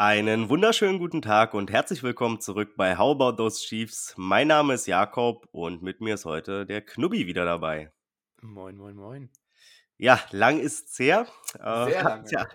Einen 0.00 0.48
wunderschönen 0.48 1.00
guten 1.00 1.22
Tag 1.22 1.54
und 1.54 1.72
herzlich 1.72 2.04
willkommen 2.04 2.40
zurück 2.40 2.76
bei 2.76 2.96
How 2.96 3.16
About 3.16 3.32
Those 3.32 3.66
Chiefs. 3.66 4.14
Mein 4.16 4.46
Name 4.46 4.74
ist 4.74 4.86
Jakob 4.86 5.48
und 5.50 5.82
mit 5.82 6.00
mir 6.00 6.14
ist 6.14 6.24
heute 6.24 6.64
der 6.66 6.82
Knubbi 6.82 7.26
wieder 7.26 7.44
dabei. 7.44 7.90
Moin, 8.40 8.76
moin, 8.76 8.94
moin. 8.94 9.28
Ja, 9.96 10.20
lang 10.30 10.60
ist's 10.60 10.96
her. 11.00 11.26
Äh, 11.54 11.86
Sehr 11.86 12.04
lange. 12.04 12.30
Ja, 12.30 12.46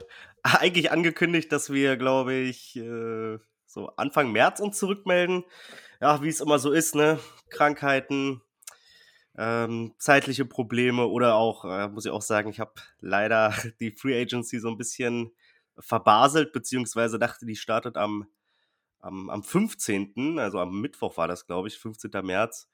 eigentlich 0.42 0.90
angekündigt, 0.94 1.52
dass 1.52 1.70
wir, 1.70 1.98
glaube 1.98 2.34
ich, 2.34 2.78
äh, 2.78 3.38
so 3.66 3.88
Anfang 3.98 4.32
März 4.32 4.62
uns 4.62 4.80
zurückmelden. 4.80 5.44
Ja, 6.00 6.22
wie 6.22 6.30
es 6.30 6.40
immer 6.40 6.60
so 6.60 6.72
ist, 6.72 6.96
ne? 6.96 7.20
Krankheiten, 7.50 8.42
ähm, 9.38 9.96
zeitliche 9.98 10.46
Probleme 10.46 11.08
oder 11.08 11.36
auch, 11.36 11.66
äh, 11.66 11.90
muss 11.90 12.06
ich 12.06 12.12
auch 12.14 12.22
sagen, 12.22 12.50
ich 12.50 12.62
habe 12.62 12.76
leider 13.02 13.54
die 13.82 13.92
Free 13.92 14.18
Agency 14.22 14.60
so 14.60 14.70
ein 14.70 14.78
bisschen 14.78 15.34
verbaselt, 15.78 16.54
beziehungsweise 16.54 17.20
dachte, 17.20 17.46
die 17.46 17.56
startet 17.56 17.98
am, 17.98 18.28
am, 19.00 19.30
am 19.30 19.44
15., 19.44 20.40
also 20.40 20.60
am 20.60 20.82
Mittwoch 20.82 21.18
war 21.18 21.28
das, 21.28 21.46
glaube 21.46 21.68
ich, 21.68 21.78
15. 21.78 22.12
März. 22.24 22.70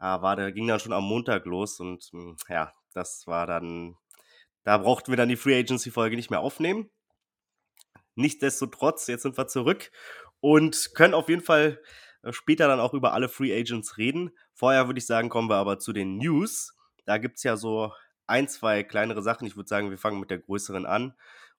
Ja, 0.00 0.22
war, 0.22 0.36
der 0.36 0.52
ging 0.52 0.66
dann 0.66 0.80
schon 0.80 0.92
am 0.92 1.04
Montag 1.04 1.46
los 1.46 1.80
und 1.80 2.04
hm, 2.12 2.36
ja, 2.48 2.72
das 2.92 3.26
war 3.26 3.46
dann, 3.46 3.96
da 4.64 4.78
brauchten 4.78 5.12
wir 5.12 5.16
dann 5.16 5.28
die 5.28 5.36
Free 5.36 5.58
Agency 5.58 5.90
Folge 5.90 6.16
nicht 6.16 6.30
mehr 6.30 6.40
aufnehmen. 6.40 6.90
Nichtsdestotrotz, 8.16 9.06
jetzt 9.06 9.22
sind 9.22 9.36
wir 9.38 9.48
zurück 9.48 9.90
und 10.40 10.94
können 10.94 11.14
auf 11.14 11.28
jeden 11.28 11.42
Fall 11.42 11.80
äh, 12.22 12.32
später 12.32 12.68
dann 12.68 12.80
auch 12.80 12.94
über 12.94 13.12
alle 13.12 13.28
Free 13.28 13.56
Agents 13.58 13.96
reden. 13.98 14.30
Vorher 14.52 14.86
würde 14.86 14.98
ich 14.98 15.06
sagen, 15.06 15.28
kommen 15.28 15.48
wir 15.48 15.56
aber 15.56 15.78
zu 15.78 15.92
den 15.92 16.16
News. 16.16 16.76
Da 17.06 17.18
gibt 17.18 17.36
es 17.36 17.42
ja 17.42 17.56
so 17.56 17.92
ein, 18.26 18.48
zwei 18.48 18.82
kleinere 18.82 19.22
Sachen. 19.22 19.46
Ich 19.46 19.56
würde 19.56 19.68
sagen, 19.68 19.90
wir 19.90 19.98
fangen 19.98 20.20
mit 20.20 20.30
der 20.30 20.38
größeren 20.38 20.86
an. 20.86 21.14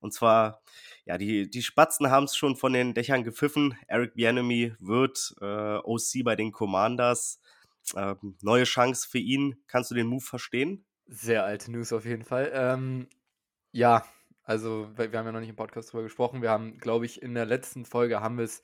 Und 0.05 0.11
zwar, 0.11 0.61
ja, 1.05 1.17
die, 1.17 1.49
die 1.49 1.63
Spatzen 1.63 2.11
haben 2.11 2.25
es 2.25 2.35
schon 2.35 2.55
von 2.55 2.73
den 2.73 2.93
Dächern 2.93 3.23
gepfiffen. 3.23 3.75
Eric 3.87 4.13
Bienemy 4.13 4.75
wird 4.77 5.33
äh, 5.41 5.77
OC 5.77 6.23
bei 6.23 6.35
den 6.35 6.51
Commanders. 6.51 7.41
Äh, 7.95 8.13
neue 8.41 8.65
Chance 8.65 9.07
für 9.09 9.17
ihn. 9.17 9.63
Kannst 9.65 9.89
du 9.89 9.95
den 9.95 10.05
Move 10.05 10.23
verstehen? 10.23 10.85
Sehr 11.07 11.43
alte 11.43 11.71
News 11.71 11.91
auf 11.91 12.05
jeden 12.05 12.23
Fall. 12.23 12.51
Ähm, 12.53 13.07
ja, 13.71 14.05
also 14.43 14.91
wir 14.95 15.05
haben 15.05 15.25
ja 15.25 15.31
noch 15.31 15.39
nicht 15.39 15.49
im 15.49 15.55
Podcast 15.55 15.91
drüber 15.91 16.03
gesprochen. 16.03 16.43
Wir 16.43 16.51
haben, 16.51 16.77
glaube 16.77 17.07
ich, 17.07 17.23
in 17.23 17.33
der 17.33 17.47
letzten 17.47 17.83
Folge 17.83 18.21
haben 18.21 18.37
wir 18.37 18.45
es 18.45 18.61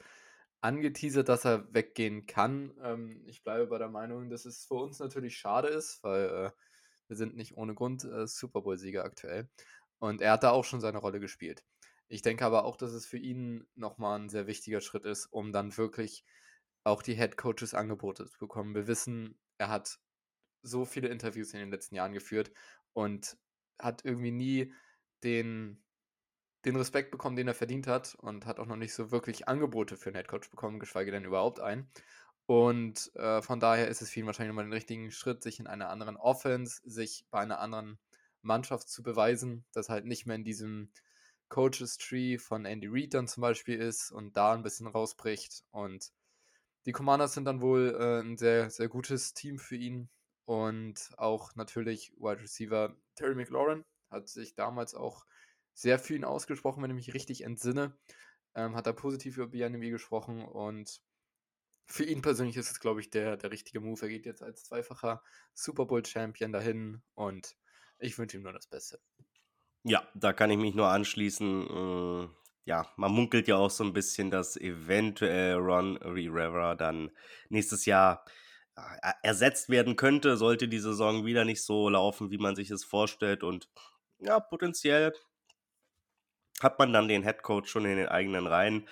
angeteasert, 0.62 1.28
dass 1.28 1.44
er 1.44 1.74
weggehen 1.74 2.28
kann. 2.28 2.72
Ähm, 2.84 3.24
ich 3.26 3.44
bleibe 3.44 3.66
bei 3.66 3.80
der 3.80 3.90
Meinung, 3.90 4.30
dass 4.30 4.46
es 4.46 4.64
für 4.64 4.76
uns 4.76 5.00
natürlich 5.00 5.38
schade 5.38 5.70
ist, 5.70 6.04
weil 6.04 6.26
äh, 6.26 6.52
wir 7.08 7.18
sind 7.18 7.36
nicht 7.36 7.58
ohne 7.58 7.74
Grund 7.74 8.04
äh, 8.04 8.28
Super 8.28 8.62
Bowl-Sieger 8.62 9.04
aktuell. 9.04 9.50
Und 10.02 10.20
er 10.20 10.32
hat 10.32 10.44
da 10.44 10.50
auch 10.50 10.66
schon 10.66 10.82
seine 10.82 10.98
Rolle 10.98 11.20
gespielt. 11.20 11.64
Ich 12.08 12.24
denke 12.24 12.44
aber 12.44 12.66
auch, 12.66 12.76
dass 12.76 12.92
es 12.92 13.06
für 13.06 13.20
ihn 13.20 13.68
nochmal 13.76 14.20
ein 14.20 14.30
sehr 14.30 14.48
wichtiger 14.48 14.82
Schritt 14.82 15.06
ist, 15.06 15.28
um 15.28 15.52
dann 15.54 15.78
wirklich 15.78 16.26
auch 16.84 17.04
die 17.04 17.14
Head 17.14 17.38
Coaches 17.38 17.76
Angebote 17.76 18.26
zu 18.26 18.40
bekommen. 18.40 18.74
Wir 18.74 18.88
wissen, 18.88 19.38
er 19.60 19.70
hat 19.70 20.00
so 20.64 20.86
viele 20.86 21.08
Interviews 21.10 21.54
in 21.54 21.60
den 21.60 21.70
letzten 21.70 21.94
Jahren 21.94 22.14
geführt 22.14 22.52
und 22.94 23.38
hat 23.80 24.04
irgendwie 24.04 24.32
nie 24.32 24.74
den, 25.24 25.84
den 26.66 26.76
Respekt 26.78 27.12
bekommen, 27.12 27.36
den 27.36 27.48
er 27.48 27.54
verdient 27.54 27.86
hat 27.86 28.16
und 28.16 28.48
hat 28.48 28.60
auch 28.60 28.66
noch 28.66 28.78
nicht 28.78 28.96
so 28.96 29.12
wirklich 29.12 29.48
Angebote 29.48 29.98
für 29.98 30.10
einen 30.10 30.16
Headcoach 30.16 30.50
bekommen, 30.50 30.80
geschweige 30.80 31.12
denn 31.12 31.26
überhaupt 31.26 31.60
einen. 31.60 31.92
Und 32.48 33.16
äh, 33.16 33.44
von 33.44 33.60
daher 33.60 33.88
ist 33.88 34.02
es 34.02 34.10
für 34.10 34.22
ihn 34.22 34.26
wahrscheinlich 34.26 34.50
nochmal 34.50 34.66
den 34.66 34.74
richtigen 34.74 35.12
Schritt, 35.12 35.44
sich 35.44 35.60
in 35.60 35.68
einer 35.68 35.90
anderen 35.90 36.18
Offense, 36.18 36.82
sich 36.84 37.28
bei 37.30 37.40
einer 37.40 37.60
anderen 37.60 38.00
Mannschaft 38.42 38.90
zu 38.90 39.04
beweisen, 39.04 39.66
dass 39.72 39.90
halt 39.90 40.06
nicht 40.06 40.26
mehr 40.26 40.36
in 40.36 40.44
diesem 40.44 40.92
Coaches 41.50 41.98
Tree 41.98 42.38
von 42.38 42.66
Andy 42.66 42.88
Reid 42.90 43.14
dann 43.14 43.28
zum 43.28 43.42
Beispiel 43.42 43.80
ist 43.80 44.12
und 44.12 44.38
da 44.38 44.54
ein 44.54 44.64
bisschen 44.64 44.88
rausbricht. 44.88 45.64
Und 45.72 46.12
die 46.86 46.94
Commanders 46.94 47.34
sind 47.34 47.46
dann 47.46 47.62
wohl 47.62 47.96
äh, 48.00 48.22
ein 48.22 48.38
sehr, 48.38 48.70
sehr 48.70 48.88
gutes 48.88 49.34
Team 49.34 49.60
für 49.60 49.76
ihn. 49.76 50.10
Und 50.46 51.12
auch 51.18 51.56
natürlich 51.56 52.14
Wide 52.18 52.42
Receiver 52.42 52.96
Terry 53.16 53.36
McLaurin 53.36 53.86
hat 54.10 54.30
sich 54.30 54.56
damals 54.56 54.96
auch 54.96 55.26
sehr 55.74 56.00
für 56.00 56.16
ihn 56.16 56.26
ausgesprochen, 56.26 56.82
wenn 56.84 56.92
ich 56.92 57.08
mich 57.08 57.14
richtig 57.14 57.44
entsinne. 57.44 57.98
Ähm, 58.56 58.76
hat 58.76 58.88
er 58.88 58.94
positiv 58.94 59.38
über 59.38 59.48
BNB 59.48 59.92
gesprochen 59.92 60.44
und 60.44 61.02
für 61.88 62.06
ihn 62.06 62.22
persönlich 62.22 62.58
ist 62.58 62.72
es, 62.72 62.80
glaube 62.80 63.02
ich, 63.02 63.10
der, 63.10 63.38
der 63.38 63.52
richtige 63.52 63.82
Move. 63.82 64.02
Er 64.02 64.10
geht 64.10 64.26
jetzt 64.26 64.42
als 64.42 64.64
zweifacher 64.64 65.24
Super 65.54 65.86
Bowl-Champion 65.86 66.52
dahin 66.52 67.02
und 67.16 67.58
ich 68.02 68.18
wünsche 68.18 68.38
ihm 68.38 68.44
nur 68.44 68.54
das 68.54 68.68
Beste. 68.68 69.00
Ja, 69.84 70.08
da 70.14 70.34
kann 70.34 70.52
ich 70.52 70.58
mich 70.58 70.76
nur 70.76 70.88
anschließen. 70.90 71.68
Äh, 71.68 72.28
ja, 72.66 72.88
man 72.98 73.12
munkelt 73.12 73.48
ja 73.48 73.58
auch 73.58 73.72
so 73.72 73.84
ein 73.84 73.94
bisschen, 73.94 74.30
dass 74.30 74.58
eventuell 74.58 75.56
Ron 75.56 75.98
Rivera 75.98 76.76
dann 76.76 77.12
nächstes 77.50 77.86
Jahr 77.86 78.24
äh, 78.76 79.12
ersetzt 79.24 79.70
werden 79.70 79.96
könnte, 79.96 80.38
sollte 80.38 80.68
die 80.68 80.80
Saison 80.80 81.26
wieder 81.26 81.46
nicht 81.46 81.64
so 81.64 81.90
laufen, 81.90 82.32
wie 82.32 82.38
man 82.38 82.56
sich 82.56 82.70
es 82.72 82.84
vorstellt. 82.84 83.44
Und 83.44 83.70
ja, 84.20 84.40
potenziell 84.40 85.14
hat 86.62 86.78
man 86.80 86.94
dann 86.94 87.08
den 87.08 87.24
Headcoach 87.24 87.66
schon 87.68 87.86
in 87.86 87.98
den 87.98 88.08
eigenen 88.08 88.48
Reihen. 88.48 88.88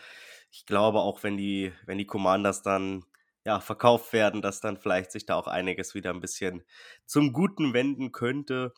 Ich 0.51 0.65
glaube 0.65 0.99
auch, 0.99 1.21
wenn 1.23 1.37
die, 1.37 1.71
wenn 1.85 1.99
die 1.99 2.07
Commanders 2.07 2.63
dann 2.63 3.05
ja, 3.45 3.59
verkauft 3.59 4.13
werden, 4.13 4.41
dass 4.41 4.61
dann 4.61 4.77
vielleicht 4.77 5.11
sich 5.11 5.25
da 5.25 5.35
auch 5.35 5.47
einiges 5.47 5.93
wieder 5.95 6.11
ein 6.11 6.21
bisschen 6.21 6.63
zum 7.05 7.33
Guten 7.33 7.73
wenden 7.73 8.11
könnte. 8.11 8.73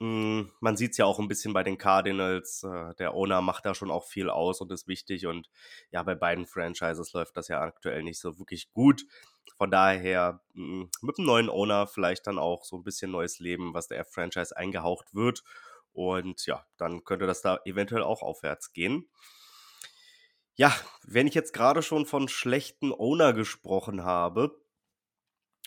Hm, 0.00 0.50
man 0.60 0.76
sieht 0.76 0.92
es 0.92 0.96
ja 0.98 1.04
auch 1.04 1.18
ein 1.20 1.28
bisschen 1.28 1.52
bei 1.52 1.62
den 1.62 1.78
Cardinals. 1.78 2.64
Äh, 2.64 2.94
der 2.96 3.14
Owner 3.14 3.40
macht 3.40 3.64
da 3.64 3.74
schon 3.74 3.90
auch 3.90 4.04
viel 4.04 4.28
aus 4.28 4.60
und 4.60 4.72
ist 4.72 4.88
wichtig. 4.88 5.26
Und 5.26 5.48
ja, 5.90 6.02
bei 6.02 6.14
beiden 6.14 6.46
Franchises 6.46 7.12
läuft 7.12 7.36
das 7.36 7.48
ja 7.48 7.60
aktuell 7.60 8.02
nicht 8.02 8.20
so 8.20 8.38
wirklich 8.38 8.72
gut. 8.72 9.04
Von 9.56 9.70
daher 9.70 10.40
hm, 10.54 10.90
mit 11.02 11.18
einem 11.18 11.26
neuen 11.26 11.48
Owner 11.48 11.86
vielleicht 11.86 12.26
dann 12.26 12.38
auch 12.38 12.64
so 12.64 12.76
ein 12.76 12.84
bisschen 12.84 13.10
neues 13.12 13.38
Leben, 13.38 13.72
was 13.74 13.88
der 13.88 14.04
Franchise 14.04 14.56
eingehaucht 14.56 15.14
wird. 15.14 15.44
Und 15.92 16.44
ja, 16.46 16.66
dann 16.76 17.04
könnte 17.04 17.26
das 17.26 17.40
da 17.40 17.60
eventuell 17.64 18.02
auch 18.02 18.22
aufwärts 18.22 18.72
gehen. 18.72 19.08
Ja, 20.56 20.72
wenn 21.02 21.26
ich 21.26 21.34
jetzt 21.34 21.52
gerade 21.52 21.82
schon 21.82 22.06
von 22.06 22.28
schlechten 22.28 22.92
Owner 22.92 23.32
gesprochen 23.32 24.04
habe, 24.04 24.60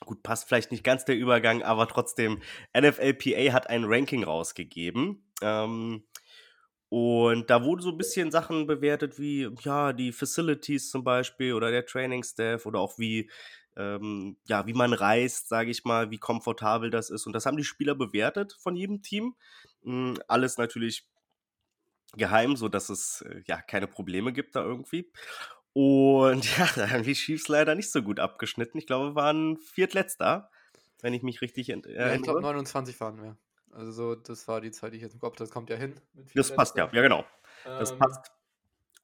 gut, 0.05 0.23
passt 0.23 0.47
vielleicht 0.47 0.71
nicht 0.71 0.83
ganz 0.83 1.05
der 1.05 1.15
Übergang, 1.15 1.63
aber 1.63 1.87
trotzdem, 1.87 2.41
NFLPA 2.77 3.53
hat 3.53 3.69
ein 3.69 3.85
Ranking 3.85 4.23
rausgegeben. 4.23 5.23
Ähm, 5.41 6.03
und 6.89 7.49
da 7.49 7.63
wurden 7.63 7.81
so 7.81 7.91
ein 7.91 7.97
bisschen 7.97 8.31
Sachen 8.31 8.65
bewertet 8.65 9.19
wie, 9.19 9.49
ja, 9.61 9.91
die 9.91 10.13
Facilities 10.13 10.89
zum 10.89 11.03
Beispiel 11.03 11.53
oder 11.53 11.69
der 11.71 11.85
Training 11.85 12.23
Staff 12.23 12.65
oder 12.65 12.79
auch 12.79 12.97
wie, 12.97 13.29
ähm, 13.75 14.37
ja, 14.45 14.65
wie 14.67 14.73
man 14.73 14.93
reist, 14.93 15.49
sage 15.49 15.69
ich 15.69 15.83
mal, 15.83 16.11
wie 16.11 16.17
komfortabel 16.17 16.89
das 16.89 17.09
ist. 17.09 17.27
Und 17.27 17.33
das 17.33 17.45
haben 17.45 17.57
die 17.57 17.65
Spieler 17.65 17.93
bewertet 17.95 18.55
von 18.59 18.75
jedem 18.75 19.01
Team. 19.01 19.35
Hm, 19.83 20.17
alles 20.27 20.57
natürlich 20.57 21.05
geheim, 22.15 22.55
so 22.55 22.69
dass 22.69 22.89
es 22.89 23.21
äh, 23.21 23.41
ja 23.47 23.61
keine 23.61 23.87
Probleme 23.87 24.31
gibt 24.31 24.55
da 24.55 24.63
irgendwie. 24.63 25.11
Und 25.79 26.43
ja, 26.57 26.67
da 26.75 26.89
haben 26.89 27.03
die 27.03 27.13
Chiefs 27.13 27.49
leider 27.49 27.75
nicht 27.75 27.91
so 27.91 28.01
gut 28.01 28.19
abgeschnitten. 28.19 28.79
Ich 28.79 28.87
glaube, 28.87 29.11
wir 29.11 29.15
waren 29.15 29.57
viertletzter, 29.57 30.49
wenn 31.01 31.13
ich 31.13 31.21
mich 31.21 31.39
richtig 31.41 31.69
erinnere. 31.69 31.93
Ja, 31.93 32.13
ich 32.15 32.23
glaube 32.23 32.41
29 32.41 32.99
waren 32.99 33.21
wir. 33.21 33.37
Also 33.71 33.91
so, 33.91 34.15
das 34.15 34.47
war 34.47 34.59
die 34.59 34.71
Zeit, 34.71 34.93
die 34.93 34.97
ich 34.97 35.03
jetzt 35.03 35.13
im 35.13 35.19
Kopf, 35.19 35.35
das 35.35 35.51
kommt 35.51 35.69
ja 35.69 35.75
hin. 35.75 35.93
Das 36.33 36.55
passt 36.55 36.77
ja, 36.77 36.89
ja 36.91 37.01
genau. 37.03 37.25
Das 37.63 37.91
ähm, 37.91 37.99
passt. 37.99 38.31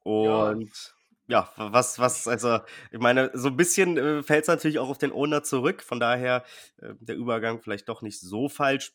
Und 0.01 0.95
ja. 1.27 1.47
ja, 1.57 1.71
was, 1.71 1.99
was, 1.99 2.27
also, 2.27 2.59
ich 2.89 2.99
meine, 2.99 3.29
so 3.35 3.49
ein 3.49 3.55
bisschen 3.55 3.95
äh, 3.99 4.23
fällt 4.23 4.41
es 4.41 4.47
natürlich 4.47 4.79
auch 4.79 4.89
auf 4.89 4.97
den 4.97 5.11
Owner 5.11 5.43
zurück. 5.43 5.83
Von 5.83 5.99
daher 5.99 6.43
äh, 6.81 6.95
der 6.99 7.15
Übergang 7.15 7.61
vielleicht 7.61 7.87
doch 7.87 8.01
nicht 8.01 8.19
so 8.19 8.49
falsch. 8.49 8.93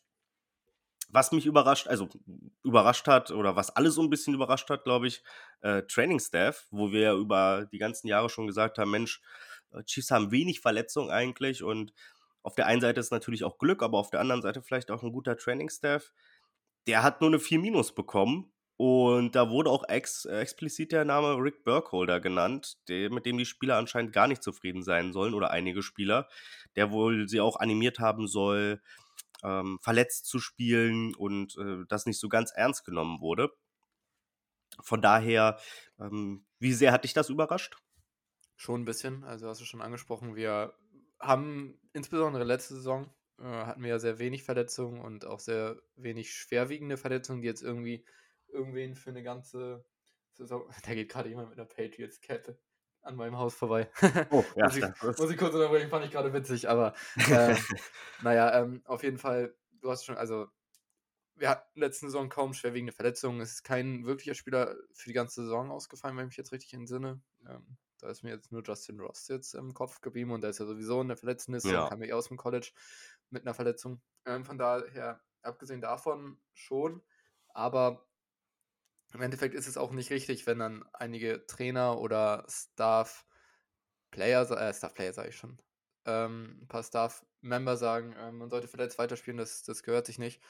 Was 1.11 1.31
mich 1.31 1.45
überrascht, 1.45 1.87
also 1.87 2.07
überrascht 2.63 3.07
hat 3.07 3.31
oder 3.31 3.55
was 3.55 3.75
alle 3.75 3.91
so 3.91 4.01
ein 4.01 4.09
bisschen 4.09 4.35
überrascht 4.35 4.69
hat, 4.69 4.83
glaube 4.83 5.07
ich, 5.07 5.23
äh, 5.61 5.81
Training 5.83 6.19
Staff, 6.19 6.67
wo 6.69 6.91
wir 6.91 7.01
ja 7.01 7.15
über 7.15 7.67
die 7.71 7.79
ganzen 7.79 8.07
Jahre 8.07 8.29
schon 8.29 8.47
gesagt 8.47 8.77
haben, 8.77 8.91
Mensch, 8.91 9.21
äh, 9.71 9.83
Chiefs 9.83 10.11
haben 10.11 10.31
wenig 10.31 10.59
Verletzungen 10.61 11.09
eigentlich 11.09 11.63
und 11.63 11.93
auf 12.43 12.55
der 12.55 12.67
einen 12.67 12.81
Seite 12.81 12.99
ist 12.99 13.11
natürlich 13.11 13.43
auch 13.43 13.57
Glück, 13.57 13.83
aber 13.83 13.97
auf 13.97 14.11
der 14.11 14.19
anderen 14.19 14.41
Seite 14.41 14.61
vielleicht 14.61 14.91
auch 14.91 15.03
ein 15.03 15.11
guter 15.11 15.35
Training 15.35 15.69
Staff. 15.69 16.13
Der 16.87 17.03
hat 17.03 17.21
nur 17.21 17.29
eine 17.29 17.39
4 17.39 17.59
Minus 17.59 17.93
bekommen 17.93 18.51
und 18.77 19.35
da 19.35 19.49
wurde 19.49 19.69
auch 19.69 19.83
ex, 19.89 20.23
explizit 20.23 20.93
der 20.93 21.03
Name 21.03 21.35
Rick 21.35 21.65
Burkholder 21.65 22.21
genannt, 22.21 22.77
der, 22.87 23.11
mit 23.11 23.25
dem 23.25 23.37
die 23.37 23.45
Spieler 23.45 23.75
anscheinend 23.75 24.13
gar 24.13 24.27
nicht 24.27 24.41
zufrieden 24.41 24.83
sein 24.83 25.11
sollen 25.11 25.33
oder 25.33 25.51
einige 25.51 25.83
Spieler, 25.83 26.29
der 26.77 26.89
wohl 26.91 27.27
sie 27.27 27.41
auch 27.41 27.57
animiert 27.59 27.99
haben 27.99 28.27
soll, 28.27 28.81
ähm, 29.43 29.79
verletzt 29.81 30.25
zu 30.25 30.39
spielen 30.39 31.15
und 31.15 31.55
äh, 31.57 31.85
das 31.87 32.05
nicht 32.05 32.19
so 32.19 32.29
ganz 32.29 32.51
ernst 32.51 32.85
genommen 32.85 33.19
wurde. 33.21 33.49
Von 34.81 35.01
daher, 35.01 35.59
ähm, 35.99 36.45
wie 36.59 36.73
sehr 36.73 36.91
hat 36.91 37.03
dich 37.03 37.13
das 37.13 37.29
überrascht? 37.29 37.77
Schon 38.55 38.81
ein 38.81 38.85
bisschen. 38.85 39.23
Also 39.23 39.47
hast 39.47 39.61
du 39.61 39.65
schon 39.65 39.81
angesprochen, 39.81 40.35
wir 40.35 40.73
haben 41.19 41.79
insbesondere 41.93 42.43
letzte 42.43 42.75
Saison 42.75 43.13
äh, 43.39 43.43
hatten 43.43 43.81
wir 43.81 43.89
ja 43.89 43.99
sehr 43.99 44.19
wenig 44.19 44.43
Verletzungen 44.43 45.01
und 45.01 45.25
auch 45.25 45.39
sehr 45.39 45.81
wenig 45.95 46.33
schwerwiegende 46.33 46.97
Verletzungen, 46.97 47.41
die 47.41 47.47
jetzt 47.47 47.63
irgendwie 47.63 48.05
irgendwen 48.47 48.95
für 48.95 49.09
eine 49.09 49.23
ganze 49.23 49.85
Saison. 50.33 50.69
Da 50.85 50.93
geht 50.93 51.09
gerade 51.09 51.29
jemand 51.29 51.49
mit 51.49 51.59
einer 51.59 51.67
Patriots-Kette 51.67 52.59
an 53.01 53.15
meinem 53.15 53.37
Haus 53.37 53.55
vorbei. 53.55 53.89
Oh, 54.29 54.43
ja, 54.55 54.65
muss, 54.65 54.77
ich, 54.77 54.83
muss 55.01 55.31
ich 55.31 55.37
kurz 55.37 55.53
unterbrechen, 55.53 55.89
fand 55.89 56.05
ich 56.05 56.11
gerade 56.11 56.33
witzig, 56.33 56.69
aber 56.69 56.93
äh, 57.29 57.55
naja, 58.21 58.61
ähm, 58.61 58.81
auf 58.85 59.03
jeden 59.03 59.17
Fall, 59.17 59.55
du 59.81 59.89
hast 59.89 60.05
schon, 60.05 60.17
also 60.17 60.47
wir 61.35 61.49
hatten 61.49 61.79
letzte 61.79 62.07
Saison 62.07 62.29
kaum 62.29 62.53
schwerwiegende 62.53 62.91
Verletzungen. 62.91 63.39
Es 63.39 63.53
ist 63.53 63.63
kein 63.63 64.05
wirklicher 64.05 64.35
Spieler 64.35 64.75
für 64.93 65.09
die 65.09 65.13
ganze 65.13 65.43
Saison 65.43 65.71
ausgefallen, 65.71 66.17
wenn 66.17 66.25
ich 66.25 66.31
mich 66.31 66.37
jetzt 66.37 66.51
richtig 66.51 66.73
entsinne. 66.73 67.21
Ähm, 67.47 67.77
da 67.99 68.09
ist 68.09 68.23
mir 68.23 68.29
jetzt 68.29 68.51
nur 68.51 68.61
Justin 68.63 68.99
Ross 68.99 69.27
jetzt 69.27 69.53
im 69.55 69.73
Kopf 69.73 70.01
geblieben 70.01 70.31
und 70.31 70.41
der 70.41 70.51
ist 70.51 70.59
ja 70.59 70.65
sowieso 70.65 71.01
in 71.01 71.07
der 71.07 71.17
Verletztenliste 71.17 71.71
ja. 71.71 71.87
kam 71.89 72.01
ja 72.01 72.15
aus 72.15 72.27
dem 72.27 72.37
College 72.37 72.71
mit 73.29 73.43
einer 73.43 73.53
Verletzung. 73.53 74.01
Ähm, 74.25 74.45
von 74.45 74.57
daher, 74.57 75.21
abgesehen 75.41 75.81
davon 75.81 76.39
schon, 76.53 77.01
aber 77.49 78.05
im 79.13 79.21
Endeffekt 79.21 79.55
ist 79.55 79.67
es 79.67 79.77
auch 79.77 79.91
nicht 79.91 80.11
richtig, 80.11 80.45
wenn 80.47 80.59
dann 80.59 80.85
einige 80.93 81.45
Trainer 81.47 81.99
oder 81.99 82.45
Staff 82.47 83.25
Player, 84.11 84.49
äh, 84.51 84.73
Staff 84.73 84.93
Player 84.93 85.13
sage 85.13 85.29
ich 85.29 85.35
schon, 85.35 85.57
ähm, 86.05 86.59
ein 86.61 86.67
paar 86.67 86.83
Staff 86.83 87.25
Member 87.41 87.77
sagen, 87.77 88.13
äh, 88.13 88.31
man 88.31 88.49
sollte 88.49 88.67
verletzt 88.67 88.97
weiterspielen, 88.99 89.37
das, 89.37 89.63
das 89.63 89.83
gehört 89.83 90.05
sich 90.05 90.19
nicht. 90.19 90.41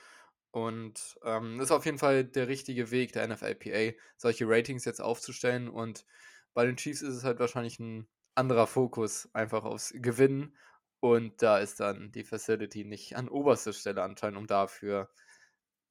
Und 0.51 1.19
ähm, 1.23 1.57
das 1.57 1.67
ist 1.67 1.71
auf 1.71 1.85
jeden 1.85 1.99
Fall 1.99 2.23
der 2.25 2.47
richtige 2.47 2.91
Weg 2.91 3.13
der 3.13 3.27
NFLPA, 3.27 3.95
solche 4.17 4.45
Ratings 4.47 4.85
jetzt 4.85 5.01
aufzustellen. 5.01 5.69
Und 5.69 6.05
bei 6.53 6.65
den 6.65 6.75
Chiefs 6.75 7.01
ist 7.01 7.15
es 7.15 7.23
halt 7.23 7.39
wahrscheinlich 7.39 7.79
ein 7.79 8.07
anderer 8.35 8.67
Fokus, 8.67 9.29
einfach 9.33 9.63
aufs 9.63 9.93
Gewinnen. 9.95 10.55
Und 11.01 11.41
da 11.41 11.59
ist 11.59 11.79
dann 11.79 12.11
die 12.11 12.23
Facility 12.23 12.83
nicht 12.83 13.15
an 13.15 13.29
oberster 13.29 13.73
Stelle 13.73 14.03
anscheinend, 14.03 14.39
um 14.39 14.47
dafür 14.47 15.09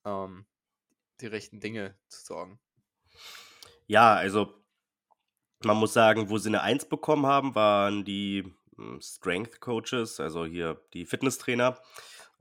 ähm, 0.05 0.47
die 1.21 1.27
rechten 1.27 1.61
Dinge 1.61 1.95
zu 2.09 2.25
sorgen. 2.25 2.59
Ja, 3.87 4.15
also 4.15 4.55
man 5.65 5.77
muss 5.77 5.93
sagen, 5.93 6.31
wo 6.31 6.39
sie 6.39 6.49
eine 6.49 6.63
1 6.63 6.89
bekommen 6.89 7.27
haben, 7.27 7.55
waren 7.55 8.05
die 8.05 8.45
hm, 8.77 9.01
Strength 9.01 9.61
Coaches, 9.61 10.21
also 10.21 10.45
hier 10.45 10.81
die 10.93 11.07
Fitnesstrainer. 11.07 11.79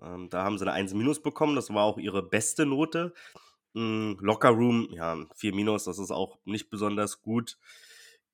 Ähm, 0.01 0.29
da 0.29 0.44
haben 0.44 0.57
sie 0.57 0.65
eine 0.65 0.74
1 0.74 0.94
minus 0.94 1.21
bekommen, 1.21 1.56
das 1.56 1.74
war 1.74 1.83
auch 1.83 1.97
ihre 1.97 2.21
beste 2.21 2.65
Note. 2.65 3.13
Hm, 3.74 4.18
Locker 4.19 4.50
Room, 4.50 4.89
ja, 4.91 5.18
4 5.35 5.53
minus, 5.56 5.85
das 5.85 6.00
ist 6.00 6.12
auch 6.12 6.38
nicht 6.45 6.69
besonders 6.69 7.21
gut. 7.21 7.57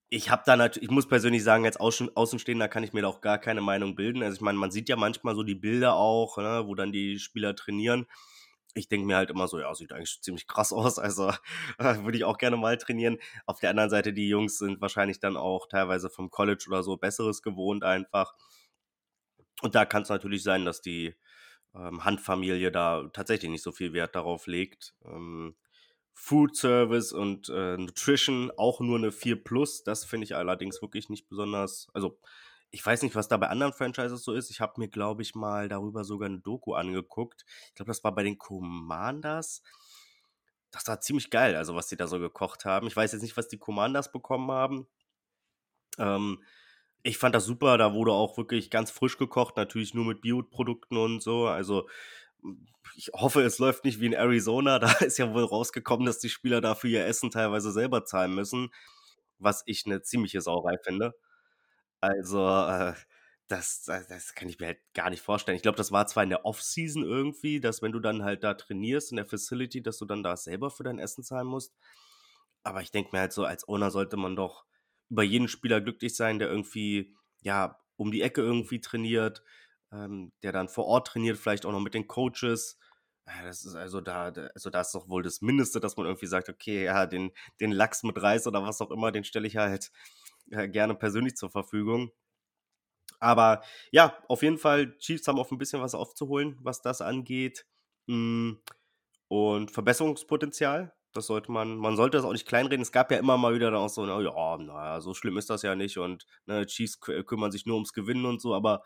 Ich 0.09 0.29
habe 0.29 0.43
da 0.45 0.55
natürlich, 0.55 0.89
ich 0.89 0.93
muss 0.93 1.07
persönlich 1.07 1.43
sagen, 1.43 1.65
als 1.65 1.77
Außen, 1.77 2.15
Außenstehender 2.15 2.67
kann 2.67 2.83
ich 2.83 2.93
mir 2.93 3.01
da 3.01 3.07
auch 3.07 3.21
gar 3.21 3.39
keine 3.39 3.61
Meinung 3.61 3.95
bilden. 3.95 4.21
Also 4.21 4.35
ich 4.35 4.41
meine, 4.41 4.59
man 4.59 4.69
sieht 4.69 4.89
ja 4.89 4.95
manchmal 4.95 5.35
so 5.35 5.43
die 5.43 5.55
Bilder 5.55 5.95
auch, 5.95 6.37
ne, 6.37 6.63
wo 6.67 6.75
dann 6.75 6.91
die 6.91 7.17
Spieler 7.19 7.55
trainieren 7.55 8.05
ich 8.73 8.87
denke 8.87 9.05
mir 9.05 9.17
halt 9.17 9.29
immer 9.29 9.47
so, 9.47 9.59
ja, 9.59 9.73
sieht 9.75 9.91
eigentlich 9.91 10.21
ziemlich 10.21 10.47
krass 10.47 10.73
aus, 10.73 10.99
also 10.99 11.29
äh, 11.77 12.03
würde 12.03 12.17
ich 12.17 12.23
auch 12.23 12.37
gerne 12.37 12.57
mal 12.57 12.77
trainieren. 12.77 13.17
Auf 13.45 13.59
der 13.59 13.69
anderen 13.69 13.89
Seite, 13.89 14.13
die 14.13 14.29
Jungs 14.29 14.57
sind 14.57 14.81
wahrscheinlich 14.81 15.19
dann 15.19 15.37
auch 15.37 15.67
teilweise 15.67 16.09
vom 16.09 16.29
College 16.29 16.65
oder 16.67 16.83
so 16.83 16.97
Besseres 16.97 17.41
gewohnt 17.41 17.83
einfach. 17.83 18.35
Und 19.61 19.75
da 19.75 19.85
kann 19.85 20.03
es 20.03 20.09
natürlich 20.09 20.43
sein, 20.43 20.65
dass 20.65 20.81
die 20.81 21.15
ähm, 21.75 22.03
Handfamilie 22.03 22.71
da 22.71 23.09
tatsächlich 23.13 23.51
nicht 23.51 23.63
so 23.63 23.71
viel 23.71 23.93
Wert 23.93 24.15
darauf 24.15 24.47
legt. 24.47 24.95
Ähm, 25.05 25.55
Food 26.13 26.55
Service 26.55 27.11
und 27.11 27.49
äh, 27.49 27.77
Nutrition 27.77 28.51
auch 28.57 28.79
nur 28.79 28.97
eine 28.97 29.11
4 29.11 29.43
Plus. 29.43 29.83
Das 29.83 30.05
finde 30.05 30.25
ich 30.25 30.35
allerdings 30.35 30.81
wirklich 30.81 31.09
nicht 31.09 31.27
besonders, 31.27 31.87
also 31.93 32.19
ich 32.73 32.83
weiß 32.83 33.03
nicht, 33.03 33.13
was 33.15 33.27
da 33.27 33.37
bei 33.37 33.49
anderen 33.49 33.71
Franchises 33.71 34.23
so 34.23 34.33
ist. 34.33 34.49
Ich 34.49 34.59
habe 34.59 34.73
mir, 34.77 34.87
glaube 34.89 35.21
ich, 35.21 35.35
mal 35.35 35.69
darüber 35.69 36.03
sogar 36.03 36.27
eine 36.27 36.39
Doku 36.39 36.73
angeguckt. 36.73 37.45
Ich 37.67 37.75
glaube, 37.75 37.91
das 37.91 38.03
war 38.03 38.15
bei 38.15 38.23
den 38.23 38.39
Commanders. 38.39 39.61
Das 40.71 40.87
war 40.87 40.99
ziemlich 40.99 41.29
geil, 41.29 41.55
also 41.55 41.75
was 41.75 41.85
die 41.87 41.97
da 41.97 42.07
so 42.07 42.17
gekocht 42.17 42.65
haben. 42.65 42.87
Ich 42.87 42.95
weiß 42.95 43.11
jetzt 43.11 43.21
nicht, 43.21 43.37
was 43.37 43.47
die 43.47 43.59
Commanders 43.59 44.11
bekommen 44.11 44.49
haben. 44.49 44.87
Ähm, 45.99 46.43
ich 47.03 47.19
fand 47.19 47.35
das 47.35 47.45
super, 47.45 47.77
da 47.77 47.93
wurde 47.93 48.11
auch 48.13 48.37
wirklich 48.37 48.71
ganz 48.71 48.89
frisch 48.89 49.19
gekocht, 49.19 49.55
natürlich 49.55 49.93
nur 49.93 50.05
mit 50.05 50.21
Bioprodukten 50.21 50.97
und 50.97 51.21
so. 51.21 51.45
Also 51.45 51.87
ich 52.95 53.11
hoffe, 53.13 53.43
es 53.43 53.59
läuft 53.59 53.85
nicht 53.85 53.99
wie 53.99 54.07
in 54.07 54.13
Arizona. 54.13 54.79
Da 54.79 54.91
ist 54.93 55.19
ja 55.19 55.31
wohl 55.31 55.43
rausgekommen, 55.45 56.07
dass 56.07 56.17
die 56.17 56.29
Spieler 56.29 56.59
dafür 56.59 56.89
ihr 56.89 57.05
Essen 57.05 57.29
teilweise 57.29 57.71
selber 57.71 58.05
zahlen 58.05 58.33
müssen, 58.33 58.69
was 59.37 59.61
ich 59.67 59.85
eine 59.85 60.01
ziemliche 60.01 60.41
Sauerei 60.41 60.77
finde. 60.83 61.13
Also, 62.03 62.45
äh, 62.45 62.93
das, 63.47 63.83
das, 63.85 64.35
kann 64.35 64.49
ich 64.49 64.59
mir 64.59 64.67
halt 64.67 64.79
gar 64.93 65.09
nicht 65.09 65.21
vorstellen. 65.21 65.55
Ich 65.55 65.61
glaube, 65.61 65.77
das 65.77 65.93
war 65.93 66.05
zwar 66.05 66.23
in 66.23 66.29
der 66.29 66.43
Off-Season 66.45 67.03
irgendwie, 67.03 67.61
dass 67.61 67.81
wenn 67.81 67.93
du 67.93 68.01
dann 68.01 68.23
halt 68.23 68.43
da 68.43 68.55
trainierst 68.55 69.11
in 69.11 69.15
der 69.15 69.25
Facility, 69.25 69.81
dass 69.81 69.99
du 69.99 70.05
dann 70.05 70.21
da 70.21 70.35
selber 70.35 70.69
für 70.69 70.83
dein 70.83 70.99
Essen 70.99 71.23
zahlen 71.23 71.47
musst. 71.47 71.73
Aber 72.63 72.81
ich 72.81 72.91
denke 72.91 73.11
mir 73.13 73.21
halt 73.21 73.31
so, 73.31 73.45
als 73.45 73.65
Owner 73.69 73.89
sollte 73.89 74.17
man 74.17 74.35
doch 74.35 74.65
über 75.09 75.23
jeden 75.23 75.47
Spieler 75.47 75.79
glücklich 75.79 76.13
sein, 76.15 76.39
der 76.39 76.49
irgendwie, 76.49 77.15
ja, 77.41 77.79
um 77.95 78.11
die 78.11 78.21
Ecke 78.21 78.41
irgendwie 78.41 78.81
trainiert, 78.81 79.41
ähm, 79.93 80.33
der 80.43 80.51
dann 80.51 80.67
vor 80.67 80.85
Ort 80.85 81.07
trainiert, 81.07 81.37
vielleicht 81.37 81.65
auch 81.65 81.71
noch 81.71 81.79
mit 81.79 81.93
den 81.93 82.07
Coaches. 82.07 82.77
Das 83.25 83.63
ist 83.63 83.75
also 83.75 84.01
da, 84.01 84.25
also 84.55 84.69
da 84.69 84.81
ist 84.81 84.93
doch 84.93 85.07
wohl 85.07 85.23
das 85.23 85.41
Mindeste, 85.41 85.79
dass 85.79 85.95
man 85.95 86.05
irgendwie 86.07 86.27
sagt, 86.27 86.49
okay, 86.49 86.83
ja, 86.83 87.05
den, 87.05 87.31
den 87.61 87.71
Lachs 87.71 88.03
mit 88.03 88.21
Reis 88.21 88.45
oder 88.45 88.61
was 88.63 88.81
auch 88.81 88.91
immer, 88.91 89.13
den 89.13 89.23
stelle 89.23 89.47
ich 89.47 89.55
halt 89.55 89.85
äh, 89.85 90.22
gerne 90.47 90.95
persönlich 90.95 91.35
zur 91.35 91.49
Verfügung. 91.49 92.11
Aber 93.19 93.63
ja, 93.91 94.17
auf 94.27 94.43
jeden 94.43 94.57
Fall, 94.57 94.97
Chiefs 94.97 95.27
haben 95.27 95.39
auch 95.39 95.49
ein 95.51 95.57
bisschen 95.57 95.81
was 95.81 95.95
aufzuholen, 95.95 96.57
was 96.61 96.81
das 96.81 97.01
angeht. 97.01 97.65
Mm, 98.07 98.53
und 99.29 99.71
Verbesserungspotenzial, 99.71 100.93
das 101.13 101.27
sollte 101.27 101.51
man, 101.51 101.77
man 101.77 101.95
sollte 101.95 102.17
das 102.17 102.25
auch 102.25 102.33
nicht 102.33 102.47
kleinreden. 102.47 102.81
Es 102.81 102.91
gab 102.91 103.11
ja 103.11 103.17
immer 103.17 103.37
mal 103.37 103.55
wieder 103.55 103.71
dann 103.71 103.79
auch 103.79 103.89
so, 103.89 104.05
na, 104.05 104.19
ja, 104.19 104.57
naja, 104.57 105.01
so 105.01 105.13
schlimm 105.13 105.37
ist 105.37 105.49
das 105.49 105.61
ja 105.61 105.75
nicht 105.75 105.97
und 105.97 106.25
ne, 106.45 106.65
Chiefs 106.65 106.99
kümmern 106.99 107.51
sich 107.51 107.65
nur 107.65 107.75
ums 107.75 107.93
Gewinnen 107.93 108.25
und 108.25 108.41
so, 108.41 108.53
aber 108.53 108.83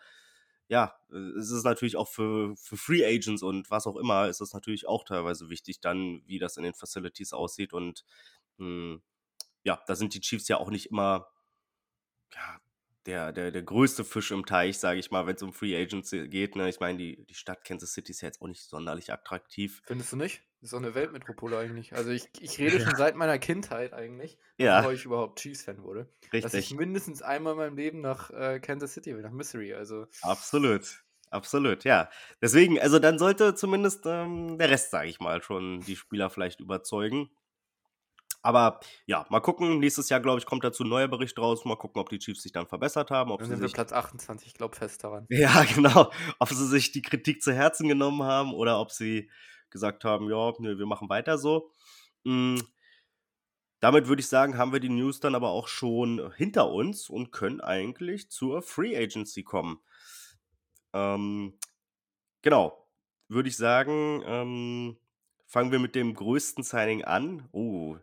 ja, 0.69 0.94
es 1.39 1.50
ist 1.51 1.63
natürlich 1.63 1.96
auch 1.96 2.10
für, 2.10 2.55
für 2.58 2.77
Free 2.77 3.05
Agents 3.05 3.41
und 3.41 3.72
was 3.72 3.88
auch 3.88 3.96
immer, 3.96 4.27
ist 4.27 4.41
es 4.41 4.53
natürlich 4.53 4.88
auch 4.88 5.05
teilweise 5.05 5.50
wichtig, 5.50 5.79
dann, 5.79 6.22
wie 6.25 6.39
das 6.39 6.58
in 6.58 6.63
den 6.63 6.74
Facilities 6.74 7.34
aussieht 7.34 7.74
und 7.74 8.03
mh, 8.58 8.67
mm, 8.96 9.01
ja, 9.63 9.81
da 9.88 9.96
sind 9.96 10.13
die 10.13 10.22
Chiefs 10.22 10.48
ja 10.48 10.58
auch 10.58 10.70
nicht 10.70 10.88
immer 10.88 11.27
ja, 12.34 12.60
der, 13.07 13.31
der, 13.31 13.51
der 13.51 13.63
größte 13.63 14.03
Fisch 14.03 14.31
im 14.31 14.46
Teich, 14.46 14.77
sage 14.77 15.00
ich 15.00 15.12
mal, 15.12 15.25
wenn 15.25 15.36
es 15.36 15.41
um 15.41 15.53
Free 15.53 15.75
Agents 15.75 16.12
geht. 16.12 16.55
Ne? 16.55 16.69
Ich 16.69 16.79
meine, 16.79 16.98
die, 16.98 17.25
die 17.25 17.34
Stadt 17.34 17.63
Kansas 17.63 17.93
City 17.93 18.12
ist 18.12 18.22
ja 18.22 18.27
jetzt 18.27 18.41
auch 18.41 18.48
nicht 18.48 18.62
sonderlich 18.62 19.12
attraktiv. 19.12 19.81
Findest 19.86 20.12
du 20.12 20.17
nicht? 20.17 20.43
Das 20.60 20.69
ist 20.69 20.74
auch 20.74 20.79
eine 20.81 20.93
Weltmetropole 20.93 21.57
eigentlich. 21.57 21.93
Also 21.96 22.12
ich, 22.12 22.27
ich 22.39 22.57
rede 22.60 22.81
schon 22.81 22.96
seit 22.96 23.15
meiner 23.15 23.39
Kindheit 23.39 23.93
eigentlich, 23.93 24.38
ja. 24.57 24.79
bevor 24.79 24.93
ich 24.93 25.05
überhaupt 25.05 25.39
Chiefs-Fan 25.39 25.84
wurde. 25.84 26.10
Richtig. 26.24 26.43
Dass 26.43 26.53
ich 26.53 26.74
mindestens 26.75 27.22
einmal 27.22 27.53
in 27.53 27.57
meinem 27.57 27.77
Leben 27.77 28.01
nach 28.01 28.29
äh, 28.31 28.60
Kansas 28.60 28.93
City 28.93 29.15
will, 29.15 29.22
nach 29.22 29.31
Missouri. 29.31 29.74
Also. 29.74 30.07
Absolut. 30.22 31.03
Absolut, 31.29 31.84
ja. 31.84 32.10
Deswegen, 32.41 32.79
also 32.79 33.00
dann 33.00 33.19
sollte 33.19 33.53
zumindest 33.53 34.05
ähm, 34.05 34.57
der 34.57 34.69
Rest, 34.69 34.91
sage 34.91 35.10
ich 35.10 35.19
mal, 35.19 35.41
schon 35.41 35.81
die 35.81 35.98
Spieler 35.98 36.29
vielleicht 36.29 36.62
überzeugen. 36.62 37.29
Aber 38.41 38.79
ja, 39.06 39.25
mal 39.29 39.39
gucken. 39.39 39.79
Nächstes 39.79 40.10
Jahr, 40.10 40.20
glaube 40.20 40.39
ich, 40.39 40.46
kommt 40.46 40.63
dazu 40.63 40.84
ein 40.84 40.89
neuer 40.89 41.08
Bericht 41.08 41.38
raus. 41.38 41.65
Mal 41.65 41.75
gucken, 41.75 42.00
ob 42.00 42.10
die 42.10 42.20
Chiefs 42.20 42.44
sich 42.44 42.51
dann 42.51 42.67
verbessert 42.67 43.12
haben. 43.12 43.32
Ob 43.32 43.39
dann 43.39 43.50
sind 43.50 43.62
wir 43.62 43.70
Platz 43.70 43.91
28, 43.91 44.48
ich 44.48 44.53
glaube 44.53 44.75
fest 44.75 45.03
daran. 45.03 45.25
Ja, 45.29 45.63
genau. 45.63 46.12
Ob 46.39 46.50
sie 46.50 46.67
sich 46.67 46.91
die 46.91 47.01
Kritik 47.01 47.41
zu 47.41 47.53
Herzen 47.53 47.88
genommen 47.88 48.24
haben 48.24 48.53
oder 48.53 48.79
ob 48.79 48.91
sie 48.91 49.29
gesagt 49.70 50.03
haben, 50.03 50.29
ja, 50.29 50.53
nö, 50.60 50.77
wir 50.77 50.86
machen 50.86 51.10
weiter 51.10 51.38
so. 51.38 51.72
Mhm. 52.24 52.62
Damit 53.79 54.08
würde 54.08 54.22
ich 54.22 54.27
sagen, 54.27 54.58
haben 54.58 54.74
wir 54.74 54.79
die 54.79 54.89
News 54.89 55.20
dann 55.20 55.36
aber 55.36 55.50
auch 55.50 55.67
schon 55.67 56.32
hinter 56.36 56.72
uns 56.72 57.10
und 57.10 57.32
können 57.32 57.62
eigentlich 57.62 58.32
zur 58.32 58.63
Free 58.63 58.98
Agency 58.98 59.44
kommen. 59.44 59.79
Ähm, 60.94 61.60
genau, 62.41 62.88
würde 63.27 63.50
ich 63.50 63.58
sagen, 63.58 64.24
ähm, 64.25 64.98
fangen 65.46 65.72
wir 65.72 65.79
mit 65.79 65.94
dem 65.94 66.15
größten 66.15 66.63
Signing 66.63 67.03
an. 67.03 67.48
Oh, 67.51 67.98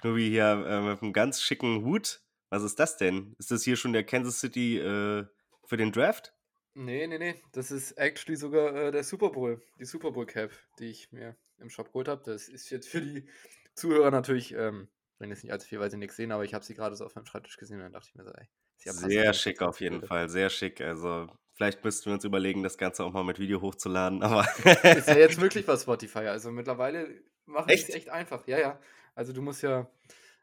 Knubi 0.00 0.28
hier 0.28 0.64
äh, 0.66 0.80
mit 0.80 1.02
einem 1.02 1.12
ganz 1.12 1.42
schicken 1.42 1.84
Hut. 1.84 2.20
Was 2.50 2.62
ist 2.62 2.78
das 2.78 2.96
denn? 2.96 3.34
Ist 3.38 3.50
das 3.50 3.64
hier 3.64 3.76
schon 3.76 3.92
der 3.92 4.04
Kansas 4.04 4.40
City 4.40 4.78
äh, 4.78 5.26
für 5.64 5.76
den 5.76 5.92
Draft? 5.92 6.32
Nee, 6.74 7.06
nee, 7.06 7.18
nee. 7.18 7.34
Das 7.52 7.70
ist 7.70 7.92
actually 7.92 8.36
sogar 8.36 8.74
äh, 8.74 8.92
der 8.92 9.02
Super 9.02 9.30
Bowl. 9.30 9.62
Die 9.78 9.84
Super 9.84 10.12
Bowl 10.12 10.26
Cap, 10.26 10.50
die 10.78 10.90
ich 10.90 11.10
mir 11.10 11.34
im 11.58 11.70
Shop 11.70 11.88
geholt 11.88 12.08
habe. 12.08 12.22
Das 12.24 12.48
ist 12.48 12.70
jetzt 12.70 12.88
für 12.88 13.00
die 13.00 13.26
Zuhörer 13.74 14.10
natürlich, 14.10 14.54
ähm, 14.54 14.88
wenn 15.18 15.30
jetzt 15.30 15.42
nicht 15.42 15.52
allzu 15.52 15.66
viel, 15.66 15.80
weil 15.80 15.90
sie 15.90 15.96
nichts 15.96 16.16
sehen, 16.16 16.32
aber 16.32 16.44
ich 16.44 16.54
habe 16.54 16.64
sie 16.64 16.74
gerade 16.74 16.94
so 16.94 17.06
auf 17.06 17.14
meinem 17.14 17.26
Schreibtisch 17.26 17.56
gesehen 17.56 17.78
und 17.78 17.84
dann 17.84 17.92
dachte 17.92 18.08
ich 18.10 18.14
mir 18.14 18.24
so, 18.24 18.30
ey. 18.32 18.46
Sehr 18.78 19.32
schick 19.32 19.62
auf 19.62 19.80
jeden 19.80 20.02
Fall, 20.02 20.28
sehr 20.28 20.50
schick. 20.50 20.82
Also 20.82 21.28
vielleicht 21.54 21.82
müssten 21.82 22.06
wir 22.06 22.12
uns 22.12 22.24
überlegen, 22.24 22.62
das 22.62 22.76
Ganze 22.76 23.04
auch 23.04 23.12
mal 23.12 23.24
mit 23.24 23.38
Video 23.38 23.62
hochzuladen, 23.62 24.22
aber. 24.22 24.46
ist 24.64 25.08
ja 25.08 25.16
jetzt 25.16 25.40
wirklich 25.40 25.66
was 25.66 25.82
Spotify. 25.82 26.26
Also 26.26 26.52
mittlerweile 26.52 27.22
machen 27.46 27.70
es 27.70 27.88
echt 27.88 28.10
einfach. 28.10 28.46
Ja, 28.46 28.58
ja. 28.58 28.80
Also 29.16 29.32
du 29.32 29.42
musst 29.42 29.62
ja, 29.62 29.90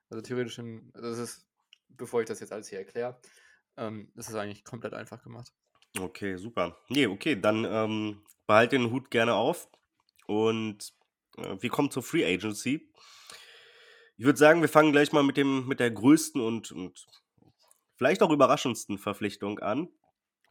also 0.09 0.21
theoretisch, 0.21 0.57
in, 0.57 0.91
also 0.93 1.09
das 1.09 1.19
ist, 1.19 1.47
bevor 1.89 2.21
ich 2.21 2.27
das 2.27 2.39
jetzt 2.39 2.51
alles 2.51 2.67
hier 2.67 2.79
erkläre, 2.79 3.21
ähm, 3.77 4.11
ist 4.15 4.29
es 4.29 4.35
eigentlich 4.35 4.65
komplett 4.65 4.93
einfach 4.93 5.23
gemacht. 5.23 5.53
Okay, 5.97 6.37
super. 6.37 6.77
Ne, 6.89 7.07
okay, 7.07 7.39
dann, 7.39 7.65
ähm, 7.65 8.23
behalte 8.47 8.77
den 8.77 8.91
Hut 8.91 9.11
gerne 9.11 9.35
auf 9.35 9.69
und, 10.25 10.93
äh, 11.37 11.55
wir 11.59 11.69
kommen 11.69 11.91
zur 11.91 12.03
Free 12.03 12.25
Agency. 12.25 12.91
Ich 14.17 14.25
würde 14.25 14.39
sagen, 14.39 14.61
wir 14.61 14.69
fangen 14.69 14.91
gleich 14.91 15.11
mal 15.11 15.23
mit 15.23 15.37
dem 15.37 15.67
mit 15.67 15.79
der 15.79 15.91
größten 15.91 16.41
und 16.41 16.71
und 16.71 17.05
vielleicht 17.95 18.21
auch 18.21 18.31
überraschendsten 18.31 18.97
Verpflichtung 18.97 19.59
an. 19.59 19.89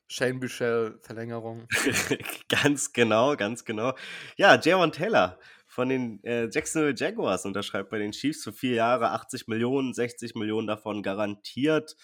Shane 0.09 0.41
Buechele, 0.41 0.99
Verlängerung. 1.01 1.67
Ganz 2.49 2.93
genau, 2.93 3.35
ganz 3.37 3.65
genau. 3.65 3.95
Ja, 4.37 4.61
Jayron 4.61 4.93
Taylor 4.93 5.39
von 5.73 5.89
den, 5.89 6.23
äh, 6.23 6.51
Jacksonville 6.53 6.95
Jaguars 6.95 7.47
unterschreibt 7.47 7.89
bei 7.89 7.97
den 7.97 8.13
Chiefs 8.13 8.45
für 8.45 8.53
4 8.53 8.75
Jahre 8.75 9.13
80 9.13 9.49
Millionen, 9.49 9.95
60 9.95 10.35
Millionen 10.35 10.67
davon 10.67 11.03
garantiert. 11.03 11.97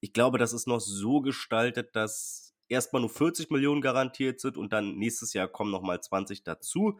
Ich 0.00 0.12
glaube, 0.12 0.38
das 0.38 0.52
ist 0.52 0.66
noch 0.66 0.80
so 0.80 1.20
gestaltet, 1.20 1.94
dass 1.94 2.52
erst 2.68 2.92
mal 2.92 2.98
nur 2.98 3.10
40 3.10 3.48
Millionen 3.50 3.80
garantiert 3.80 4.40
sind 4.40 4.56
und 4.56 4.72
dann 4.72 4.96
nächstes 4.96 5.34
Jahr 5.34 5.46
kommen 5.46 5.70
noch 5.70 5.82
mal 5.82 6.00
20 6.02 6.42
dazu. 6.42 6.98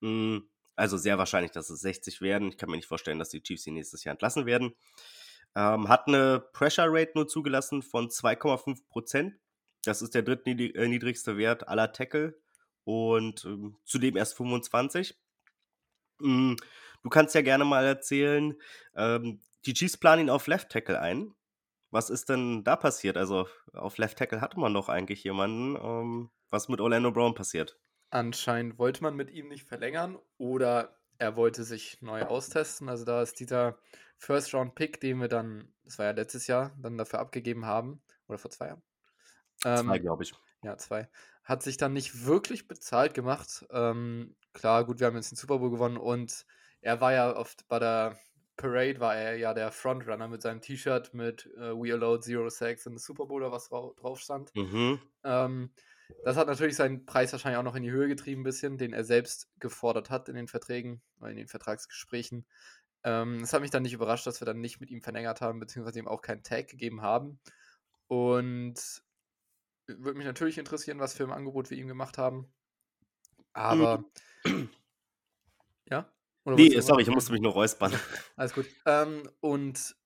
Hm, 0.00 0.48
also 0.76 0.96
sehr 0.96 1.18
wahrscheinlich, 1.18 1.50
dass 1.50 1.70
es 1.70 1.80
60 1.80 2.20
werden. 2.20 2.50
Ich 2.50 2.56
kann 2.56 2.70
mir 2.70 2.76
nicht 2.76 2.86
vorstellen, 2.86 3.18
dass 3.18 3.30
die 3.30 3.42
Chiefs 3.42 3.66
ihn 3.66 3.74
nächstes 3.74 4.04
Jahr 4.04 4.12
entlassen 4.12 4.46
werden. 4.46 4.74
Ähm, 5.56 5.88
hat 5.88 6.06
eine 6.06 6.38
Pressure 6.52 6.86
Rate 6.86 7.12
nur 7.16 7.26
zugelassen 7.26 7.82
von 7.82 8.10
2,5% 8.10 9.32
Das 9.84 10.02
ist 10.02 10.14
der 10.14 10.22
drittniedrigste 10.22 11.36
Wert 11.36 11.66
aller 11.66 11.92
Tackle 11.92 12.38
und, 12.84 13.44
ähm, 13.44 13.76
zudem 13.84 14.16
erst 14.16 14.36
25. 14.36 15.16
Hm, 16.20 16.56
du 17.02 17.08
kannst 17.10 17.34
ja 17.34 17.42
gerne 17.42 17.64
mal 17.64 17.84
erzählen, 17.84 18.54
ähm, 18.94 19.40
die 19.66 19.74
Chiefs 19.74 19.96
planen 19.96 20.22
ihn 20.22 20.30
auf 20.30 20.46
Left 20.46 20.70
Tackle 20.70 21.00
ein. 21.00 21.34
Was 21.90 22.10
ist 22.10 22.28
denn 22.28 22.64
da 22.64 22.76
passiert? 22.76 23.16
Also, 23.16 23.48
auf 23.72 23.98
Left 23.98 24.18
Tackle 24.18 24.40
hatte 24.40 24.58
man 24.60 24.74
doch 24.74 24.88
eigentlich 24.88 25.24
jemanden. 25.24 25.76
Ähm, 25.76 26.30
was 26.50 26.68
mit 26.68 26.80
Orlando 26.80 27.12
Brown 27.12 27.34
passiert? 27.34 27.78
Anscheinend 28.10 28.78
wollte 28.78 29.02
man 29.02 29.16
mit 29.16 29.30
ihm 29.30 29.48
nicht 29.48 29.66
verlängern 29.66 30.18
oder 30.38 31.00
er 31.18 31.36
wollte 31.36 31.64
sich 31.64 32.00
neu 32.00 32.22
austesten. 32.24 32.88
Also 32.88 33.04
da 33.04 33.22
ist 33.22 33.40
dieser 33.40 33.78
First-Round-Pick, 34.18 35.00
den 35.00 35.20
wir 35.20 35.28
dann, 35.28 35.74
das 35.82 35.98
war 35.98 36.06
ja 36.06 36.12
letztes 36.12 36.46
Jahr, 36.46 36.76
dann 36.80 36.96
dafür 36.96 37.18
abgegeben 37.18 37.66
haben, 37.66 38.02
oder 38.28 38.38
vor 38.38 38.50
zwei 38.50 38.68
Jahren. 38.68 38.82
Zwei, 39.74 39.98
ähm, 39.98 39.98
glaube 39.98 40.22
ich. 40.22 40.32
Ja, 40.62 40.78
zwei. 40.78 41.10
Hat 41.44 41.62
sich 41.62 41.76
dann 41.78 41.92
nicht 41.94 42.26
wirklich 42.26 42.68
bezahlt 42.68 43.14
gemacht. 43.14 43.66
Ähm, 43.70 44.36
klar, 44.54 44.84
gut, 44.84 45.00
wir 45.00 45.06
haben 45.06 45.16
jetzt 45.16 45.30
den 45.30 45.36
Super 45.36 45.58
Bowl 45.58 45.70
gewonnen 45.70 45.98
und 45.98 46.46
er 46.80 47.00
war 47.00 47.12
ja 47.12 47.36
oft 47.36 47.68
bei 47.68 47.78
der 47.78 48.18
Parade, 48.56 49.00
war 49.00 49.16
er 49.16 49.36
ja 49.36 49.52
der 49.52 49.72
Frontrunner 49.72 50.28
mit 50.28 50.42
seinem 50.42 50.60
T-Shirt 50.60 51.12
mit 51.12 51.46
äh, 51.56 51.72
We 51.72 51.92
Allowed 51.92 52.22
Zero 52.22 52.48
Sex 52.48 52.86
in 52.86 52.96
the 52.96 53.04
Super 53.04 53.26
Bowl 53.26 53.42
oder 53.42 53.52
was 53.52 53.68
drauf 53.68 54.20
stand. 54.20 54.54
Mhm. 54.54 55.00
Ähm, 55.24 55.70
das 56.24 56.36
hat 56.36 56.46
natürlich 56.46 56.76
seinen 56.76 57.06
Preis 57.06 57.32
wahrscheinlich 57.32 57.58
auch 57.58 57.64
noch 57.64 57.74
in 57.74 57.82
die 57.82 57.90
Höhe 57.90 58.08
getrieben, 58.08 58.42
ein 58.42 58.44
bisschen, 58.44 58.78
den 58.78 58.92
er 58.92 59.04
selbst 59.04 59.48
gefordert 59.58 60.10
hat 60.10 60.28
in 60.28 60.36
den 60.36 60.48
Verträgen 60.48 61.02
oder 61.18 61.30
in 61.30 61.36
den 61.36 61.48
Vertragsgesprächen. 61.48 62.46
Ähm, 63.02 63.42
es 63.42 63.52
hat 63.52 63.60
mich 63.60 63.70
dann 63.70 63.82
nicht 63.82 63.92
überrascht, 63.92 64.26
dass 64.26 64.40
wir 64.40 64.46
dann 64.46 64.60
nicht 64.60 64.80
mit 64.80 64.90
ihm 64.90 65.02
verlängert 65.02 65.40
haben, 65.40 65.60
beziehungsweise 65.60 65.98
ihm 65.98 66.08
auch 66.08 66.22
keinen 66.22 66.42
Tag 66.42 66.68
gegeben 66.68 67.02
haben. 67.02 67.40
Und 68.06 69.02
würde 69.86 70.16
mich 70.16 70.26
natürlich 70.26 70.58
interessieren, 70.58 71.00
was 71.00 71.14
für 71.14 71.24
ein 71.24 71.32
Angebot 71.32 71.70
wir 71.70 71.78
ihm 71.78 71.88
gemacht 71.88 72.18
haben. 72.18 72.52
Aber. 73.54 74.04
ja? 75.88 76.12
Oder 76.44 76.56
nee, 76.56 76.78
sorry, 76.80 77.02
ich 77.02 77.08
musste 77.08 77.32
mich 77.32 77.40
nur 77.40 77.52
räuspern. 77.52 77.92
Alles 78.36 78.52
gut. 78.52 78.66
Ähm, 78.84 79.28
und 79.40 79.96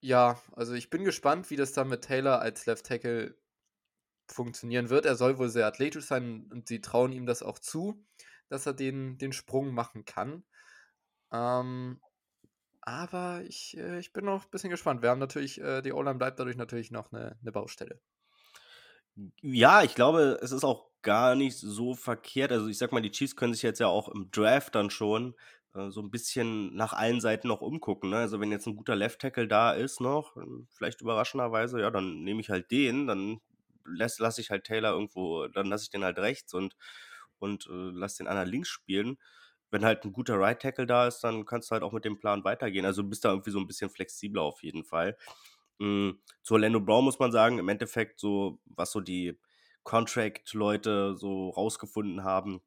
ja, 0.00 0.40
also 0.52 0.72
ich 0.72 0.90
bin 0.90 1.04
gespannt, 1.04 1.50
wie 1.50 1.56
das 1.56 1.72
dann 1.72 1.88
mit 1.88 2.02
Taylor 2.02 2.40
als 2.40 2.66
Left 2.66 2.86
Tackle 2.86 3.36
funktionieren 4.26 4.88
wird. 4.88 5.04
Er 5.04 5.16
soll 5.16 5.38
wohl 5.38 5.48
sehr 5.48 5.66
athletisch 5.66 6.06
sein 6.06 6.48
und 6.50 6.66
sie 6.66 6.80
trauen 6.80 7.12
ihm 7.12 7.26
das 7.26 7.42
auch 7.42 7.58
zu, 7.58 8.04
dass 8.48 8.66
er 8.66 8.72
den, 8.72 9.18
den 9.18 9.32
Sprung 9.32 9.74
machen 9.74 10.04
kann. 10.04 10.44
Ähm, 11.30 12.00
aber 12.80 13.42
ich, 13.46 13.76
äh, 13.76 13.98
ich 13.98 14.12
bin 14.12 14.24
noch 14.24 14.44
ein 14.44 14.50
bisschen 14.50 14.70
gespannt. 14.70 15.02
Wir 15.02 15.10
haben 15.10 15.20
natürlich, 15.20 15.60
äh, 15.60 15.82
die 15.82 15.92
O-Line 15.92 16.18
bleibt 16.18 16.38
dadurch 16.40 16.56
natürlich 16.56 16.90
noch 16.90 17.12
eine, 17.12 17.38
eine 17.40 17.52
Baustelle. 17.52 18.00
Ja, 19.42 19.82
ich 19.82 19.94
glaube, 19.94 20.38
es 20.42 20.52
ist 20.52 20.64
auch 20.64 20.86
gar 21.02 21.34
nicht 21.34 21.56
so 21.58 21.94
verkehrt. 21.94 22.50
Also 22.52 22.68
ich 22.68 22.78
sag 22.78 22.92
mal, 22.92 23.02
die 23.02 23.10
Chiefs 23.10 23.36
können 23.36 23.52
sich 23.52 23.62
jetzt 23.62 23.80
ja 23.80 23.88
auch 23.88 24.08
im 24.08 24.30
Draft 24.30 24.74
dann 24.74 24.88
schon 24.90 25.34
äh, 25.74 25.90
so 25.90 26.00
ein 26.00 26.10
bisschen 26.10 26.74
nach 26.74 26.92
allen 26.94 27.20
Seiten 27.20 27.48
noch 27.48 27.60
umgucken. 27.60 28.10
Ne? 28.10 28.16
Also 28.16 28.40
wenn 28.40 28.50
jetzt 28.50 28.66
ein 28.66 28.76
guter 28.76 28.96
Left 28.96 29.20
Tackle 29.20 29.48
da 29.48 29.72
ist 29.72 30.00
noch, 30.00 30.36
vielleicht 30.70 31.00
überraschenderweise, 31.02 31.80
ja, 31.80 31.90
dann 31.90 32.22
nehme 32.24 32.40
ich 32.40 32.48
halt 32.50 32.70
den, 32.70 33.06
dann 33.06 33.40
lasse 33.84 34.22
lass 34.22 34.38
ich 34.38 34.50
halt 34.50 34.64
Taylor 34.64 34.92
irgendwo, 34.92 35.46
dann 35.48 35.66
lasse 35.66 35.84
ich 35.84 35.90
den 35.90 36.04
halt 36.04 36.18
rechts 36.18 36.54
und, 36.54 36.76
und 37.38 37.66
äh, 37.66 37.70
lasse 37.92 38.18
den 38.18 38.28
anderen 38.28 38.48
links 38.48 38.68
spielen. 38.68 39.18
Wenn 39.70 39.84
halt 39.84 40.04
ein 40.04 40.12
guter 40.12 40.38
Right 40.38 40.60
Tackle 40.60 40.86
da 40.86 41.06
ist, 41.06 41.20
dann 41.20 41.44
kannst 41.46 41.70
du 41.70 41.72
halt 41.72 41.82
auch 41.82 41.92
mit 41.92 42.04
dem 42.04 42.18
Plan 42.18 42.44
weitergehen. 42.44 42.84
Also 42.86 43.04
bist 43.04 43.24
da 43.24 43.30
irgendwie 43.30 43.50
so 43.50 43.58
ein 43.58 43.66
bisschen 43.66 43.90
flexibler 43.90 44.42
auf 44.42 44.62
jeden 44.62 44.84
Fall. 44.84 45.16
Mhm. 45.82 46.20
Zu 46.44 46.54
Orlando 46.54 46.78
Brown 46.80 47.04
muss 47.04 47.18
man 47.18 47.32
sagen, 47.32 47.58
im 47.58 47.68
Endeffekt 47.68 48.20
so, 48.20 48.60
was 48.66 48.92
so 48.92 49.00
die 49.00 49.36
Contract-Leute 49.82 51.16
so 51.16 51.50
rausgefunden 51.50 52.22
haben, 52.22 52.60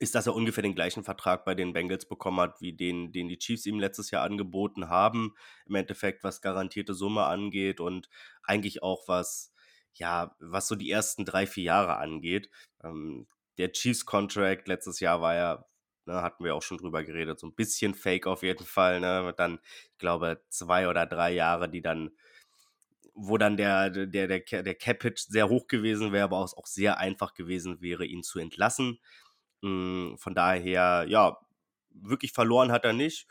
ist, 0.00 0.16
dass 0.16 0.26
er 0.26 0.34
ungefähr 0.34 0.62
den 0.62 0.74
gleichen 0.74 1.04
Vertrag 1.04 1.44
bei 1.44 1.54
den 1.54 1.72
Bengals 1.72 2.08
bekommen 2.08 2.40
hat, 2.40 2.60
wie 2.60 2.72
den, 2.72 3.12
den 3.12 3.28
die 3.28 3.38
Chiefs 3.38 3.64
ihm 3.64 3.78
letztes 3.78 4.10
Jahr 4.10 4.24
angeboten 4.24 4.88
haben. 4.88 5.34
Im 5.66 5.76
Endeffekt, 5.76 6.24
was 6.24 6.40
garantierte 6.40 6.94
Summe 6.94 7.26
angeht 7.26 7.78
und 7.78 8.08
eigentlich 8.42 8.82
auch 8.82 9.06
was, 9.06 9.52
ja, 9.94 10.34
was 10.40 10.66
so 10.66 10.74
die 10.74 10.90
ersten 10.90 11.24
drei, 11.24 11.46
vier 11.46 11.64
Jahre 11.64 11.98
angeht. 11.98 12.50
Ähm, 12.82 13.28
der 13.58 13.70
Chiefs-Contract 13.70 14.66
letztes 14.66 14.98
Jahr 14.98 15.20
war 15.20 15.34
ja, 15.36 15.69
ne, 16.10 16.22
hatten 16.22 16.44
wir 16.44 16.54
auch 16.54 16.62
schon 16.62 16.78
drüber 16.78 17.04
geredet, 17.04 17.38
so 17.38 17.46
ein 17.46 17.54
bisschen 17.54 17.94
fake 17.94 18.26
auf 18.26 18.42
jeden 18.42 18.66
Fall. 18.66 19.00
Ne? 19.00 19.32
Dann, 19.36 19.60
ich 19.92 19.98
glaube, 19.98 20.42
zwei 20.48 20.88
oder 20.88 21.06
drei 21.06 21.32
Jahre, 21.32 21.68
die 21.68 21.82
dann, 21.82 22.10
wo 23.14 23.38
dann 23.38 23.56
der, 23.56 23.90
der, 23.90 24.26
der, 24.26 24.62
der 24.62 24.74
Cap-Hit 24.74 25.18
sehr 25.18 25.48
hoch 25.48 25.66
gewesen 25.66 26.12
wäre, 26.12 26.24
aber 26.24 26.38
auch 26.38 26.66
sehr 26.66 26.98
einfach 26.98 27.34
gewesen 27.34 27.80
wäre, 27.80 28.04
ihn 28.04 28.22
zu 28.22 28.38
entlassen. 28.38 28.98
Hm, 29.62 30.16
von 30.18 30.34
daher, 30.34 31.04
ja, 31.08 31.38
wirklich 31.90 32.32
verloren 32.32 32.72
hat 32.72 32.84
er 32.84 32.92
nicht. 32.92 33.26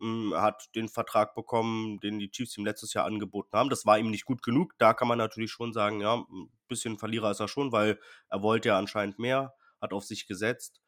Hm, 0.00 0.32
er 0.32 0.42
hat 0.42 0.74
den 0.74 0.88
Vertrag 0.88 1.34
bekommen, 1.34 2.00
den 2.00 2.18
die 2.18 2.30
Chiefs 2.30 2.56
ihm 2.56 2.64
letztes 2.64 2.94
Jahr 2.94 3.06
angeboten 3.06 3.56
haben. 3.56 3.70
Das 3.70 3.86
war 3.86 3.98
ihm 3.98 4.10
nicht 4.10 4.24
gut 4.24 4.42
genug. 4.42 4.74
Da 4.78 4.94
kann 4.94 5.08
man 5.08 5.18
natürlich 5.18 5.50
schon 5.50 5.72
sagen, 5.72 6.00
ja, 6.00 6.14
ein 6.16 6.50
bisschen 6.68 6.98
Verlierer 6.98 7.30
ist 7.30 7.40
er 7.40 7.48
schon, 7.48 7.72
weil 7.72 7.98
er 8.28 8.42
wollte 8.42 8.68
ja 8.68 8.78
anscheinend 8.78 9.18
mehr, 9.18 9.54
hat 9.80 9.92
auf 9.92 10.04
sich 10.04 10.26
gesetzt. 10.26 10.80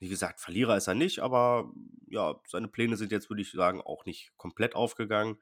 Wie 0.00 0.08
gesagt, 0.08 0.40
Verlierer 0.40 0.76
ist 0.76 0.88
er 0.88 0.94
nicht, 0.94 1.20
aber 1.20 1.70
ja, 2.08 2.40
seine 2.48 2.68
Pläne 2.68 2.96
sind 2.96 3.12
jetzt, 3.12 3.30
würde 3.30 3.42
ich 3.42 3.52
sagen, 3.52 3.80
auch 3.82 4.06
nicht 4.06 4.32
komplett 4.36 4.74
aufgegangen. 4.74 5.38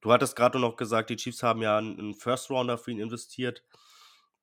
Du 0.00 0.10
hattest 0.12 0.36
gerade 0.36 0.58
noch 0.58 0.76
gesagt, 0.76 1.10
die 1.10 1.16
Chiefs 1.16 1.42
haben 1.42 1.60
ja 1.60 1.78
einen 1.78 2.14
First 2.14 2.50
Rounder 2.50 2.78
für 2.78 2.90
ihn 2.90 3.00
investiert. 3.00 3.64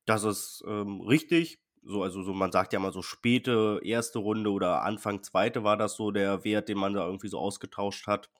Das 0.04 0.22
ist 0.24 0.62
ähm, 0.66 1.00
richtig. 1.00 1.60
So, 1.82 2.02
also 2.02 2.22
so, 2.22 2.34
man 2.34 2.52
sagt 2.52 2.72
ja 2.72 2.78
mal 2.78 2.92
so 2.92 3.02
späte 3.02 3.80
erste 3.82 4.18
Runde 4.20 4.50
oder 4.50 4.82
Anfang 4.82 5.22
zweite 5.22 5.64
war 5.64 5.76
das 5.76 5.96
so 5.96 6.10
der 6.10 6.44
Wert, 6.44 6.68
den 6.68 6.78
man 6.78 6.94
da 6.94 7.04
irgendwie 7.06 7.28
so 7.28 7.38
ausgetauscht 7.38 8.06
hat. 8.06 8.30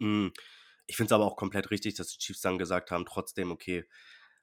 Hm, 0.00 0.32
ich 0.86 0.96
finde 0.96 1.08
es 1.08 1.12
aber 1.12 1.24
auch 1.24 1.36
komplett 1.36 1.70
richtig, 1.70 1.94
dass 1.94 2.08
die 2.08 2.18
Chiefs 2.18 2.40
dann 2.40 2.58
gesagt 2.58 2.90
haben, 2.90 3.04
trotzdem, 3.06 3.50
okay, 3.50 3.84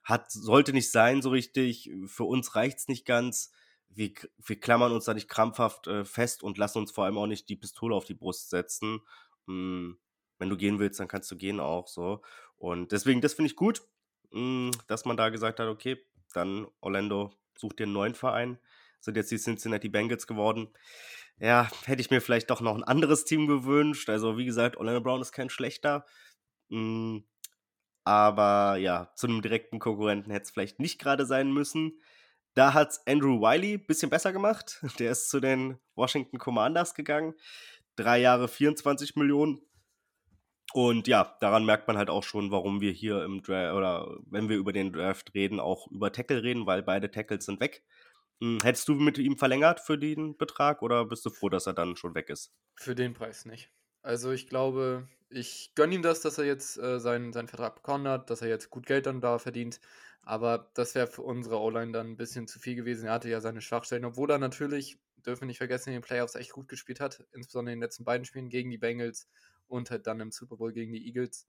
hat, 0.04 0.32
sollte 0.32 0.74
nicht 0.74 0.92
sein 0.92 1.22
so 1.22 1.30
richtig, 1.32 1.90
für 2.06 2.26
uns 2.26 2.56
reicht 2.56 2.78
es 2.80 2.88
nicht 2.88 3.06
ganz. 3.06 3.52
Wir, 3.90 4.12
wir 4.38 4.60
klammern 4.60 4.92
uns 4.92 5.06
da 5.06 5.14
nicht 5.14 5.30
krampfhaft 5.30 5.88
äh, 5.88 6.06
fest 6.06 6.44
und 6.44 6.58
lassen 6.58 6.80
uns 6.80 6.92
vor 6.92 7.06
allem 7.06 7.18
auch 7.18 7.28
nicht 7.28 7.48
die 7.50 7.56
Pistole 7.56 7.96
auf 7.96 8.06
die 8.06 8.14
Brust 8.14 8.50
setzen. 8.50 9.02
Hm, 9.48 9.98
wenn 10.38 10.50
du 10.50 10.58
gehen 10.58 10.80
willst, 10.80 11.00
dann 11.00 11.08
kannst 11.08 11.32
du 11.32 11.38
gehen 11.38 11.60
auch 11.60 11.88
so. 11.88 12.22
Und 12.58 12.92
deswegen, 12.92 13.22
das 13.22 13.34
finde 13.34 13.52
ich 13.52 13.56
gut, 13.56 13.82
hm, 14.32 14.72
dass 14.88 15.06
man 15.06 15.18
da 15.18 15.30
gesagt 15.30 15.60
hat, 15.60 15.68
okay, 15.68 15.98
dann 16.34 16.68
Orlando 16.82 17.32
such 17.58 17.74
dir 17.74 17.84
einen 17.84 17.94
neuen 17.94 18.16
Verein. 18.16 18.60
Sind 19.00 19.18
jetzt 19.18 19.32
die 19.32 19.38
Cincinnati 19.38 19.88
Bengals 19.88 20.28
geworden. 20.28 20.70
Ja, 21.38 21.70
hätte 21.86 22.02
ich 22.02 22.12
mir 22.12 22.22
vielleicht 22.22 22.50
doch 22.50 22.62
noch 22.62 22.76
ein 22.76 22.84
anderes 22.84 23.26
Team 23.26 23.48
gewünscht. 23.48 24.10
Also, 24.10 24.38
wie 24.38 24.46
gesagt, 24.46 24.78
Orlando 24.78 25.02
Brown 25.02 25.22
ist 25.22 25.32
kein 25.32 25.50
schlechter. 25.50 26.06
Mm, 26.70 27.20
aber 28.04 28.78
ja, 28.78 29.12
zu 29.16 29.28
einem 29.28 29.42
direkten 29.42 29.80
Konkurrenten 29.80 30.32
hätte 30.32 30.44
es 30.44 30.52
vielleicht 30.52 30.80
nicht 30.80 31.00
gerade 31.00 31.26
sein 31.26 31.52
müssen. 31.52 32.00
Da 32.56 32.74
hat 32.74 33.00
Andrew 33.06 33.42
Wiley 33.42 33.74
ein 33.74 33.86
bisschen 33.86 34.10
besser 34.10 34.34
gemacht. 34.34 34.82
Der 35.00 35.12
ist 35.12 35.30
zu 35.30 35.40
den 35.40 35.78
Washington 35.96 36.40
Commanders 36.40 36.96
gegangen. 36.96 37.36
Drei 37.96 38.20
Jahre 38.20 38.48
24 38.48 39.16
Millionen. 39.16 39.62
Und 40.74 41.08
ja, 41.08 41.38
daran 41.40 41.66
merkt 41.66 41.88
man 41.88 41.98
halt 41.98 42.10
auch 42.10 42.24
schon, 42.24 42.52
warum 42.52 42.82
wir 42.82 42.92
hier 42.92 43.24
im 43.24 43.42
Draft 43.44 43.76
oder 43.76 44.18
wenn 44.26 44.50
wir 44.50 44.58
über 44.58 44.74
den 44.74 44.92
Draft 44.92 45.34
reden, 45.34 45.60
auch 45.60 45.88
über 45.92 46.12
Tackle 46.12 46.44
reden, 46.44 46.66
weil 46.66 46.82
beide 46.82 47.12
Tackles 47.12 47.46
sind 47.46 47.60
weg. 47.60 47.84
Hm, 48.42 48.58
hättest 48.64 48.88
du 48.88 48.96
mit 48.96 49.18
ihm 49.18 49.38
verlängert 49.38 49.80
für 49.80 49.98
den 49.98 50.38
Betrag 50.38 50.82
oder 50.82 51.06
bist 51.06 51.26
du 51.26 51.30
froh, 51.30 51.50
dass 51.50 51.68
er 51.68 51.74
dann 51.74 51.96
schon 51.96 52.16
weg 52.16 52.30
ist? 52.30 52.54
Für 52.76 52.96
den 52.96 53.14
Preis 53.14 53.46
nicht. 53.46 53.72
Also, 54.06 54.32
ich 54.32 54.46
glaube, 54.46 55.08
ich 55.30 55.74
gönne 55.74 55.96
ihm 55.96 56.04
das, 56.04 56.22
dass 56.22 56.38
er 56.38 56.46
jetzt, 56.46 56.78
äh, 56.78 57.00
seinen 57.00 57.34
seinen 57.34 57.48
Vertrag 57.48 57.74
bekommen 57.78 58.08
hat, 58.08 58.30
dass 58.30 58.44
er 58.44 58.50
jetzt 58.50 58.70
gut 58.70 58.86
Geld 58.86 59.08
dann 59.08 59.20
da 59.20 59.40
verdient, 59.40 59.80
aber 60.22 60.70
das 60.76 60.94
wäre 60.94 61.08
für 61.08 61.24
unsere 61.24 61.60
O-Line 61.60 61.92
dann 61.92 62.10
'n 62.12 62.16
bisschen 62.16 62.48
zu 62.48 62.60
viel 62.60 62.76
gewesen. 62.76 63.08
Er 63.08 63.14
hatte 63.14 63.30
ja 63.30 63.42
seine 63.42 63.62
Schwachstellen, 63.62 64.06
obwohl 64.06 64.30
er 64.30 64.38
natürlich, 64.38 65.00
dürfen 65.26 65.42
wir 65.42 65.48
nicht 65.48 65.58
vergessen, 65.58 65.90
in 65.90 65.94
den 65.96 66.02
Playoffs 66.04 66.36
echt 66.36 66.52
gut 66.52 66.68
gespielt 66.68 67.00
hat, 67.00 67.26
insbesondere 67.34 67.74
in 67.74 67.80
den 67.80 67.84
letzten 67.84 68.04
beiden 68.06 68.26
Spielen 68.26 68.50
gegen 68.50 68.70
die 68.70 68.78
Bengals 68.78 69.28
und 69.66 69.90
halt 69.90 70.06
dann 70.06 70.20
im 70.20 70.30
Super 70.32 70.58
Bowl 70.58 70.72
gegen 70.72 70.94
die 70.94 71.08
Eagles. 71.08 71.48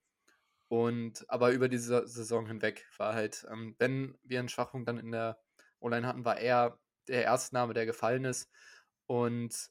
Und 0.68 1.24
aber 1.30 1.52
über 1.52 1.68
diese 1.68 2.08
Saison 2.08 2.46
hinweg 2.46 2.86
war 2.98 3.14
halt, 3.14 3.46
ähm, 3.52 3.76
wenn 3.78 4.18
wir 4.24 4.40
'n 4.40 4.48
Schwachpunkt 4.48 4.88
dann 4.88 4.98
in 4.98 5.12
der 5.12 5.38
O-Line 5.80 6.06
hatten, 6.06 6.24
war 6.24 6.38
er 6.38 6.80
der 7.08 7.24
Erstname, 7.24 7.74
der 7.74 7.86
gefallen 7.86 8.24
ist. 8.24 8.50
Und 9.06 9.70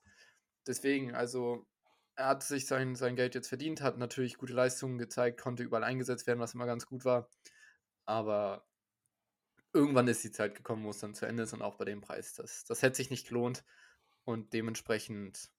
deswegen, 0.68 1.14
also, 1.16 1.68
er 2.16 2.28
hat 2.28 2.44
sich 2.44 2.68
sein 2.68 2.96
sein 2.96 3.16
Geld 3.16 3.36
jetzt 3.36 3.50
verdient, 3.50 3.82
hat 3.82 3.98
natürlich 3.98 4.38
gute 4.38 4.54
Leistungen 4.54 4.98
gezeigt, 4.98 5.40
konnte 5.42 5.64
überall 5.64 5.84
eingesetzt 5.84 6.28
werden, 6.28 6.40
was 6.40 6.54
immer 6.54 6.66
ganz 6.66 6.86
gut 6.86 7.06
war. 7.06 7.30
Aber 8.06 8.68
irgendwann 9.74 10.08
ist 10.08 10.24
die 10.24 10.32
Zeit 10.32 10.56
gekommen, 10.56 10.84
wo 10.86 10.90
es 10.90 10.98
dann 11.00 11.14
zu 11.16 11.26
Ende 11.28 11.44
ist 11.44 11.54
und 11.54 11.62
auch 11.62 11.76
bei 11.76 11.86
dem 11.86 12.02
Preis. 12.02 12.34
Das 12.34 12.64
das 12.66 12.82
hätte 12.82 12.96
sich 12.98 13.10
nicht 13.12 13.28
gelohnt 13.28 13.64
und 14.26 14.54
dementsprechend 14.54 15.52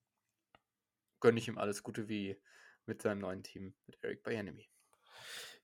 gönne 1.20 1.38
ich 1.38 1.46
ihm 1.48 1.58
alles 1.58 1.82
Gute 1.82 2.08
wie 2.08 2.40
mit 2.86 3.02
seinem 3.02 3.18
neuen 3.20 3.42
Team, 3.42 3.74
mit 3.86 4.02
Eric 4.02 4.22
Bieniemy. 4.22 4.70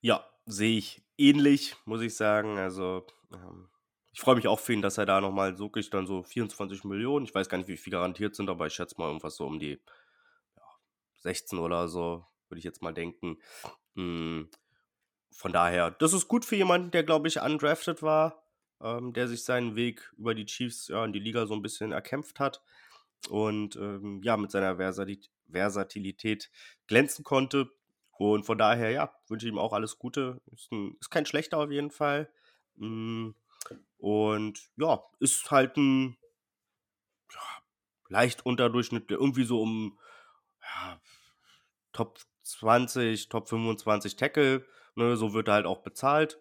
Ja, 0.00 0.26
sehe 0.46 0.78
ich 0.78 1.02
ähnlich, 1.18 1.76
muss 1.84 2.00
ich 2.02 2.14
sagen. 2.16 2.58
Also, 2.58 3.06
ähm, 3.32 3.68
ich 4.12 4.20
freue 4.20 4.36
mich 4.36 4.48
auch 4.48 4.60
für 4.60 4.72
ihn, 4.72 4.82
dass 4.82 4.98
er 4.98 5.06
da 5.06 5.20
noch 5.20 5.32
mal 5.32 5.56
so 5.56 5.68
kriegt 5.70 5.92
dann 5.94 6.06
so 6.06 6.22
24.000.000. 6.22 7.24
Ich 7.28 7.34
weiß 7.34 7.48
gar 7.48 7.58
nicht, 7.58 7.68
wie 7.68 7.76
viel 7.76 7.92
garantiert 7.92 8.34
sind, 8.34 8.50
aber 8.50 8.66
ich 8.66 8.74
schätze 8.74 8.96
mal 8.98 9.06
irgendwas 9.06 9.36
so 9.36 9.46
um 9.46 9.58
die, 9.58 9.80
16 11.22 11.58
oder 11.58 11.88
so, 11.88 12.26
würde 12.48 12.58
ich 12.58 12.64
jetzt 12.64 12.82
mal 12.82 12.92
denken. 12.94 13.38
Hm, 13.96 14.50
von 15.34 15.52
daher, 15.52 15.90
das 15.90 16.12
ist 16.12 16.28
gut 16.28 16.44
für 16.44 16.56
jemanden, 16.56 16.90
der, 16.90 17.04
glaube 17.04 17.28
ich, 17.28 17.40
undrafted 17.40 18.02
war, 18.02 18.44
ähm, 18.82 19.12
der 19.12 19.28
sich 19.28 19.44
seinen 19.44 19.76
Weg 19.76 20.12
über 20.18 20.34
die 20.34 20.46
Chiefs, 20.46 20.88
ja, 20.88 21.04
in 21.04 21.12
die 21.12 21.18
Liga 21.20 21.46
so 21.46 21.54
ein 21.54 21.62
bisschen 21.62 21.92
erkämpft 21.92 22.40
hat 22.40 22.62
und, 23.30 23.76
ähm, 23.76 24.20
ja, 24.24 24.36
mit 24.36 24.50
seiner 24.50 24.76
Versatilität 24.76 26.50
glänzen 26.86 27.24
konnte. 27.24 27.70
Und 28.18 28.44
von 28.44 28.58
daher, 28.58 28.90
ja, 28.90 29.14
wünsche 29.28 29.46
ich 29.46 29.52
ihm 29.52 29.58
auch 29.58 29.72
alles 29.72 29.98
Gute. 29.98 30.40
Ist 30.52 30.70
'n 30.72 30.96
ist 31.00 31.10
kein 31.10 31.26
schlechter 31.26 31.58
auf 31.58 31.70
jeden 31.70 31.90
Fall. 31.90 32.30
Hm, 32.78 33.34
und 33.98 34.70
ja, 34.76 35.02
ist 35.20 35.50
halt 35.50 35.76
'n 35.78 36.16
ja, 37.34 37.40
leicht 38.08 38.44
unterdurchschnittlich 38.46 39.18
irgendwie 39.18 39.44
so 39.44 39.60
um, 39.62 39.98
ja, 40.74 41.00
Top 41.92 42.18
20, 42.42 43.28
Top 43.28 43.48
25 43.48 44.16
Tackle, 44.16 44.66
ne? 44.96 45.16
So 45.16 45.34
wird 45.34 45.48
er 45.48 45.54
halt 45.54 45.66
auch 45.66 45.82
bezahlt. 45.82 46.38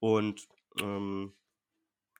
Und, 0.00 0.48
ähm, 0.80 1.34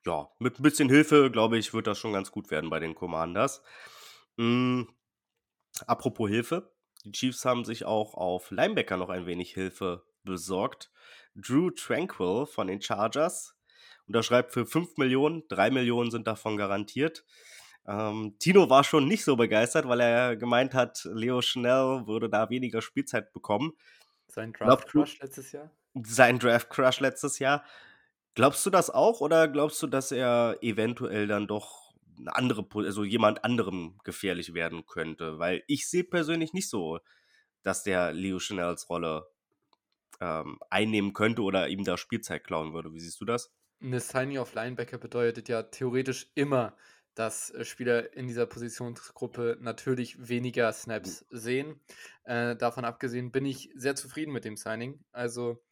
ja, 0.06 0.30
mit 0.38 0.58
'n 0.60 0.62
bisschen 0.62 0.88
Hilfe, 0.90 1.30
glaube 1.30 1.58
ich, 1.58 1.74
wird 1.74 1.86
das 1.86 1.98
schon 1.98 2.12
ganz 2.12 2.30
gut 2.32 2.50
werden 2.50 2.70
bei 2.70 2.80
den 2.80 2.94
Commanders. 2.94 3.62
Hm, 4.38 4.88
apropos 5.86 6.28
Hilfe, 6.30 6.72
die 7.04 7.12
Chiefs 7.12 7.44
haben 7.44 7.64
sich 7.64 7.84
auch 7.84 8.14
auf 8.14 8.50
Linebacker 8.50 8.96
noch 8.96 9.10
ein 9.10 9.26
wenig 9.26 9.54
Hilfe 9.54 10.04
besorgt. 10.24 10.90
Drue 11.34 11.74
Tranquill 11.74 12.46
von 12.46 12.66
den 12.68 12.82
Chargers 12.82 13.56
unterschreibt 14.06 14.52
für 14.52 14.66
5.000.000, 14.66 15.44
3.000.000 15.48 16.10
sind 16.12 16.26
davon 16.26 16.56
garantiert. 16.56 17.24
Ähm, 17.88 18.36
Tino 18.38 18.70
war 18.70 18.84
schon 18.84 19.08
nicht 19.08 19.24
so 19.24 19.36
begeistert, 19.36 19.88
weil 19.88 20.00
er 20.00 20.36
gemeint 20.36 20.74
hat, 20.74 21.08
Leo 21.14 21.40
Chenal 21.40 22.06
würde 22.06 22.28
da 22.28 22.50
weniger 22.50 22.82
Spielzeit 22.82 23.32
bekommen. 23.32 23.72
Sein 24.30 24.52
Glaubst 24.62 24.88
du 24.94 25.06
Draft-Crush 25.06 25.20
letztes 25.20 25.52
Jahr? 25.52 25.70
Sein 26.04 26.38
Draft-Crush 26.40 27.00
letztes 27.00 27.38
Jahr. 27.40 27.64
Glaubst 28.34 28.66
du 28.66 28.70
das 28.70 28.90
auch 28.90 29.20
oder 29.22 29.48
glaubst 29.48 29.82
du, 29.82 29.88
dass 29.88 30.12
er 30.12 30.58
eventuell 30.62 31.26
dann 31.28 31.46
doch 31.48 31.94
'ne 32.18 32.34
andere 32.36 32.66
also 32.86 33.04
jemand 33.04 33.44
anderem 33.44 33.98
gefährlich 34.04 34.54
werden 34.54 34.86
könnte? 34.86 35.38
Weil 35.40 35.64
ich 35.68 35.88
sehe 35.88 36.04
persönlich 36.04 36.52
nicht 36.54 36.70
so, 36.70 37.00
dass 37.64 37.82
der 37.84 38.12
Leo 38.14 38.38
Chenals 38.40 38.90
Rolle, 38.90 39.28
ähm, 40.20 40.58
einnehmen 40.70 41.14
könnte 41.14 41.42
oder 41.42 41.68
ihm 41.68 41.84
da 41.84 41.96
Spielzeit 41.98 42.44
klauen 42.44 42.74
würde. 42.74 42.92
Wie 42.94 43.00
siehst 43.00 43.20
du 43.20 43.26
das? 43.26 43.48
'Ne 43.82 44.00
Signing 44.00 44.38
auf 44.38 44.54
Linebacker 44.54 44.98
bedeutet 44.98 45.48
ja 45.48 45.62
theoretisch 45.62 46.32
immer, 46.34 46.76
dass, 47.18 47.50
äh, 47.50 47.64
Spieler 47.64 48.14
in 48.14 48.28
dieser 48.28 48.46
Positionsgruppe 48.46 49.58
natürlich 49.60 50.28
weniger 50.28 50.72
Snaps 50.72 51.26
sehen. 51.30 51.80
Äh, 52.24 52.56
davon 52.56 52.84
abgesehen 52.84 53.32
bin 53.32 53.46
ich 53.46 53.70
sehr 53.74 53.96
zufrieden 53.96 54.32
mit 54.32 54.44
dem 54.44 54.56
Signing. 54.56 55.04
Also, 55.12 55.64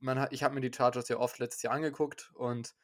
man 0.00 0.28
ich 0.32 0.42
habe 0.44 0.54
mir 0.54 0.60
die 0.62 0.72
Chargers 0.76 1.08
ja 1.08 1.18
oft 1.18 1.38
letztes 1.38 1.62
Jahr 1.62 1.74
angeguckt 1.74 2.32
und 2.34 2.74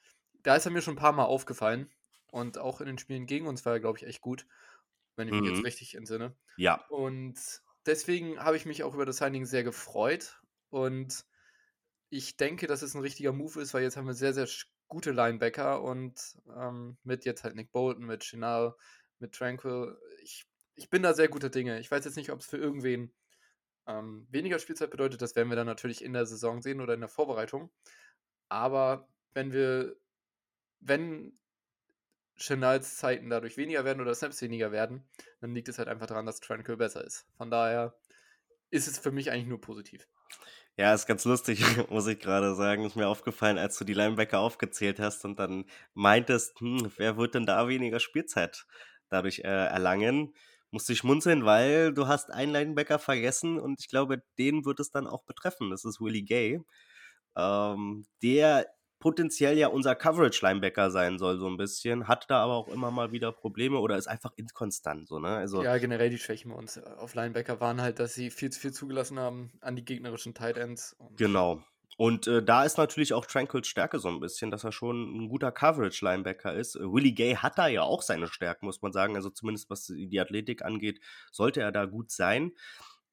da 0.42 0.56
ist 0.56 0.66
er 0.66 0.72
mir 0.72 0.82
schon 0.82 0.94
'n 0.96 0.98
paarmal 1.00 1.26
aufgefallen 1.26 1.90
und 2.32 2.58
auch 2.58 2.80
in 2.80 2.86
den 2.88 2.98
Spielen 2.98 3.26
gegen 3.26 3.46
uns 3.48 3.64
war 3.66 3.74
er, 3.74 3.80
glaube 3.80 3.98
ich, 3.98 4.06
echt 4.06 4.20
gut, 4.22 4.46
wenn 5.16 5.28
ich 5.28 5.36
mich 5.36 5.46
jetzt 5.46 5.62
Mhm. 5.62 5.66
richtig 5.66 5.94
entsinne. 5.96 6.36
Ja. 6.56 6.88
Und 6.88 7.36
deswegen 7.86 8.40
habe 8.40 8.56
ich 8.56 8.66
mich 8.66 8.84
auch 8.84 8.94
über 8.94 9.06
das 9.06 9.18
Signing 9.18 9.46
sehr 9.46 9.64
gefreut 9.64 10.42
und 10.70 11.26
ich 12.10 12.36
denke, 12.38 12.66
dass 12.68 12.82
es 12.82 12.94
'n 12.96 13.00
richtiger 13.02 13.32
Move 13.32 13.60
ist, 13.62 13.74
weil 13.74 13.82
jetzt 13.84 13.96
haben 13.96 14.06
wir 14.06 14.14
sehr, 14.14 14.34
sehr 14.34 14.46
gute 14.88 15.12
Linebacker 15.12 15.82
und, 15.82 16.38
ähm, 16.56 16.96
mit 17.04 17.24
jetzt 17.24 17.44
halt 17.44 17.56
Nick 17.56 17.72
Bolton, 17.72 18.06
mit 18.06 18.22
Chenal, 18.22 18.74
mit 19.18 19.32
Tranquill. 19.32 19.98
Ich 20.22 20.46
ich 20.76 20.90
bin 20.90 21.02
da 21.02 21.14
sehr 21.14 21.28
guter 21.28 21.48
Dinge. 21.48 21.80
Ich 21.80 21.90
weiß 21.90 22.04
jetzt 22.04 22.16
nicht, 22.16 22.30
ob's 22.30 22.46
für 22.46 22.58
irgendwen, 22.58 23.12
ähm, 23.86 24.26
weniger 24.30 24.58
Spielzeit 24.58 24.90
bedeutet. 24.90 25.22
Das 25.22 25.36
werden 25.36 25.48
wir 25.48 25.56
dann 25.56 25.66
natürlich 25.66 26.04
in 26.04 26.12
der 26.12 26.26
Saison 26.26 26.62
sehen 26.62 26.80
oder 26.80 26.94
in 26.94 27.00
der 27.00 27.08
Vorbereitung. 27.08 27.70
Aber 28.48 29.08
wenn 29.34 29.52
wir 29.52 29.96
wenn 30.80 31.38
Chenals 32.36 32.96
Zeiten 32.96 33.30
dadurch 33.30 33.56
weniger 33.56 33.84
werden 33.84 34.00
oder 34.00 34.14
Snaps 34.14 34.42
weniger 34.42 34.70
werden, 34.70 35.08
dann 35.40 35.54
liegt 35.54 35.68
es 35.68 35.78
halt 35.78 35.88
einfach 35.88 36.06
daran, 36.06 36.26
dass 36.26 36.40
Tranquill 36.40 36.76
besser 36.76 37.02
ist. 37.04 37.26
Von 37.36 37.50
daher 37.50 37.98
ist 38.70 38.88
es 38.88 38.98
für 38.98 39.10
mich 39.10 39.30
eigentlich 39.30 39.46
nur 39.46 39.60
positiv. 39.60 40.06
Ja, 40.78 40.92
ist 40.92 41.06
ganz 41.06 41.24
lustig, 41.24 41.60
muss 41.90 42.06
ich 42.06 42.18
grade 42.20 42.54
sagen. 42.54 42.84
Ist 42.84 42.96
mir 42.96 43.08
aufgefallen, 43.08 43.56
als 43.58 43.78
du 43.78 43.84
die 43.84 43.94
Linebacker 43.94 44.40
aufgezählt 44.40 45.00
hast 45.00 45.24
und 45.24 45.38
dann 45.38 45.64
meintest: 45.94 46.60
„Hm, 46.60 46.92
wer 46.96 47.16
wird 47.16 47.34
denn 47.34 47.46
da 47.46 47.66
weniger 47.68 47.98
Spielzeit 48.00 48.66
dadurch, 49.08 49.40
äh, 49.40 49.42
erlangen?“ 49.44 50.34
Musste 50.70 50.92
ich 50.92 50.98
schmunzeln, 50.98 51.44
weil 51.46 51.94
du 51.94 52.08
hast 52.08 52.30
einen 52.30 52.52
Linebacker 52.52 52.98
vergessen 52.98 53.58
und 53.58 53.80
ich 53.80 53.88
glaube, 53.88 54.22
den 54.38 54.64
wird 54.66 54.80
es 54.80 54.90
dann 54.90 55.06
auch 55.06 55.24
betreffen. 55.24 55.70
Das 55.70 55.84
ist 55.84 56.00
Willie 56.00 56.24
Gay, 56.24 56.60
ähm, 57.36 58.06
der 58.22 58.66
potenziell 59.06 59.56
ja 59.58 59.68
unser 59.68 59.94
Coverage-Linebacker 59.94 60.90
sein 60.90 61.18
soll 61.18 61.38
so 61.38 61.46
'n 61.48 61.56
bisschen, 61.56 62.08
hat 62.08 62.26
da 62.30 62.42
aber 62.44 62.54
auch 62.54 62.68
immer 62.68 62.90
mal 62.90 63.12
wieder 63.12 63.32
Probleme 63.32 63.78
oder 63.80 63.96
ist 63.98 64.08
einfach 64.08 64.32
inkonstant 64.36 65.08
so, 65.08 65.18
ne? 65.20 65.28
Also 65.36 65.58
Ja, 65.58 65.78
generell 65.78 66.10
die 66.10 66.18
Schwächen 66.18 66.50
bei 66.50 66.56
uns, 66.58 66.76
äh, 66.76 66.80
auf 66.82 67.14
Linebacker 67.14 67.60
waren 67.60 67.80
halt, 67.80 67.98
dass 67.98 68.14
sie 68.14 68.30
viel 68.30 68.50
zu 68.50 68.60
viel 68.60 68.72
zugelassen 68.72 69.18
haben 69.18 69.52
an 69.62 69.74
die 69.74 69.84
gegnerischen 69.84 70.34
Tight 70.34 70.58
Ends 70.58 70.96
Genau. 71.18 71.62
Und, 71.98 72.26
äh, 72.26 72.42
da 72.44 72.64
ist 72.64 72.76
natürlich 72.76 73.14
auch 73.14 73.24
Tranquills 73.24 73.68
Stärke 73.68 73.98
so 73.98 74.08
'n 74.08 74.20
bisschen, 74.20 74.50
dass 74.50 74.64
er 74.64 74.72
schon 74.72 74.96
'n 75.24 75.28
guter 75.30 75.50
Coverage-Linebacker 75.50 76.52
ist. 76.52 76.74
Willie 76.78 77.12
Gay 77.12 77.36
hat 77.36 77.56
da 77.58 77.68
ja 77.68 77.82
auch 77.82 78.02
seine 78.02 78.26
Stärken, 78.28 78.66
muss 78.66 78.82
man 78.82 78.92
sagen. 78.92 79.16
Also, 79.16 79.30
zumindest 79.30 79.70
was 79.70 79.86
die 79.86 80.20
Athletik 80.20 80.62
angeht, 80.62 81.00
sollte 81.32 81.60
er 81.62 81.72
da 81.72 81.86
gut 81.86 82.10
sein. 82.10 82.52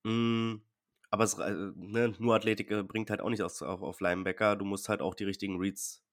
Hm, 0.06 0.64
aber 1.14 1.26
es 1.26 1.36
äh, 1.40 1.54
ne, 1.76 2.16
nur 2.20 2.36
Athletik, 2.36 2.72
äh, 2.72 2.84
bringt 2.84 3.10
halt 3.12 3.22
auch 3.22 3.30
nicht 3.30 3.44
auf 3.44 3.62
auf 3.62 4.02
Linebacker. 4.02 4.56
Du 4.58 4.66
musst 4.66 4.90
halt 4.90 5.02
auch 5.02 5.16
die 5.16 5.26
richtigen 5.26 5.60
Reads, 5.60 6.04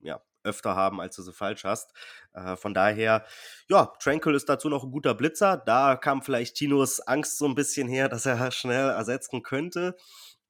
ja, 0.00 0.22
öfter 0.44 0.76
haben, 0.76 1.00
als 1.00 1.16
du 1.16 1.22
sie 1.22 1.32
falsch 1.34 1.64
hast. 1.64 1.92
Äh, 2.34 2.56
von 2.56 2.74
daher, 2.74 3.26
ja, 3.70 3.86
Tranquill 4.00 4.34
ist 4.36 4.48
dazu 4.50 4.68
noch 4.70 4.84
'n 4.84 4.90
guter 4.92 5.14
Blitzer. 5.14 5.56
Da 5.58 5.96
kam 5.96 6.22
vielleicht 6.22 6.56
Tinos 6.56 7.00
Angst 7.00 7.38
so 7.38 7.46
'n 7.46 7.54
bisschen 7.56 7.88
her, 7.88 8.08
dass 8.10 8.26
er 8.26 8.50
schnell 8.52 8.90
ersetzen 8.90 9.42
könnte. 9.42 9.96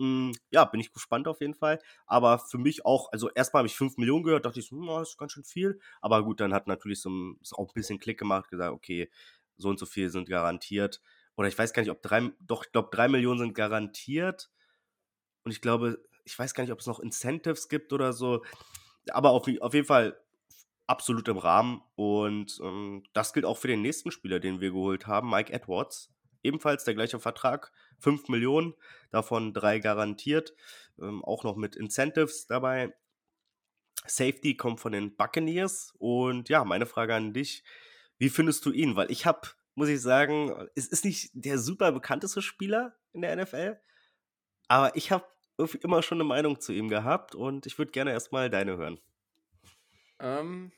Hm, 0.01 0.33
ja, 0.51 0.65
bin 0.67 0.81
ich 0.81 0.93
gespannt 0.93 1.29
auf 1.29 1.41
jeden 1.43 1.55
Fall. 1.55 1.79
Aber 2.07 2.39
für 2.41 2.59
mich 2.59 2.85
auch 2.87 3.13
also, 3.13 3.31
erst 3.35 3.55
mal 3.55 3.61
habe 3.61 3.69
ich 3.69 3.77
5.000.000 3.77 4.25
gehört, 4.25 4.47
dachte 4.47 4.61
ich 4.61 4.69
so: 4.69 4.77
„Hm, 4.77 4.85
ja, 4.89 5.03
ist 5.03 5.19
ganz 5.19 5.33
schön 5.33 5.45
viel.“ 5.45 5.81
Aber 6.03 6.25
gut, 6.25 6.41
dann 6.41 6.55
hat 6.55 6.67
natürlich 6.69 7.01
so 7.03 7.11
'n 7.11 7.39
ist 7.43 7.55
auch 7.55 7.69
'n 7.71 7.75
bisschen 7.75 7.99
Klick 8.01 8.19
gemacht, 8.19 8.51
gesagt: 8.51 8.73
„Okay, 8.75 9.11
so 9.59 9.69
und 9.71 9.79
so 9.81 9.87
viel 9.87 10.11
sind 10.11 10.29
garantiert.“ 10.29 11.01
Oder 11.41 11.49
ich 11.49 11.59
weiß 11.59 11.73
gar 11.73 11.81
nicht, 11.81 11.91
ob 11.91 12.03
3 12.03 12.33
doch, 12.41 12.67
ich 12.67 12.73
glaube, 12.73 12.91
3.000.000 12.91 13.39
sind 13.39 13.55
garantiert. 13.55 14.51
Und 15.43 15.53
ich 15.53 15.63
glaube 15.63 15.99
ich 16.27 16.39
weiß 16.39 16.53
gar 16.53 16.63
nicht, 16.65 16.73
ob 16.73 16.81
es 16.81 16.87
noch 16.87 17.01
Incentives 17.01 17.71
gibt 17.71 17.95
oder 17.95 18.13
so. 18.13 18.45
Aber 19.11 19.31
auf 19.31 19.49
auf 19.63 19.73
jeden 19.73 19.87
Fall 19.87 20.21
absolut 20.87 21.29
im 21.29 21.39
Rahmen. 21.39 21.81
Und, 21.97 22.61
ähm, 22.63 23.05
das 23.15 23.33
gilt 23.33 23.47
auch 23.47 23.57
für 23.57 23.69
den 23.69 23.81
nächsten 23.81 24.11
Spieler, 24.11 24.39
den 24.39 24.61
wir 24.61 24.73
geholt 24.73 25.07
haben, 25.07 25.31
Mike 25.31 25.51
Edwards. 25.51 26.13
Ebenfalls 26.43 26.85
der 26.85 26.95
gleiche 26.95 27.19
Vertrag, 27.21 27.73
5.000.000, 27.99 28.77
davon 29.11 29.55
3 29.55 29.79
garantiert, 29.79 30.55
ähm, 31.01 31.25
auch 31.25 31.43
noch 31.45 31.57
mit 31.57 31.75
Incentives 31.75 32.47
dabei. 32.49 32.95
Safety 34.07 34.57
kommt 34.59 34.81
von 34.81 34.93
den 34.93 35.17
Buccaneers 35.17 35.95
und 35.99 36.51
ja, 36.51 36.65
meine 36.67 36.85
Frage 36.85 37.15
an 37.15 37.33
dich: 37.33 37.65
Wie 38.19 38.29
findest 38.29 38.67
du 38.67 38.73
ihn? 38.73 38.95
Weil 38.95 39.11
ich 39.11 39.25
habe 39.25 39.49
muss 39.75 39.89
ich 39.89 40.01
sagen, 40.03 40.69
es 40.75 40.87
ist 40.89 41.05
nicht 41.05 41.31
der 41.35 41.59
super 41.59 41.93
bekannteste 41.93 42.43
Spieler 42.43 42.97
in 43.13 43.23
der 43.23 43.33
NFL, 43.33 43.81
aber 44.69 44.97
ich 44.97 45.13
habe 45.13 45.27
irgendwie 45.59 45.81
immer 45.83 46.03
schon 46.03 46.19
eine 46.19 46.25
Meinung 46.25 46.61
zu 46.61 46.73
ihm 46.73 46.89
gehabt 46.89 47.35
und 47.35 47.67
ich 47.67 47.79
würde 47.79 47.93
gerne 47.93 48.13
erstmal 48.13 48.51
deine 48.51 48.77
hören. 48.79 49.01
Ähm, 50.19 50.73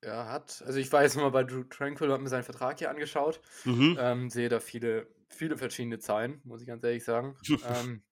er 0.00 0.28
hat, 0.30 0.62
also 0.66 0.78
ich 0.78 0.92
war 0.92 1.02
jetzt 1.02 1.16
mal 1.16 1.30
bei 1.30 1.44
Drew 1.44 1.64
Tranquil, 1.64 2.12
habe 2.12 2.22
mir 2.22 2.28
seinen 2.28 2.44
Vertrag 2.44 2.78
hier 2.78 2.90
angeschaut, 2.90 3.40
Mhm. 3.64 3.94
ähm, 3.94 4.30
sehe 4.30 4.48
da 4.48 4.60
viele, 4.60 5.08
viele 5.30 5.56
verschiedene 5.58 5.98
Zahlen, 5.98 6.40
muss 6.44 6.60
ich 6.62 6.66
ganz 6.68 6.84
ehrlich 6.84 7.04
sagen. 7.04 7.38
ähm, 7.62 8.04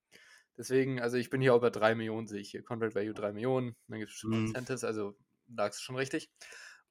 deswegen, 0.59 1.01
also 1.01 1.17
ich 1.19 1.31
bin 1.31 1.41
hier 1.43 1.55
auch 1.55 1.61
bei 1.61 1.71
3 1.71 1.95
Millionen, 1.95 2.29
sehe 2.29 2.41
ich 2.41 2.51
hier. 2.53 2.65
Contract 2.65 2.95
Value 2.97 3.15
3 3.15 3.33
Millionen, 3.33 3.77
dann 3.89 3.99
gibt 4.01 4.11
es 4.11 4.17
bestimmt 4.17 4.35
Mhm. 4.35 4.55
Incentives, 4.55 4.85
also 4.85 5.17
lag 5.49 5.71
es 5.73 5.83
schon 5.83 5.97
richtig. 5.97 6.31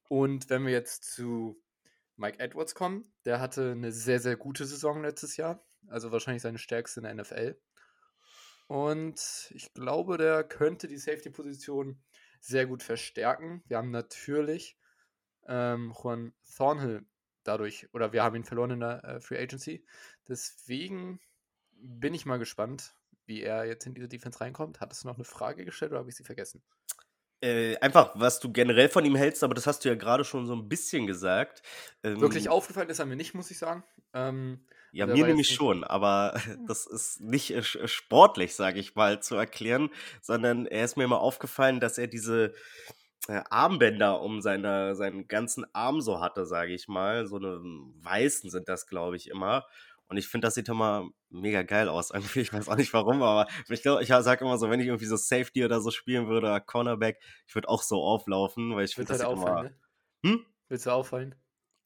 Und 0.08 0.50
wenn 0.50 0.64
wir 0.66 0.72
jetzt 0.72 1.04
zu 1.04 1.62
Mike 2.16 2.38
Edwards 2.38 2.74
kommen, 2.74 3.12
der 3.24 3.40
hatte 3.40 3.72
eine 3.72 3.92
sehr, 3.92 4.20
sehr 4.20 4.36
gute 4.36 4.64
Saison 4.64 5.02
letztes 5.02 5.36
Jahr, 5.36 5.64
also 5.88 6.12
wahrscheinlich 6.12 6.42
seine 6.42 6.58
stärkste 6.58 7.00
in 7.00 7.04
der 7.04 7.14
NFL. 7.14 7.58
Und 8.68 9.50
ich 9.54 9.72
glaube, 9.74 10.18
der 10.18 10.44
könnte 10.44 10.88
die 10.88 10.98
Safety-Position 10.98 12.02
sehr 12.40 12.66
gut 12.66 12.82
verstärken. 12.82 13.62
Wir 13.66 13.76
haben 13.76 13.90
natürlich 13.90 14.78
ähm, 15.46 15.94
Juan 16.02 16.32
Thornhill 16.56 17.04
dadurch, 17.44 17.92
oder 17.92 18.12
wir 18.12 18.22
haben 18.22 18.36
ihn 18.36 18.44
verloren 18.44 18.72
in 18.72 18.80
der 18.80 19.04
äh, 19.04 19.20
Free 19.20 19.38
Agency. 19.38 19.84
Deswegen 20.28 21.20
bin 21.72 22.14
ich 22.14 22.26
mal 22.26 22.38
gespannt, 22.38 22.94
wie 23.26 23.42
er 23.42 23.64
jetzt 23.64 23.86
in 23.86 23.94
diese 23.94 24.08
Defense 24.08 24.40
reinkommt. 24.40 24.80
Hattest 24.80 25.04
du 25.04 25.08
noch 25.08 25.16
eine 25.16 25.24
Frage 25.24 25.64
gestellt 25.64 25.92
oder 25.92 26.00
habe 26.00 26.10
ich 26.10 26.16
sie 26.16 26.24
vergessen? 26.24 26.62
Äh, 27.42 27.76
einfach, 27.78 28.12
was 28.14 28.38
du 28.40 28.52
generell 28.52 28.88
von 28.88 29.04
ihm 29.04 29.16
hältst, 29.16 29.42
aber 29.42 29.54
das 29.54 29.66
hast 29.66 29.84
du 29.84 29.88
ja 29.88 29.96
gerade 29.96 30.24
schon 30.24 30.46
so 30.46 30.54
ein 30.54 30.68
bisschen 30.68 31.06
gesagt. 31.06 31.62
Wirklich 32.18 32.48
Ähm, 32.48 32.48
aufgefallen 32.48 32.88
ist 32.90 32.98
er 32.98 33.06
mir 33.06 33.16
nicht, 33.16 33.34
muss 33.34 33.50
ich 33.50 33.58
sagen. 33.58 33.84
Ähm, 34.12 34.66
ja, 34.90 35.06
mir 35.06 35.24
nämlich 35.24 35.48
schon, 35.50 35.84
aber 35.84 36.34
das 36.66 36.86
ist 36.86 37.20
nicht 37.20 37.50
äh, 37.52 37.58
sch- 37.60 37.86
sportlich, 37.88 38.54
sage 38.54 38.78
ich 38.80 38.94
mal, 38.94 39.20
zu 39.22 39.36
erklären, 39.36 39.90
sondern 40.20 40.66
er 40.66 40.84
ist 40.84 40.96
mir 40.96 41.04
immer 41.04 41.20
aufgefallen, 41.20 41.80
dass 41.80 41.98
er 41.98 42.06
diese 42.08 42.54
äh, 43.28 43.42
Armbänder 43.50 44.20
um 44.22 44.40
seine, 44.42 44.96
seinen 44.96 45.28
ganzen 45.28 45.66
Arm 45.74 46.00
so 46.02 46.20
hatte, 46.20 46.46
sage 46.46 46.74
ich 46.74 46.88
mal. 46.88 47.26
So 47.26 47.36
eine 47.36 47.60
weißen 48.02 48.50
sind 48.50 48.68
das, 48.68 48.86
glaube 48.88 49.16
ich, 49.16 49.30
immer. 49.30 49.66
Und 50.12 50.18
ich 50.18 50.28
finde, 50.28 50.46
das 50.46 50.56
sieht 50.56 50.68
immer 50.68 51.08
mega 51.30 51.62
geil 51.62 51.88
aus. 51.88 52.10
Irgendwie, 52.10 52.40
ich 52.40 52.52
weiß 52.52 52.68
auch 52.68 52.76
nicht 52.76 52.92
warum, 52.92 53.22
aber 53.22 53.48
ich 53.70 53.80
glaube, 53.80 54.02
ich 54.02 54.08
sage 54.08 54.44
immer 54.44 54.58
so, 54.58 54.68
wenn 54.68 54.78
ich 54.78 54.88
irgendwie 54.88 55.06
so 55.06 55.16
Safety 55.16 55.64
oder 55.64 55.80
so 55.80 55.90
spielen 55.90 56.28
würde, 56.28 56.48
oder 56.48 56.60
Cornerback, 56.60 57.18
ich 57.46 57.54
würde 57.54 57.70
auch 57.70 57.82
so 57.82 58.02
auflaufen, 58.02 58.76
weil 58.76 58.84
ich 58.84 58.94
finde, 58.94 59.10
das 59.10 59.24
halt 59.24 59.38
sieht 59.38 59.46
immer. 59.46 59.62
ne? 59.62 59.74
Hm? 60.26 60.44
Willst 60.68 60.84
du 60.84 60.90
auffallen? 60.90 61.34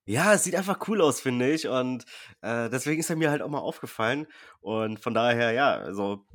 Ja, 0.07 0.35
es 0.35 0.43
sieht 0.43 0.57
einfach 0.57 0.89
cool 0.89 1.03
aus, 1.03 1.21
finde 1.21 1.53
ich. 1.53 1.69
Und 1.69 2.05
äh, 2.41 2.69
deswegen 2.69 2.99
ist 2.99 3.11
er 3.11 3.15
mir 3.15 3.31
halt 3.31 3.43
auch 3.43 3.49
mal 3.49 3.61
aufgefallen. 3.61 4.27
Und 4.59 4.99
von 4.99 5.15
daher, 5.15 5.53
ja, 5.53 5.77
also, 5.77 6.27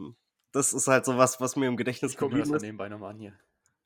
das 0.53 0.71
ist 0.71 0.87
halt 0.87 1.03
so 1.03 1.17
was, 1.17 1.41
was 1.41 1.57
mir 1.57 1.67
im 1.67 1.75
Gedächtnis 1.75 2.13
Ich 2.13 2.17
gucke 2.17 2.35
mir 2.35 2.39
das 2.39 2.51
ist. 2.51 2.61
nebenbei 2.61 2.87
nochmal 2.87 3.11
an 3.11 3.19
hier. 3.19 3.37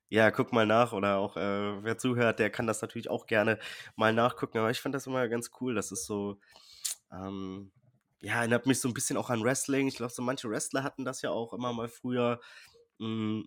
Ja, 0.09 0.29
guck 0.29 0.53
mal 0.53 0.67
nach 0.67 0.93
oder 0.93 1.17
auch 1.17 1.37
äh, 1.37 1.83
wer 1.83 1.97
zuhört, 1.97 2.37
der 2.37 2.51
kann 2.51 2.67
das 2.67 2.83
natürlich 2.83 3.09
auch 3.09 3.25
gerne 3.25 3.57
mal 3.95 4.13
nachgucken. 4.13 4.59
Aber 4.59 4.69
ich 4.69 4.79
fand 4.79 4.93
das 4.93 5.07
immer 5.07 5.27
ganz 5.27 5.49
cool. 5.59 5.73
Das 5.73 5.91
ist 5.91 6.05
so, 6.05 6.39
ähm, 7.11 7.71
ja, 8.25 8.39
erinnert 8.39 8.65
mich 8.65 8.79
so 8.81 8.87
ein 8.87 8.93
bisschen 8.93 9.17
auch 9.17 9.29
an 9.29 9.43
Wrestling. 9.43 9.87
Ich 9.87 9.97
glaube, 9.97 10.11
so 10.13 10.21
manche 10.21 10.49
Wrestler 10.49 10.83
hatten 10.83 11.05
das 11.05 11.21
ja 11.21 11.31
auch 11.31 11.53
immer 11.53 11.73
mal 11.73 11.87
früher. 11.89 12.39
Mm, 12.99 13.41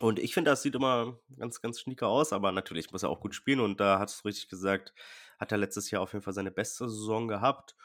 Und 0.00 0.18
ich 0.18 0.34
finde, 0.34 0.50
das 0.50 0.62
sieht 0.62 0.74
immer 0.74 1.18
ganz, 1.38 1.60
ganz 1.60 1.80
schnieke 1.80 2.06
aus, 2.06 2.32
aber 2.32 2.50
natürlich 2.52 2.90
muss 2.92 3.04
er 3.04 3.10
auch 3.10 3.20
gut 3.20 3.34
spielen. 3.34 3.60
Und 3.60 3.78
da 3.80 3.98
hast 4.00 4.20
du 4.24 4.28
richtig 4.28 4.48
gesagt, 4.48 4.92
hat 5.38 5.52
er 5.52 5.58
letztes 5.58 5.90
Jahr 5.90 6.02
auf 6.02 6.12
jeden 6.12 6.22
Fall 6.24 6.32
seine 6.34 6.50
beste 6.50 6.88
Saison 6.88 7.28
gehabt. 7.28 7.76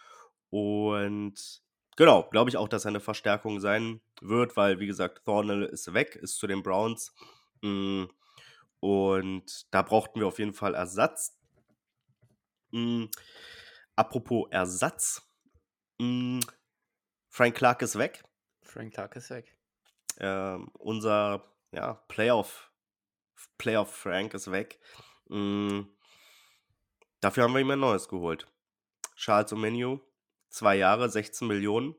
Und 0.49 1.61
genau, 1.97 2.23
glaube 2.29 2.49
ich 2.49 2.57
auch, 2.57 2.67
dass 2.69 2.85
er 2.85 2.89
eine 2.89 2.99
Verstärkung 2.99 3.59
sein 3.59 4.01
wird, 4.21 4.57
weil, 4.57 4.79
wie 4.79 4.87
gesagt, 4.87 5.23
Thornhill 5.25 5.63
ist 5.63 5.93
weg, 5.93 6.15
ist 6.15 6.37
zu 6.37 6.47
den 6.47 6.63
Browns. 6.63 7.13
Mm, 7.61 8.05
Und 8.81 9.67
da 9.73 9.81
brauchten 9.83 10.19
wir 10.21 10.27
auf 10.27 10.39
jeden 10.39 10.53
Fall 10.53 10.75
Ersatz. 10.75 11.37
Mm, 12.71 13.05
Apropos 13.95 14.47
Ersatz. 14.51 15.28
Mm, 15.99 16.39
Frank 17.29 17.55
Clark 17.55 17.81
ist 17.81 17.97
weg. 17.97 18.23
Frank 18.61 18.93
Clark 18.93 19.15
ist 19.15 19.29
weg. 19.29 19.57
Ähm, 20.19 20.69
unser 20.73 21.43
ja, 21.71 21.93
Playoff, 22.07 22.71
Playoff 23.57 23.93
Frank 23.93 24.33
ist 24.33 24.51
weg. 24.51 24.79
Mm, 25.27 25.81
dafür 27.21 27.43
haben 27.43 27.53
wir 27.53 27.61
ihm 27.61 27.71
ein 27.71 27.79
neues 27.79 28.07
geholt. 28.07 28.47
Charles 29.15 29.51
Omeniu, 29.53 29.99
zwei 30.49 30.75
Jahre, 30.75 31.09
16 31.09 31.47
Millionen. 31.47 31.95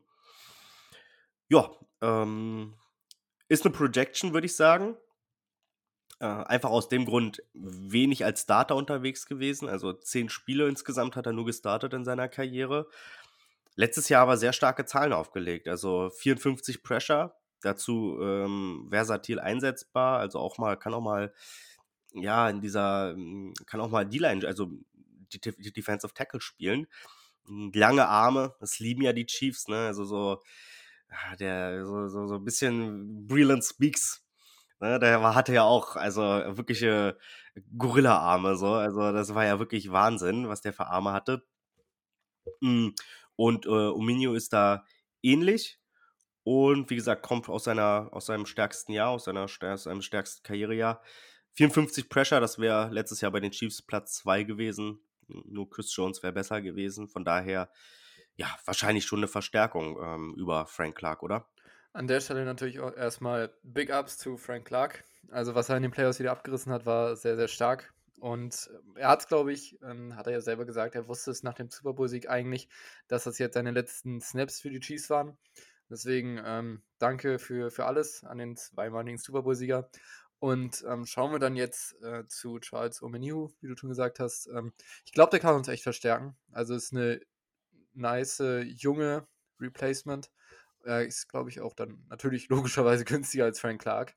Ja, 1.48 1.70
ähm, 2.00 2.78
ist 3.48 3.64
eine 3.64 3.74
Projection, 3.74 4.32
würde 4.32 4.46
ich 4.46 4.56
sagen. 4.56 4.96
Äh, 6.20 6.26
einfach 6.26 6.70
aus 6.70 6.88
dem 6.88 7.06
Grund 7.06 7.42
wenig 7.54 8.24
als 8.24 8.42
Starter 8.42 8.76
unterwegs 8.76 9.26
gewesen. 9.26 9.68
Also 9.68 9.92
zehn 9.92 10.28
Spiele 10.28 10.68
insgesamt 10.68 11.16
hat 11.16 11.26
er 11.26 11.32
nur 11.32 11.46
gestartet 11.46 11.92
in 11.94 12.04
seiner 12.04 12.28
Karriere. 12.28 12.88
Letztes 13.80 14.10
Jahr 14.10 14.20
aber 14.20 14.36
sehr 14.36 14.52
starke 14.52 14.84
Zahlen 14.84 15.14
aufgelegt. 15.14 15.66
Also 15.66 16.10
54 16.10 16.82
Pressure, 16.82 17.34
dazu 17.62 18.18
ähm, 18.20 18.88
versatil 18.90 19.40
einsetzbar. 19.40 20.18
Also 20.18 20.38
auch 20.38 20.58
mal, 20.58 20.76
kann 20.76 20.92
auch 20.92 21.00
mal, 21.00 21.32
ja, 22.12 22.50
in 22.50 22.60
dieser, 22.60 23.12
ähm, 23.12 23.54
kann 23.64 23.80
auch 23.80 23.88
mal 23.88 24.04
D-Line, 24.04 24.46
also 24.46 24.70
die, 25.32 25.40
die 25.40 25.72
Defensive 25.72 26.12
Tackle 26.12 26.42
spielen. 26.42 26.88
Mm, 27.46 27.70
Lange 27.72 28.06
Arme, 28.06 28.54
das 28.60 28.80
lieben 28.80 29.00
ja 29.00 29.14
die 29.14 29.24
Chiefs, 29.24 29.66
ne? 29.66 29.86
Also 29.86 30.04
so, 30.04 30.42
ah, 31.08 31.36
der, 31.36 31.86
so, 31.86 32.06
so, 32.08 32.26
so 32.26 32.34
ein 32.34 32.44
bisschen 32.44 33.26
Breland 33.26 33.64
Speaks. 33.64 34.26
Ne, 34.80 34.98
der 34.98 35.34
hatte 35.34 35.54
ja 35.54 35.62
auch, 35.62 35.96
also 35.96 36.20
wirkliche 36.22 37.18
Gorilla-Arme, 37.78 38.56
so. 38.56 38.74
Also, 38.74 39.12
das 39.12 39.34
war 39.34 39.46
ja 39.46 39.58
wirklich 39.58 39.90
Wahnsinn, 39.90 40.48
was 40.48 40.60
der 40.60 40.74
für 40.74 40.86
Arme 40.86 41.12
hatte. 41.14 41.46
Und 43.40 43.64
äh, 43.64 43.70
Ominio 43.70 44.34
ist 44.34 44.52
da 44.52 44.84
ähnlich. 45.22 45.80
Und 46.42 46.90
wie 46.90 46.96
gesagt, 46.96 47.22
kommt 47.22 47.48
aus, 47.48 47.64
seiner, 47.64 48.10
aus 48.12 48.26
seinem 48.26 48.44
stärksten 48.44 48.92
Jahr, 48.92 49.08
aus, 49.08 49.24
seiner, 49.24 49.44
aus 49.44 49.82
seinem 49.84 50.02
stärksten 50.02 50.42
Karrierejahr. 50.42 51.02
54 51.52 52.10
Pressure, 52.10 52.38
das 52.38 52.58
wäre 52.58 52.90
letztes 52.90 53.22
Jahr 53.22 53.30
bei 53.30 53.40
den 53.40 53.50
Chiefs 53.50 53.80
Platz 53.80 54.16
2 54.16 54.42
gewesen. 54.42 55.00
Nur 55.26 55.70
Chris 55.70 55.96
Jones 55.96 56.22
wäre 56.22 56.34
besser 56.34 56.60
gewesen. 56.60 57.08
Von 57.08 57.24
daher, 57.24 57.70
ja, 58.36 58.54
wahrscheinlich 58.66 59.06
schon 59.06 59.20
eine 59.20 59.28
Verstärkung 59.28 59.98
ähm, 60.02 60.34
über 60.36 60.66
Frank 60.66 60.98
Clark, 60.98 61.22
oder? 61.22 61.48
An 61.94 62.08
der 62.08 62.20
Stelle 62.20 62.44
natürlich 62.44 62.80
auch 62.80 62.94
erstmal 62.94 63.54
Big 63.62 63.90
Ups 63.90 64.18
zu 64.18 64.36
Frank 64.36 64.66
Clark. 64.66 65.02
Also 65.30 65.54
was 65.54 65.70
er 65.70 65.78
in 65.78 65.82
den 65.82 65.92
Playoffs 65.92 66.18
wieder 66.18 66.32
abgerissen 66.32 66.74
hat, 66.74 66.84
war 66.84 67.16
sehr, 67.16 67.36
sehr 67.36 67.48
stark. 67.48 67.94
Und 68.20 68.70
er 68.96 69.08
hat 69.08 69.20
es, 69.20 69.28
glaube 69.28 69.52
ich, 69.52 69.78
ähm, 69.82 70.14
hat 70.14 70.26
er 70.26 70.34
ja 70.34 70.40
selber 70.40 70.66
gesagt, 70.66 70.94
er 70.94 71.08
wusste 71.08 71.30
es 71.30 71.42
nach 71.42 71.54
dem 71.54 71.70
Super 71.70 71.94
Bowl-Sieg 71.94 72.28
eigentlich, 72.28 72.68
dass 73.08 73.24
das 73.24 73.38
jetzt 73.38 73.54
seine 73.54 73.70
letzten 73.70 74.20
Snaps 74.20 74.60
für 74.60 74.70
die 74.70 74.80
Chiefs 74.80 75.08
waren. 75.08 75.38
Deswegen 75.88 76.40
ähm, 76.44 76.82
danke 76.98 77.38
für, 77.38 77.70
für 77.70 77.86
alles 77.86 78.22
an 78.24 78.38
den 78.38 78.56
zweimaligen 78.56 79.18
Super 79.18 79.42
Bowl-Sieger. 79.42 79.90
Und 80.38 80.84
ähm, 80.88 81.04
schauen 81.06 81.32
wir 81.32 81.38
dann 81.38 81.56
jetzt 81.56 82.00
äh, 82.02 82.26
zu 82.26 82.58
Charles 82.60 83.02
Omeniu, 83.02 83.50
wie 83.60 83.68
du 83.68 83.76
schon 83.76 83.90
gesagt 83.90 84.20
hast. 84.20 84.46
Ähm, 84.48 84.72
ich 85.04 85.12
glaube, 85.12 85.30
der 85.30 85.40
kann 85.40 85.54
uns 85.54 85.68
echt 85.68 85.82
verstärken. 85.82 86.36
Also 86.52 86.74
ist 86.74 86.92
eine 86.92 87.20
nice, 87.94 88.42
junge 88.66 89.26
Replacement. 89.60 90.30
Er 90.84 91.04
ist, 91.04 91.28
glaube 91.28 91.50
ich, 91.50 91.60
auch 91.60 91.74
dann 91.74 92.04
natürlich 92.08 92.48
logischerweise 92.50 93.04
günstiger 93.04 93.44
als 93.44 93.60
Frank 93.60 93.82
Clark. 93.82 94.14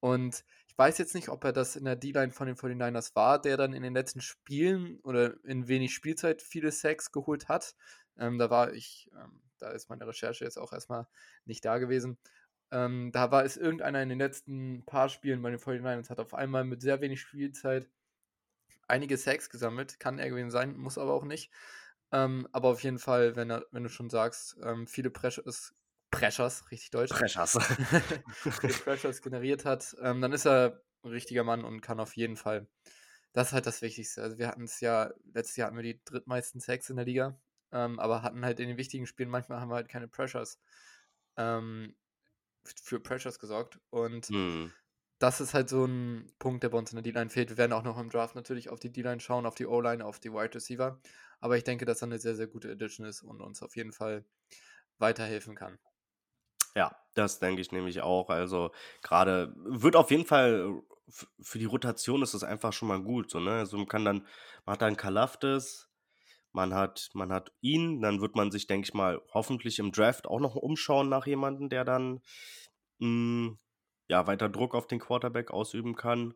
Und 0.00 0.44
ich 0.74 0.78
weiß 0.78 0.98
jetzt 0.98 1.14
nicht, 1.14 1.28
ob 1.28 1.44
er 1.44 1.52
das 1.52 1.76
in 1.76 1.84
der 1.84 1.94
D-Line 1.94 2.32
von 2.32 2.48
den 2.48 2.56
49ers 2.56 3.14
war, 3.14 3.40
der 3.40 3.56
dann 3.56 3.74
in 3.74 3.84
den 3.84 3.94
letzten 3.94 4.20
Spielen 4.20 4.98
oder 5.04 5.34
in 5.44 5.68
wenig 5.68 5.94
Spielzeit 5.94 6.42
viele 6.42 6.72
Sacks 6.72 7.12
geholt 7.12 7.46
hat. 7.46 7.76
Ähm, 8.18 8.38
da 8.38 8.50
war 8.50 8.72
ich, 8.72 9.08
ähm, 9.14 9.40
da 9.58 9.70
ist 9.70 9.88
meine 9.88 10.04
Recherche 10.04 10.44
jetzt 10.44 10.58
auch 10.58 10.72
erstmal 10.72 11.06
nicht 11.44 11.64
da 11.64 11.78
gewesen. 11.78 12.18
Ähm, 12.72 13.12
da 13.12 13.30
war 13.30 13.44
es 13.44 13.56
irgendeiner 13.56 14.02
in 14.02 14.08
den 14.08 14.18
letzten 14.18 14.84
paar 14.84 15.08
Spielen 15.08 15.42
bei 15.42 15.50
den 15.50 15.60
49ers, 15.60 16.10
hat 16.10 16.18
auf 16.18 16.34
einmal 16.34 16.64
mit 16.64 16.82
sehr 16.82 17.00
wenig 17.00 17.20
Spielzeit 17.20 17.88
einige 18.88 19.16
Sacks 19.16 19.50
gesammelt. 19.50 20.00
Kann 20.00 20.18
er 20.18 20.28
gewesen 20.28 20.50
sein, 20.50 20.76
muss 20.76 20.98
aber 20.98 21.12
auch 21.12 21.24
nicht. 21.24 21.52
Ähm, 22.10 22.48
aber 22.50 22.70
auf 22.70 22.82
jeden 22.82 22.98
Fall, 22.98 23.36
wenn, 23.36 23.48
er, 23.48 23.64
wenn 23.70 23.84
du 23.84 23.88
schon 23.88 24.10
sagst, 24.10 24.56
ähm, 24.60 24.88
viele 24.88 25.10
Pressures, 25.10 25.72
Pressures, 26.14 26.70
richtig 26.70 26.90
deutsch, 26.90 27.12
Pressures. 27.12 27.52
Pressures 28.84 29.22
generiert 29.22 29.64
hat, 29.64 29.96
ähm, 30.00 30.20
dann 30.20 30.32
ist 30.32 30.46
er 30.46 30.82
ein 31.02 31.10
richtiger 31.10 31.44
Mann 31.44 31.64
und 31.64 31.80
kann 31.80 32.00
auf 32.00 32.16
jeden 32.16 32.36
Fall. 32.36 32.66
Das 33.32 33.48
ist 33.48 33.52
halt 33.52 33.66
das 33.66 33.82
Wichtigste. 33.82 34.22
Also 34.22 34.38
wir 34.38 34.48
hatten 34.48 34.64
es 34.64 34.80
ja, 34.80 35.12
letztes 35.32 35.56
Jahr 35.56 35.66
hatten 35.66 35.76
wir 35.76 35.82
die 35.82 36.00
drittmeisten 36.04 36.60
Sacks 36.60 36.88
in 36.88 36.96
der 36.96 37.04
Liga, 37.04 37.38
ähm, 37.72 37.98
aber 37.98 38.22
hatten 38.22 38.44
halt 38.44 38.60
in 38.60 38.68
den 38.68 38.76
wichtigen 38.76 39.06
Spielen 39.06 39.28
manchmal 39.28 39.60
haben 39.60 39.70
wir 39.70 39.74
halt 39.74 39.88
keine 39.88 40.08
Pressures 40.08 40.60
ähm, 41.36 41.96
für 42.64 43.00
Pressures 43.00 43.38
gesorgt. 43.38 43.80
Und 43.90 44.26
hm. 44.26 44.72
das 45.18 45.40
ist 45.40 45.52
halt 45.52 45.68
so 45.68 45.84
ein 45.84 46.32
Punkt, 46.38 46.62
der 46.62 46.68
bei 46.70 46.78
uns 46.78 46.92
in 46.92 46.96
der 46.96 47.02
D-Line 47.02 47.30
fehlt. 47.30 47.50
Wir 47.50 47.58
werden 47.58 47.72
auch 47.72 47.82
noch 47.82 47.98
im 47.98 48.08
Draft 48.08 48.36
natürlich 48.36 48.70
auf 48.70 48.78
die 48.78 48.92
D-Line 48.92 49.20
schauen, 49.20 49.46
auf 49.46 49.56
die 49.56 49.66
O-Line, 49.66 50.04
auf 50.04 50.20
die 50.20 50.32
Wide 50.32 50.54
Receiver. 50.54 51.00
Aber 51.40 51.56
ich 51.56 51.64
denke, 51.64 51.84
dass 51.84 52.02
er 52.02 52.06
eine 52.06 52.18
sehr, 52.18 52.36
sehr 52.36 52.46
gute 52.46 52.70
Edition 52.70 53.06
ist 53.06 53.22
und 53.22 53.42
uns 53.42 53.62
auf 53.62 53.76
jeden 53.76 53.92
Fall 53.92 54.24
weiterhelfen 54.98 55.54
kann. 55.56 55.78
Ja, 56.76 56.96
das 57.14 57.38
denke 57.38 57.60
ich 57.60 57.72
nämlich 57.72 58.02
auch. 58.02 58.30
Also 58.30 58.70
gerade 59.02 59.54
wird 59.56 59.96
auf 59.96 60.10
jeden 60.10 60.26
Fall 60.26 60.82
für 61.40 61.58
die 61.58 61.66
Rotation 61.66 62.22
ist 62.22 62.34
das 62.34 62.44
einfach 62.44 62.72
schon 62.72 62.88
mal 62.88 63.02
gut. 63.02 63.30
So, 63.30 63.40
ne? 63.40 63.52
Also 63.52 63.76
man 63.76 63.88
kann 63.88 64.04
dann, 64.04 64.26
man 64.64 64.74
hat 64.74 64.82
dann 64.82 64.96
Kalaftis, 64.96 65.90
man 66.52 66.74
hat, 66.74 67.10
man 67.14 67.32
hat 67.32 67.52
ihn, 67.60 68.00
dann 68.00 68.20
wird 68.20 68.36
man 68.36 68.50
sich, 68.50 68.66
denke 68.66 68.86
ich 68.86 68.94
mal, 68.94 69.20
hoffentlich 69.32 69.78
im 69.78 69.92
Draft 69.92 70.26
auch 70.26 70.40
noch 70.40 70.56
umschauen 70.56 71.08
nach 71.08 71.26
jemandem, 71.26 71.68
der 71.68 71.84
dann 71.84 72.22
mh, 72.98 73.48
hm, 73.48 73.58
ja, 74.08 74.26
weiter 74.26 74.48
Druck 74.48 74.74
auf 74.74 74.86
den 74.86 75.00
Quarterback 75.00 75.50
ausüben 75.50 75.96
kann. 75.96 76.34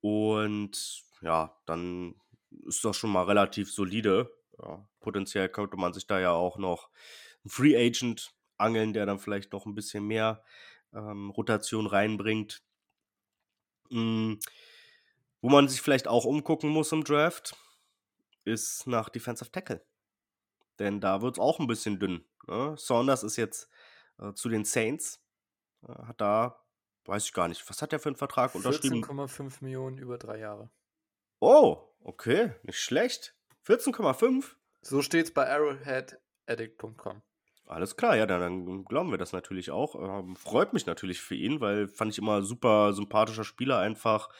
Und 0.00 1.02
ja, 1.22 1.56
dann 1.66 2.14
ist 2.66 2.84
das 2.84 2.96
schon 2.96 3.10
mal 3.10 3.24
relativ 3.24 3.72
solide. 3.72 4.30
Ja, 4.58 4.88
potenziell 5.00 5.48
könnte 5.48 5.76
man 5.76 5.92
sich 5.92 6.06
da 6.06 6.20
ja 6.20 6.32
auch 6.32 6.58
noch 6.58 6.90
einen 7.44 7.50
Free 7.50 7.76
Agent 7.76 8.32
angeln, 8.58 8.92
der 8.92 9.06
dann 9.06 9.18
vielleicht 9.18 9.52
noch 9.52 9.66
ein 9.66 9.74
bisschen 9.74 10.06
mehr 10.06 10.42
ähm, 10.92 11.30
Rotation 11.30 11.86
reinbringt. 11.86 12.62
Mhm. 13.90 14.38
Wo 15.40 15.48
man 15.48 15.68
sich 15.68 15.80
vielleicht 15.80 16.08
auch 16.08 16.24
umgucken 16.24 16.70
muss 16.70 16.92
im 16.92 17.04
Draft, 17.04 17.56
ist 18.44 18.86
nach 18.86 19.08
Defensive 19.08 19.52
Tackle. 19.52 19.84
Denn 20.78 21.00
da 21.00 21.22
wird 21.22 21.36
es 21.36 21.38
auch 21.38 21.60
ein 21.60 21.66
bisschen 21.66 21.98
dünn. 21.98 22.24
Ne? 22.46 22.74
Saunders 22.76 23.22
ist 23.22 23.36
jetzt 23.36 23.68
äh, 24.18 24.32
zu 24.32 24.48
den 24.48 24.64
Saints, 24.64 25.22
äh, 25.82 25.92
hat 25.92 26.20
da 26.20 26.60
Weiß 27.08 27.24
ich 27.24 27.32
gar 27.32 27.48
nicht. 27.48 27.66
Was 27.70 27.80
hat 27.80 27.92
der 27.92 28.00
für 28.00 28.10
einen 28.10 28.16
Vertrag 28.16 28.54
unterschrieben? 28.54 29.02
14,5 29.02 29.62
Millionen 29.62 29.96
über 29.96 30.18
drei 30.18 30.40
Jahre. 30.40 30.70
Oh, 31.40 31.82
okay, 32.00 32.52
nicht 32.64 32.80
schlecht. 32.80 33.34
14,5? 33.66 34.44
So 34.82 35.00
steht 35.00 35.24
es 35.24 35.32
bei 35.32 35.48
arrowheadaddict.com. 35.48 37.22
Alles 37.68 37.96
klar, 37.96 38.16
ja, 38.16 38.24
dann, 38.24 38.40
dann, 38.40 38.84
glauben 38.84 39.10
wir 39.10 39.18
das 39.18 39.32
natürlich 39.32 39.70
auch. 39.70 39.94
Ähm, 39.94 40.36
freut 40.36 40.72
mich 40.72 40.86
natürlich 40.86 41.20
für 41.20 41.34
ihn, 41.34 41.60
weil 41.60 41.86
fand 41.86 42.12
ich 42.12 42.18
immer 42.18 42.42
super 42.42 42.94
sympathischer 42.94 43.44
Spieler 43.44 43.78
einfach. 43.78 44.30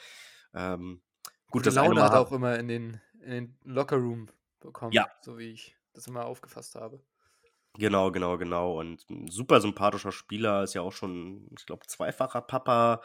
Ähm, 0.53 1.01
gut, 1.45 1.51
Gute 1.51 1.65
das 1.65 1.75
Laune 1.75 2.01
hat 2.01 2.13
er 2.13 2.21
auch 2.21 2.31
immer 2.31 2.57
in 2.57 2.67
den, 2.67 3.01
in 3.21 3.29
den 3.29 3.57
Lockerroom 3.63 4.29
bekommen, 4.59 4.93
ja. 4.93 5.07
so 5.21 5.37
wie 5.37 5.51
ich 5.51 5.75
das 5.93 6.07
immer 6.07 6.25
aufgefasst 6.25 6.73
habe. 6.73 7.03
Genau, 7.77 8.11
genau, 8.11 8.37
genau. 8.39 8.79
Und 8.79 9.07
'n 9.09 9.27
super 9.27 9.61
sympathischer 9.61 10.11
Spieler, 10.11 10.63
ist 10.63 10.73
ja 10.73 10.81
auch 10.81 10.91
schon, 10.91 11.47
ich 11.57 11.67
glaube, 11.67 11.85
zweifacher 11.85 12.41
Papa. 12.41 13.01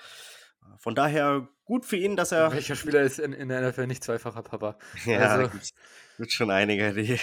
Von 0.79 0.95
daher 0.95 1.49
gut 1.65 1.85
für 1.85 1.97
ihn, 1.97 2.17
dass 2.17 2.33
er. 2.33 2.53
Welcher 2.53 2.77
Spieler 2.77 3.03
ist 3.03 3.19
in, 3.19 3.33
in 3.33 3.49
der 3.49 3.69
NFL 3.69 3.87
nicht 3.87 4.05
zweifacher 4.05 4.43
Papa? 4.43 4.79
Ja, 5.07 5.19
also, 5.21 5.51
gibt, 5.51 5.71
gibt 6.19 6.33
schon 6.33 6.51
einige, 6.51 6.93
die, 6.93 7.19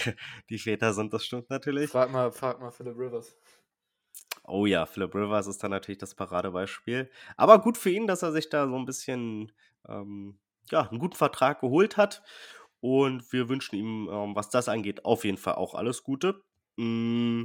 die 0.48 0.58
Väter 0.58 0.92
sind, 0.92 1.12
das 1.12 1.24
stimmt 1.24 1.50
natürlich. 1.50 1.90
Frag 1.90 2.10
mal, 2.10 2.32
frag 2.32 2.60
mal 2.60 2.70
Philip 2.70 2.96
Rivers. 2.96 3.36
Oh 4.44 4.66
ja, 4.66 4.86
Philip 4.86 5.14
Rivers 5.14 5.46
ist 5.46 5.62
dann 5.62 5.70
natürlich 5.70 5.98
das 5.98 6.14
Paradebeispiel. 6.14 7.10
Aber 7.36 7.60
gut 7.60 7.78
für 7.78 7.90
ihn, 7.90 8.06
dass 8.06 8.22
er 8.22 8.32
sich 8.32 8.48
da 8.48 8.66
so 8.66 8.76
ein 8.76 8.84
bisschen, 8.84 9.52
ähm, 9.88 10.38
ja, 10.70 10.88
einen 10.88 10.98
guten 10.98 11.16
Vertrag 11.16 11.60
geholt 11.60 11.96
hat. 11.96 12.22
Und 12.80 13.32
wir 13.32 13.48
wünschen 13.48 13.76
ihm, 13.76 14.08
ähm, 14.10 14.34
was 14.34 14.50
das 14.50 14.68
angeht, 14.68 15.04
auf 15.04 15.24
jeden 15.24 15.38
Fall 15.38 15.54
auch 15.54 15.74
alles 15.74 16.02
Gute. 16.02 16.42
Mm, 16.76 17.44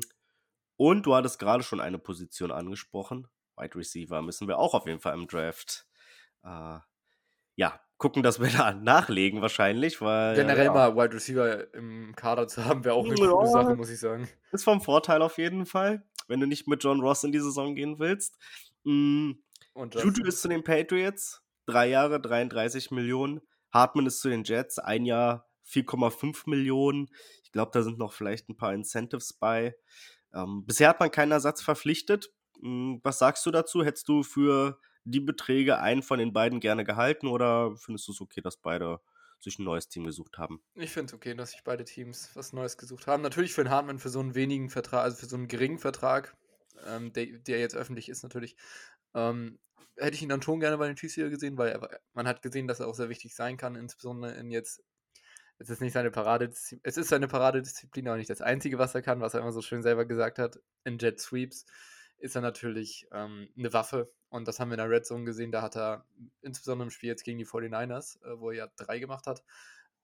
und 0.78 1.06
du 1.06 1.14
hattest 1.14 1.38
gerade 1.38 1.64
schon 1.64 1.80
eine 1.80 2.00
Position 2.00 2.52
angesprochen. 2.52 3.28
Wide 3.56 3.76
Receiver 3.76 4.22
müssen 4.22 4.48
wir 4.48 4.58
auch 4.58 4.74
auf 4.74 4.88
jeden 4.88 5.00
Fall 5.00 5.14
im 5.14 5.28
Draft. 5.28 5.87
Äh, 6.48 6.80
ja, 7.56 7.80
gucken, 7.98 8.24
dass 8.24 8.40
wir 8.40 8.50
da 8.58 8.74
nachlegen 8.74 9.42
wahrscheinlich, 9.42 10.02
weil. 10.02 10.36
Generell 10.36 10.66
ja, 10.66 10.74
mal 10.74 10.96
Wide 10.96 11.14
Receiver 11.14 11.74
im 11.74 12.16
Kader 12.16 12.48
zu 12.48 12.66
haben, 12.66 12.86
wäre 12.86 12.96
auch 12.96 13.06
eine 13.06 13.16
ja, 13.20 13.30
gute 13.30 13.48
Sache, 13.48 13.76
muss 13.76 13.90
ich 13.90 14.00
sagen. 14.00 14.30
Ist 14.52 14.64
vom 14.64 14.82
Vorteil 14.82 15.22
auf 15.22 15.38
jeden 15.38 15.66
Fall, 15.66 16.04
wenn 16.28 16.40
du 16.40 16.48
nicht 16.48 16.68
mit 16.68 16.84
John 16.84 17.02
Ross 17.02 17.24
in 17.24 17.32
die 17.32 17.40
Saison 17.40 17.76
gehen 17.76 18.00
willst. 18.00 18.38
Mhm. 18.84 19.44
Und 19.74 19.94
Juju 19.94 20.26
ist 20.26 20.42
zu 20.42 20.48
den 20.48 20.64
Patriots, 20.64 21.44
drei 21.66 21.88
Jahre, 21.88 22.20
33 22.20 22.90
Millionen. 22.92 23.42
Hartman 23.72 24.08
ist 24.08 24.22
zu 24.22 24.30
den 24.30 24.44
Jets, 24.44 24.80
ein 24.80 25.06
Jahr, 25.06 25.48
4,5 25.70 26.50
Millionen. 26.50 27.10
Ich 27.44 27.52
glaube, 27.52 27.72
da 27.74 27.84
sind 27.84 28.00
noch 28.00 28.14
vielleicht 28.14 28.50
ein 28.50 28.58
paar 28.58 28.74
Incentives 28.74 29.34
bei. 29.34 29.76
Ähm, 30.34 30.64
bisher 30.66 30.90
hat 30.90 31.00
man 31.00 31.12
keinen 31.12 31.32
Ersatz 31.32 31.62
verpflichtet. 31.62 32.32
Hm, 32.62 33.02
was 33.04 33.20
sagst 33.20 33.46
du 33.46 33.52
dazu? 33.52 33.84
Hättest 33.84 34.08
du 34.08 34.24
für 34.24 34.80
die 35.08 35.20
Beträge 35.20 35.80
einen 35.80 36.04
von 36.04 36.20
den 36.20 36.34
beiden 36.34 36.60
gerne 36.60 36.84
gehalten 36.84 37.28
oder 37.28 37.76
findest 37.78 38.08
du 38.08 38.12
es 38.12 38.22
okay, 38.22 38.42
dass 38.42 38.58
beide 38.58 39.00
sich 39.40 39.60
ein 39.60 39.64
neues 39.64 39.88
Team 39.88 40.06
gesucht 40.06 40.38
haben? 40.38 40.62
Ich 40.76 40.92
finde 40.92 41.08
es 41.08 41.14
okay, 41.14 41.34
dass 41.34 41.52
sich 41.52 41.64
beide 41.64 41.86
Teams 41.86 42.32
was 42.34 42.54
Neues 42.54 42.78
gesucht 42.78 43.08
haben. 43.08 43.24
Natürlich 43.24 43.54
für 43.54 43.64
den 43.64 43.70
Hartmann 43.70 44.00
für 44.00 44.10
so 44.10 44.20
einen 44.20 44.36
wenigen 44.36 44.70
Vertrag, 44.70 45.04
also 45.04 45.18
für 45.18 45.28
so 45.28 45.36
einen 45.36 45.48
geringen 45.48 45.80
Vertrag, 45.80 46.36
ähm, 46.86 47.14
der, 47.14 47.26
der, 47.40 47.60
jetzt 47.60 47.76
öffentlich 47.76 48.10
ist 48.10 48.24
natürlich, 48.24 48.56
ähm, 49.14 49.60
hätte 49.96 50.16
ich 50.16 50.22
ihn 50.22 50.30
dann 50.30 50.42
schon 50.42 50.60
gerne 50.60 50.78
bei 50.78 50.88
den 50.88 50.96
Chiefs 50.96 51.16
hier 51.16 51.30
gesehen, 51.30 51.58
weil 51.58 51.70
er, 51.70 52.00
man 52.14 52.28
hat 52.28 52.42
gesehen, 52.42 52.68
dass 52.68 52.80
er 52.80 52.88
auch 52.88 52.96
sehr 52.96 53.10
wichtig 53.10 53.36
sein 53.36 53.58
kann, 53.58 53.76
insbesondere 53.76 54.34
in 54.34 54.52
jetzt 54.52 54.84
es 55.60 55.70
ist 55.72 55.82
nicht 55.82 55.94
seine 55.94 56.12
Paradedisziplin, 56.12 56.82
es 56.84 56.98
ist 56.98 57.10
seine 57.10 57.28
Paradedisziplin, 57.28 58.08
aber 58.08 58.18
nicht 58.18 58.30
das 58.30 58.42
Einzige, 58.42 58.78
was 58.78 58.94
er 58.94 59.02
kann, 59.02 59.22
was 59.22 59.34
er 59.34 59.40
immer 59.40 59.52
so 59.52 59.64
schön 59.64 59.82
selber 59.82 60.06
gesagt 60.06 60.38
hat. 60.38 60.60
In 60.84 61.00
Jet 61.00 61.20
Sweeps 61.20 61.66
ist 62.18 62.36
er 62.36 62.42
natürlich 62.42 63.08
ähm, 63.12 63.50
eine 63.58 63.74
Waffe 63.74 64.12
und 64.30 64.48
das 64.48 64.60
haben 64.60 64.70
wir 64.70 64.76
in 64.76 64.80
der 64.80 64.90
Red 64.90 65.06
Zone 65.06 65.26
gesehen. 65.26 65.52
Da 65.52 65.62
hat 65.62 65.76
er, 65.76 66.06
insbesondere 66.42 66.88
im 66.88 66.92
Spiel 66.92 67.10
jetzt 67.10 67.24
gegen 67.24 67.38
die 67.38 67.46
49ers, 67.46 68.22
äh, 68.24 68.40
wo 68.40 68.52
er 68.52 68.58
ja 68.58 68.68
drei 68.76 69.00
gemacht 69.00 69.28
hat, 69.28 69.44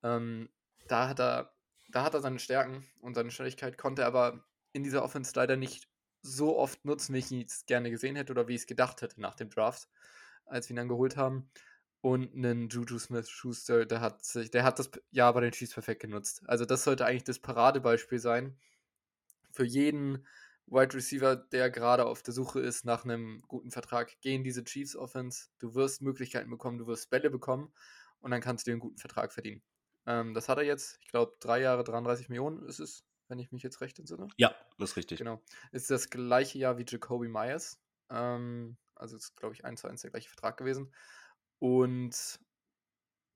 ähm, 0.04 0.50
da 0.88 1.10
hat 1.10 1.20
er, 1.20 1.54
da 1.90 2.04
hat 2.04 2.14
er 2.14 2.22
seine 2.22 2.40
Stärken 2.40 2.86
und 3.02 3.16
seine 3.16 3.32
Schnelligkeit, 3.32 3.78
konnte 3.78 4.04
er 4.04 4.08
aber 4.08 4.46
in 4.72 4.84
dieser 4.84 5.04
Offense 5.04 5.34
leider 5.36 5.56
nicht 5.56 5.90
so 6.22 6.58
oft 6.58 6.86
nutzen, 6.86 7.14
wie 7.14 7.20
ich 7.20 7.32
es 7.32 7.66
gerne 7.66 7.92
gesehen 7.92 8.16
hätte 8.16 8.32
oder 8.32 8.48
wie 8.48 8.56
ich 8.56 8.62
es 8.62 8.68
gedacht 8.68 9.02
hätte 9.02 9.20
nach 9.22 9.36
dem 9.36 9.50
Draft, 9.50 9.90
als 10.46 10.70
wir 10.70 10.74
ihn 10.74 10.78
dann 10.78 10.88
geholt 10.88 11.18
haben 11.18 11.50
und 12.02 12.34
einen 12.34 12.70
Juju 12.70 13.00
Smith-Schuster, 13.00 13.86
der 13.86 14.02
hat 14.02 14.24
sich, 14.26 14.52
der 14.52 14.64
hat 14.64 14.80
das 14.80 14.92
Jahr 15.12 15.34
bei 15.34 15.42
den 15.42 15.52
Chiefs 15.52 15.74
perfekt 15.74 16.02
genutzt. 16.02 16.42
Also 16.48 16.66
das 16.66 16.84
sollte 16.84 17.06
eigentlich 17.06 17.24
das 17.24 17.40
Paradebeispiel 17.40 18.20
sein 18.20 18.58
für 19.52 19.64
jeden 19.64 20.26
Wide 20.68 20.94
Receiver, 20.94 21.36
der 21.36 21.70
gerade 21.70 22.06
auf 22.06 22.24
der 22.24 22.34
Suche 22.34 22.60
ist 22.60 22.86
nach 22.86 23.04
einem 23.04 23.42
guten 23.48 23.72
Vertrag. 23.72 24.16
Geh 24.22 24.36
in 24.36 24.44
diese 24.44 24.64
Chiefs 24.64 24.96
Offense, 24.96 25.50
du 25.60 25.76
wirst 25.76 26.02
Möglichkeiten 26.02 26.50
bekommen, 26.50 26.78
du 26.78 26.88
wirst 26.88 27.10
Bälle 27.10 27.30
bekommen 27.30 27.74
und 28.20 28.32
dann 28.32 28.42
kannst 28.42 28.66
du 28.66 28.72
dir 28.72 28.74
einen 28.74 28.82
guten 28.82 28.98
Vertrag 28.98 29.34
verdienen. 29.34 29.62
Ähm, 30.06 30.34
das 30.34 30.50
hat 30.50 30.58
er 30.58 30.64
jetzt, 30.64 31.00
ich 31.02 31.10
glaube, 31.10 31.36
drei 31.40 31.62
Jahre 31.62 31.84
33 31.84 32.30
Millionen 32.30 32.64
ist 32.64 32.80
es, 32.80 33.06
wenn 33.28 33.40
ich 33.40 33.52
mich 33.52 33.64
jetzt 33.64 33.82
recht 33.82 34.00
entsinne. 34.00 34.28
Ja, 34.38 34.56
das 34.78 34.92
ist 34.92 34.98
richtig. 34.98 35.20
Genau. 35.20 35.42
Ist 35.72 35.90
das 35.92 36.10
gleiche 36.10 36.58
Jahr 36.58 36.78
wie 36.78 36.86
Jacoby 36.88 37.28
Myers. 37.28 37.80
Ähm, 38.10 38.78
also 38.96 39.16
ist, 39.16 39.36
glaube 39.36 39.54
ich, 39.54 39.66
eins 39.66 39.82
zu 39.82 39.88
eins 39.88 40.02
der 40.02 40.12
gleiche 40.12 40.30
Vertrag 40.30 40.58
gewesen. 40.58 40.94
Und 41.60 42.40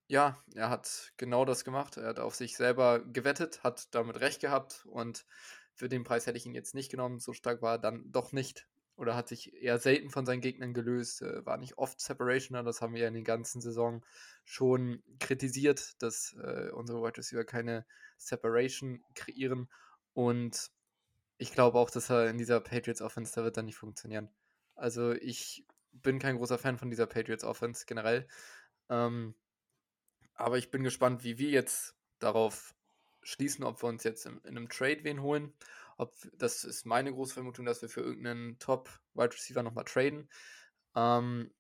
ja, 0.07 0.41
er 0.55 0.69
hat 0.69 1.11
genau 1.17 1.45
das 1.45 1.65
gemacht. 1.65 1.97
Er 1.97 2.07
hat 2.07 2.19
auf 2.19 2.35
sich 2.35 2.55
selber 2.55 2.99
gewettet, 2.99 3.63
hat 3.63 3.93
damit 3.93 4.19
recht 4.19 4.39
gehabt 4.39 4.85
und 4.85 5.25
für 5.77 5.89
den 5.89 6.03
Preis 6.03 6.25
hätte 6.25 6.37
ich 6.37 6.45
ihn 6.45 6.55
jetzt 6.55 6.75
nicht 6.75 6.89
genommen. 6.89 7.19
So 7.19 7.33
stark 7.33 7.61
war 7.61 7.75
er 7.75 7.79
dann 7.79 8.11
doch 8.11 8.31
nicht 8.31 8.67
oder 8.95 9.15
hat 9.15 9.27
sich 9.27 9.53
eher 9.53 9.77
selten 9.77 10.09
von 10.09 10.25
seinen 10.25 10.41
Gegnern 10.41 10.73
gelöst, 10.73 11.21
äh, 11.21 11.45
war 11.45 11.57
nicht 11.57 11.77
oft 11.77 12.01
Separationer. 12.01 12.63
Das 12.63 12.81
haben 12.81 12.93
wir 12.95 13.01
ja 13.01 13.07
in 13.07 13.13
den 13.13 13.23
ganzen 13.23 13.61
Saison 13.61 14.03
schon 14.43 15.03
kritisiert, 15.19 16.01
dass 16.01 16.35
äh, 16.43 16.71
unsere 16.71 17.01
Wide 17.03 17.17
Receiver 17.17 17.45
keine 17.45 17.85
Separation 18.17 19.03
kreieren. 19.13 19.69
Und 20.13 20.71
ich 21.37 21.53
glaube 21.53 21.77
auch, 21.77 21.91
dass 21.91 22.09
er 22.09 22.27
in 22.27 22.39
dieser 22.39 22.59
Patriots 22.59 23.03
Offense, 23.03 23.33
da 23.35 23.43
wird 23.43 23.55
dann 23.55 23.65
nicht 23.65 23.77
funktionieren. 23.77 24.29
Also 24.73 25.11
ich 25.13 25.63
bin 25.91 26.17
kein 26.17 26.37
großer 26.37 26.57
Fan 26.57 26.79
von 26.79 26.89
dieser 26.89 27.05
Patriots 27.05 27.43
Offense 27.43 27.85
generell. 27.85 28.27
Ähm, 28.89 29.35
aber 30.33 30.57
ich 30.57 30.71
bin 30.71 30.83
gespannt, 30.83 31.23
wie 31.23 31.37
wir 31.37 31.49
jetzt 31.49 31.95
darauf 32.17 32.73
schließen, 33.27 33.65
ob 33.65 33.83
wir 33.83 33.89
uns 33.89 34.03
jetzt 34.03 34.25
in, 34.25 34.37
in, 34.45 34.57
einem 34.57 34.69
Trade 34.69 35.03
wen 35.03 35.21
holen. 35.21 35.53
Ob, 35.97 36.15
das 36.37 36.63
ist 36.63 36.85
meine 36.85 37.11
große 37.11 37.33
Vermutung, 37.33 37.65
dass 37.65 37.81
wir 37.81 37.89
für 37.89 38.01
irgendeinen 38.01 38.57
Top-Wide 38.59 39.33
Receiver 39.33 39.63
nochmal 39.63 39.83
traden. 39.83 40.29
Ähm, 40.95 41.51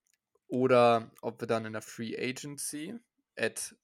oder 0.47 1.11
ob 1.21 1.41
wir 1.41 1.47
dann 1.47 1.65
in 1.65 1.73
der 1.73 1.81
Free 1.81 2.15
Agency 2.17 2.97
at 3.35 3.75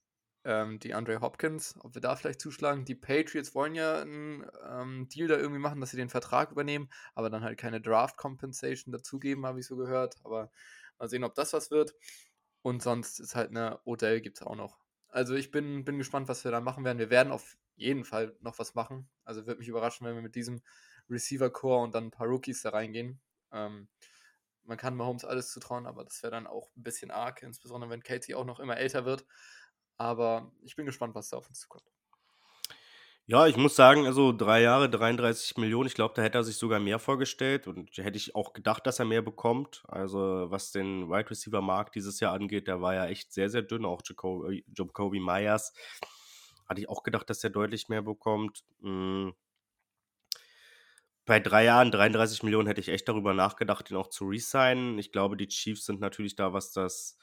ähm, 0.45 0.79
die 0.79 0.93
Andre 0.93 1.19
Hopkins, 1.19 1.75
ob 1.81 1.93
wir 1.93 2.01
da 2.01 2.15
vielleicht 2.15 2.39
zuschlagen. 2.39 2.85
Die 2.85 2.95
Patriots 2.95 3.53
wollen 3.53 3.75
ja 3.75 3.99
einen 3.99 4.45
ähm, 4.65 5.09
Deal 5.09 5.27
da 5.27 5.35
irgendwie 5.35 5.59
machen, 5.59 5.81
dass 5.81 5.91
sie 5.91 5.97
den 5.97 6.09
Vertrag 6.09 6.51
übernehmen, 6.51 6.89
aber 7.15 7.29
dann 7.29 7.43
halt 7.43 7.59
keine 7.59 7.81
Draft 7.81 8.15
Compensation 8.15 8.93
dazugeben, 8.93 9.45
habe 9.45 9.59
ich 9.59 9.65
so 9.65 9.75
gehört. 9.75 10.15
Aber 10.23 10.51
mal 10.99 11.09
sehen, 11.09 11.25
ob 11.25 11.35
das 11.35 11.51
was 11.51 11.69
wird. 11.69 11.93
Und 12.61 12.81
sonst 12.81 13.19
ist 13.19 13.35
halt 13.35 13.49
eine 13.49 13.81
Odell 13.83 14.21
gibt 14.21 14.37
es 14.37 14.47
auch 14.47 14.55
noch. 14.55 14.79
Also 15.09 15.35
ich 15.35 15.51
bin, 15.51 15.83
bin 15.83 15.97
gespannt, 15.97 16.29
was 16.29 16.45
wir 16.45 16.51
da 16.51 16.61
machen 16.61 16.85
werden. 16.85 16.97
Wir 16.97 17.09
werden 17.09 17.33
auf 17.33 17.57
jeden 17.75 18.05
Fall 18.05 18.35
noch 18.41 18.59
was 18.59 18.75
machen. 18.75 19.09
Also 19.25 19.45
wird 19.45 19.59
mich 19.59 19.67
überraschen, 19.67 20.05
wenn 20.05 20.15
wir 20.15 20.21
mit 20.21 20.35
diesem 20.35 20.61
Receiver-Core 21.09 21.83
und 21.83 21.95
dann 21.95 22.05
ein 22.05 22.11
paar 22.11 22.27
Rookies 22.27 22.61
da 22.61 22.69
reingehen. 22.69 23.21
Ähm, 23.51 23.87
man 24.63 24.77
kann 24.77 24.95
Mahomes 24.95 25.25
alles 25.25 25.51
zutrauen, 25.51 25.85
aber 25.85 26.03
das 26.03 26.23
wäre 26.23 26.31
dann 26.31 26.47
auch 26.47 26.69
ein 26.75 26.83
bisschen 26.83 27.11
arg, 27.11 27.41
insbesondere 27.43 27.89
wenn 27.89 28.03
Katie 28.03 28.35
auch 28.35 28.45
noch 28.45 28.59
immer 28.59 28.77
älter 28.77 29.05
wird. 29.05 29.25
Aber 29.97 30.51
ich 30.61 30.75
bin 30.75 30.85
gespannt, 30.85 31.15
was 31.15 31.29
da 31.29 31.37
auf 31.37 31.47
uns 31.49 31.59
zukommt. 31.59 31.83
Ja, 33.25 33.47
ich 33.47 33.55
muss 33.55 33.77
sagen, 33.77 34.05
also 34.05 34.33
drei 34.33 34.61
Jahre, 34.61 34.89
33 34.89 35.55
Millionen, 35.55 35.87
ich 35.87 35.93
glaube, 35.93 36.13
da 36.13 36.21
hätte 36.21 36.39
er 36.39 36.43
sich 36.43 36.57
sogar 36.57 36.81
mehr 36.81 36.99
vorgestellt 36.99 37.67
und 37.67 37.89
hätte 37.95 38.17
ich 38.17 38.35
auch 38.35 38.51
gedacht, 38.51 38.85
dass 38.85 38.99
er 38.99 39.05
mehr 39.05 39.21
bekommt. 39.21 39.81
Also 39.87 40.47
was 40.49 40.71
den 40.71 41.09
Wide 41.09 41.29
Receiver 41.29 41.61
Markt 41.61 41.95
dieses 41.95 42.19
Jahr 42.19 42.33
angeht, 42.33 42.67
der 42.67 42.81
war 42.81 42.95
ja 42.95 43.05
echt 43.05 43.31
sehr, 43.31 43.49
sehr 43.49 43.61
dünn. 43.61 43.85
Auch 43.85 44.01
Jacoby, 44.05 44.65
Jacoby 44.75 45.21
Myers 45.21 45.73
hatte 46.73 46.81
ich 46.81 46.89
auch 46.89 47.03
gedacht, 47.03 47.29
dass 47.29 47.43
er 47.43 47.49
deutlich 47.49 47.89
mehr 47.89 48.01
bekommt. 48.01 48.63
Mhm. 48.79 49.33
Bei 51.25 51.39
drei 51.39 51.63
Jahren, 51.63 51.91
33 51.91 52.43
Millionen, 52.43 52.67
hätte 52.67 52.81
ich 52.81 52.89
echt 52.89 53.07
darüber 53.07 53.33
nachgedacht, 53.33 53.89
ihn 53.89 53.97
auch 53.97 54.09
zu 54.09 54.25
resignen. 54.25 54.99
Ich 54.99 55.11
glaube, 55.13 55.37
die 55.37 55.47
Chiefs 55.47 55.85
sind 55.85 56.01
natürlich 56.01 56.35
da, 56.35 56.51
was 56.51 56.73
das 56.73 57.17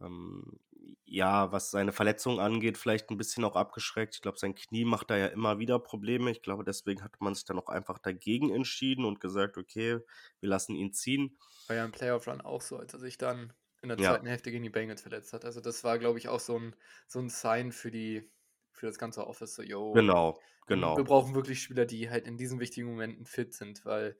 ähm, 0.00 0.58
ja, 1.04 1.50
was 1.50 1.70
seine 1.70 1.92
Verletzung 1.92 2.40
angeht, 2.40 2.78
vielleicht 2.78 3.10
ein 3.10 3.16
bisschen 3.16 3.44
auch 3.44 3.56
abgeschreckt. 3.56 4.14
Ich 4.14 4.22
glaube, 4.22 4.38
sein 4.38 4.54
Knie 4.54 4.84
macht 4.84 5.10
da 5.10 5.16
ja 5.16 5.26
immer 5.26 5.58
wieder 5.58 5.78
Probleme. 5.78 6.30
Ich 6.30 6.42
glaube, 6.42 6.64
deswegen 6.64 7.02
hat 7.02 7.20
man 7.20 7.34
sich 7.34 7.44
dann 7.44 7.58
auch 7.58 7.68
einfach 7.68 7.98
dagegen 7.98 8.54
entschieden 8.54 9.04
und 9.04 9.20
gesagt, 9.20 9.58
okay, 9.58 9.98
wir 10.40 10.48
lassen 10.48 10.76
ihn 10.76 10.92
ziehen. 10.92 11.36
War 11.66 11.76
ja 11.76 11.84
im 11.84 11.92
Playoff-Run 11.92 12.40
auch 12.40 12.60
so, 12.60 12.76
als 12.76 12.92
er 12.92 13.00
sich 13.00 13.18
dann 13.18 13.52
in 13.82 13.88
der 13.88 13.98
ja. 13.98 14.10
zweiten 14.10 14.26
Hälfte 14.26 14.50
gegen 14.50 14.62
die 14.62 14.70
Bengals 14.70 15.02
verletzt 15.02 15.32
hat. 15.32 15.44
Also 15.44 15.60
das 15.60 15.84
war, 15.84 15.98
glaube 15.98 16.18
ich, 16.18 16.28
auch 16.28 16.40
so 16.40 16.58
ein, 16.58 16.76
so 17.08 17.18
ein 17.18 17.28
Sign 17.28 17.72
für 17.72 17.90
die, 17.90 18.30
für 18.72 18.86
das 18.86 18.98
ganze 18.98 19.26
Office, 19.26 19.54
so, 19.54 19.62
yo. 19.62 19.92
Genau, 19.92 20.40
genau. 20.66 20.96
Wir 20.96 21.04
brauchen 21.04 21.34
wirklich 21.34 21.62
Spieler, 21.62 21.86
die 21.86 22.10
halt 22.10 22.26
in 22.26 22.36
diesen 22.36 22.60
wichtigen 22.60 22.88
Momenten 22.88 23.26
fit 23.26 23.54
sind, 23.54 23.84
weil, 23.84 24.16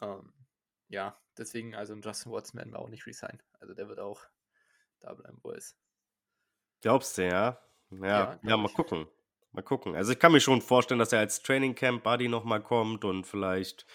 ähm, 0.00 0.32
ja, 0.88 1.18
deswegen, 1.36 1.74
also 1.74 1.94
Justin 1.94 2.32
Watson 2.32 2.58
werden 2.58 2.72
wir 2.72 2.78
auch 2.78 2.88
nicht 2.88 3.06
resignen. 3.06 3.42
Also 3.60 3.74
der 3.74 3.88
wird 3.88 4.00
auch 4.00 4.22
da 5.00 5.14
bleiben, 5.14 5.38
wo 5.42 5.50
er 5.50 5.58
ist. 5.58 5.76
Glaubst 6.80 7.18
du, 7.18 7.26
ja? 7.26 7.58
Ja, 7.90 8.06
ja, 8.06 8.40
ja 8.42 8.56
mal 8.56 8.68
ich. 8.68 8.74
gucken. 8.74 9.06
Mal 9.52 9.62
gucken. 9.62 9.96
Also 9.96 10.12
ich 10.12 10.18
kann 10.18 10.32
mir 10.32 10.40
schon 10.40 10.60
vorstellen, 10.60 10.98
dass 10.98 11.12
er 11.12 11.20
als 11.20 11.42
Training 11.42 11.74
Camp 11.74 12.02
Buddy 12.02 12.28
nochmal 12.28 12.62
kommt 12.62 13.04
und 13.04 13.26
vielleicht, 13.26 13.86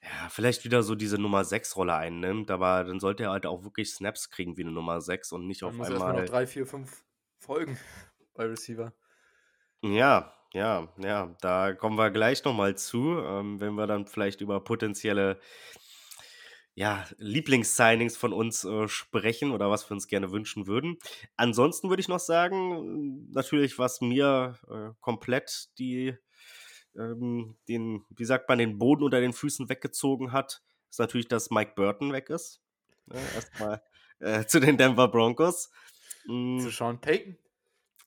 ja, 0.00 0.28
vielleicht 0.28 0.64
wieder 0.64 0.82
so 0.82 0.94
diese 0.94 1.18
Nummer 1.18 1.44
6 1.44 1.76
Rolle 1.76 1.94
einnimmt, 1.94 2.50
aber 2.50 2.84
dann 2.84 3.00
sollte 3.00 3.24
er 3.24 3.30
halt 3.30 3.46
auch 3.46 3.64
wirklich 3.64 3.92
Snaps 3.92 4.30
kriegen 4.30 4.56
wie 4.56 4.62
eine 4.62 4.72
Nummer 4.72 5.00
6 5.00 5.32
und 5.32 5.46
nicht 5.46 5.62
dann 5.62 5.70
auf 5.70 5.74
muss 5.74 5.88
einmal. 5.88 6.00
Erstmal 6.00 6.22
noch 6.22 6.30
drei, 6.30 6.46
vier, 6.46 6.66
fünf 6.66 7.04
Folgen 7.38 7.78
bei 8.34 8.46
Receiver. 8.46 8.92
Ja, 9.82 10.32
ja, 10.52 10.88
ja, 10.98 11.34
da 11.40 11.72
kommen 11.72 11.96
wir 11.96 12.10
gleich 12.10 12.44
nochmal 12.44 12.76
zu, 12.76 13.18
ähm, 13.18 13.60
wenn 13.60 13.74
wir 13.74 13.86
dann 13.86 14.06
vielleicht 14.06 14.40
über 14.40 14.62
potenzielle 14.62 15.40
ja, 16.74 17.04
Lieblingssignings 17.18 18.16
von 18.16 18.32
uns 18.32 18.64
äh, 18.64 18.88
sprechen 18.88 19.50
oder 19.52 19.70
was 19.70 19.88
wir 19.90 19.94
uns 19.94 20.06
gerne 20.06 20.30
wünschen 20.30 20.66
würden. 20.66 20.98
Ansonsten 21.36 21.88
würde 21.90 22.00
ich 22.00 22.08
noch 22.08 22.20
sagen, 22.20 23.28
natürlich, 23.30 23.78
was 23.78 24.00
mir 24.00 24.58
äh, 24.70 24.94
komplett 25.00 25.68
die, 25.78 26.16
ähm, 26.96 27.56
den, 27.68 28.04
wie 28.10 28.24
sagt 28.24 28.48
man, 28.48 28.58
den 28.58 28.78
Boden 28.78 29.02
unter 29.02 29.20
den 29.20 29.32
Füßen 29.32 29.68
weggezogen 29.68 30.32
hat, 30.32 30.62
ist 30.90 30.98
natürlich, 30.98 31.28
dass 31.28 31.50
Mike 31.50 31.72
Burton 31.76 32.12
weg 32.12 32.30
ist. 32.30 32.62
Ja, 33.12 33.20
Erstmal 33.34 33.82
äh, 34.20 34.44
zu 34.46 34.60
den 34.60 34.78
Denver 34.78 35.08
Broncos. 35.08 35.70
Mhm. 36.26 36.60
Zu 36.60 36.70
Sean 36.70 37.00
Payton. 37.00 37.36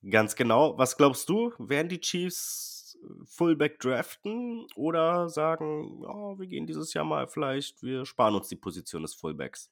Ganz 0.09 0.35
genau. 0.35 0.77
Was 0.77 0.97
glaubst 0.97 1.29
du? 1.29 1.53
Werden 1.57 1.89
die 1.89 1.99
Chiefs 1.99 2.97
Fullback 3.25 3.79
draften 3.79 4.67
oder 4.75 5.29
sagen, 5.29 6.01
ja, 6.01 6.39
wir 6.39 6.47
gehen 6.47 6.67
dieses 6.67 6.93
Jahr 6.93 7.05
mal 7.05 7.27
vielleicht, 7.27 7.83
wir 7.83 8.05
sparen 8.05 8.35
uns 8.35 8.47
die 8.47 8.55
Position 8.55 9.01
des 9.01 9.15
Fullbacks? 9.15 9.71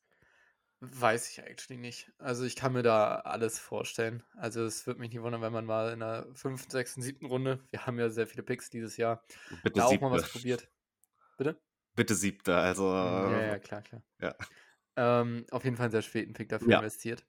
Weiß 0.81 1.29
ich 1.29 1.41
eigentlich 1.41 1.79
nicht. 1.79 2.11
Also 2.17 2.43
ich 2.43 2.57
kann 2.57 2.73
mir 2.73 2.83
da 2.83 3.15
alles 3.15 3.57
vorstellen. 3.57 4.21
Also 4.35 4.65
es 4.65 4.85
würde 4.85 4.99
mich 4.99 5.11
nicht 5.11 5.21
wundern, 5.21 5.41
wenn 5.41 5.53
man 5.53 5.65
mal 5.65 5.93
in 5.93 5.99
der 5.99 6.27
fünften, 6.33 6.69
sechsten, 6.71 7.01
siebten 7.01 7.25
Runde, 7.25 7.65
wir 7.71 7.85
haben 7.85 7.97
ja 7.99 8.09
sehr 8.09 8.27
viele 8.27 8.43
Picks 8.43 8.69
dieses 8.69 8.97
Jahr, 8.97 9.23
Bitte 9.63 9.79
da 9.79 9.85
auch 9.85 10.01
mal 10.01 10.11
was 10.11 10.29
probiert. 10.29 10.69
Bitte? 11.37 11.61
Bitte 11.95 12.15
siebter, 12.15 12.57
also. 12.57 12.87
Ja, 12.87 13.41
ja, 13.41 13.59
klar, 13.59 13.81
klar. 13.81 14.03
Ja. 14.19 14.35
Ähm, 14.95 15.45
auf 15.51 15.63
jeden 15.63 15.77
Fall 15.77 15.85
einen 15.85 15.91
sehr 15.91 16.01
späten 16.01 16.33
Pick 16.33 16.49
dafür 16.49 16.69
Ja. 16.69 16.77
investiert. 16.79 17.25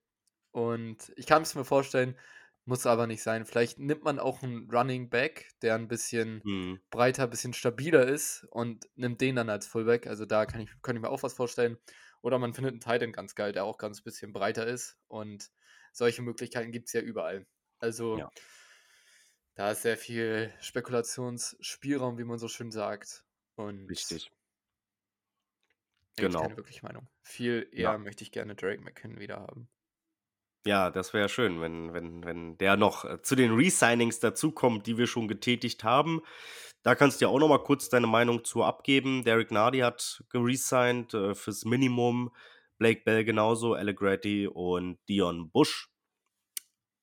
Und 0.50 1.12
ich 1.16 1.26
kann 1.26 1.42
es 1.42 1.54
mir 1.54 1.64
vorstellen, 1.64 2.16
muss 2.66 2.86
aber 2.86 3.06
nicht 3.06 3.22
sein. 3.22 3.44
Vielleicht 3.46 3.78
nimmt 3.78 4.04
man 4.04 4.18
auch 4.18 4.42
einen 4.42 4.70
Running 4.70 5.10
Back, 5.10 5.50
der 5.62 5.74
ein 5.74 5.88
bisschen 5.88 6.44
Mhm. 6.44 6.80
breiter, 6.90 7.24
ein 7.24 7.30
bisschen 7.30 7.52
stabiler 7.54 8.06
ist 8.06 8.44
und 8.50 8.86
nimmt 8.96 9.20
den 9.20 9.36
dann 9.36 9.50
als 9.50 9.66
Fullback. 9.66 10.06
Also 10.06 10.26
da 10.26 10.46
kann 10.46 10.60
ich, 10.62 10.70
kann 10.82 10.96
ich 10.96 11.02
mir 11.02 11.10
auch 11.10 11.22
was 11.22 11.34
vorstellen. 11.34 11.78
Oder 12.22 12.38
man 12.38 12.54
findet 12.54 12.72
einen 12.72 12.80
Titan 12.80 13.12
ganz 13.12 13.34
geil, 13.34 13.52
der 13.52 13.64
auch 13.64 13.78
ganz 13.78 14.02
bisschen 14.02 14.32
breiter 14.32 14.66
ist. 14.66 14.98
Und 15.08 15.50
solche 15.92 16.22
Möglichkeiten 16.22 16.72
gibt 16.72 16.88
es 16.88 16.92
ja 16.94 17.00
überall. 17.02 17.46
Also 17.80 18.18
Ja. 18.18 18.30
da 19.56 19.70
ist 19.72 19.82
sehr 19.82 19.96
viel 19.96 20.52
Spekulationsspielraum, 20.60 22.18
wie 22.18 22.24
man 22.24 22.38
so 22.38 22.48
schön 22.48 22.70
sagt. 22.70 23.24
Und 23.56 23.88
Richtig. 23.88 24.30
Genau. 26.16 26.42
keine 26.42 26.56
wirkliche 26.56 26.84
Meinung. 26.84 27.08
Viel 27.22 27.68
eher 27.72 27.82
Ja. 27.92 27.98
möchte 27.98 28.22
ich 28.24 28.32
gerne 28.32 28.54
Drake 28.54 28.82
McKinnon 28.82 29.18
wieder 29.20 29.40
haben. 29.40 29.68
Ja, 30.66 30.90
das 30.90 31.12
wäre 31.12 31.28
schön, 31.28 31.60
wenn, 31.60 31.92
wenn, 31.92 32.24
wenn 32.24 32.56
der 32.56 32.76
noch 32.76 33.04
äh, 33.04 33.20
zu 33.20 33.34
den 33.36 33.54
Resignings 33.54 34.20
dazukommt, 34.20 34.86
die 34.86 34.96
wir 34.96 35.06
schon 35.06 35.28
getätigt 35.28 35.84
haben. 35.84 36.22
Da 36.82 36.94
kannst 36.94 37.20
du 37.20 37.26
ja 37.26 37.30
auch 37.30 37.38
noch 37.38 37.48
mal 37.48 37.62
kurz 37.62 37.88
deine 37.88 38.06
Meinung 38.06 38.44
zu 38.44 38.62
abgeben. 38.62 39.24
Derek 39.24 39.50
Nardi 39.50 39.80
hat 39.80 40.22
geresigned 40.30 41.12
äh, 41.14 41.34
fürs 41.34 41.64
Minimum. 41.64 42.30
Blake 42.78 43.02
Bell 43.04 43.24
genauso, 43.24 43.74
Allegretti 43.74 44.46
und 44.46 44.98
Dion 45.08 45.50
Bush. 45.50 45.90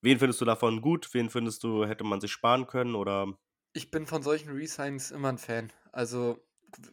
Wen 0.02 0.20
findest 0.20 0.42
du 0.42 0.46
davon 0.46 0.82
gut? 0.82 1.14
Wen 1.14 1.30
findest 1.30 1.64
du, 1.64 1.86
hätte 1.86 2.04
man 2.04 2.20
sich 2.20 2.32
sparen 2.32 2.68
können? 2.68 2.96
Oder 2.96 3.38
Ich 3.74 3.92
bin 3.92 4.08
von 4.08 4.24
solchen 4.24 4.52
Resigns 4.52 5.12
immer 5.12 5.30
ein 5.30 5.38
Fan. 5.38 5.72
Also, 5.92 6.44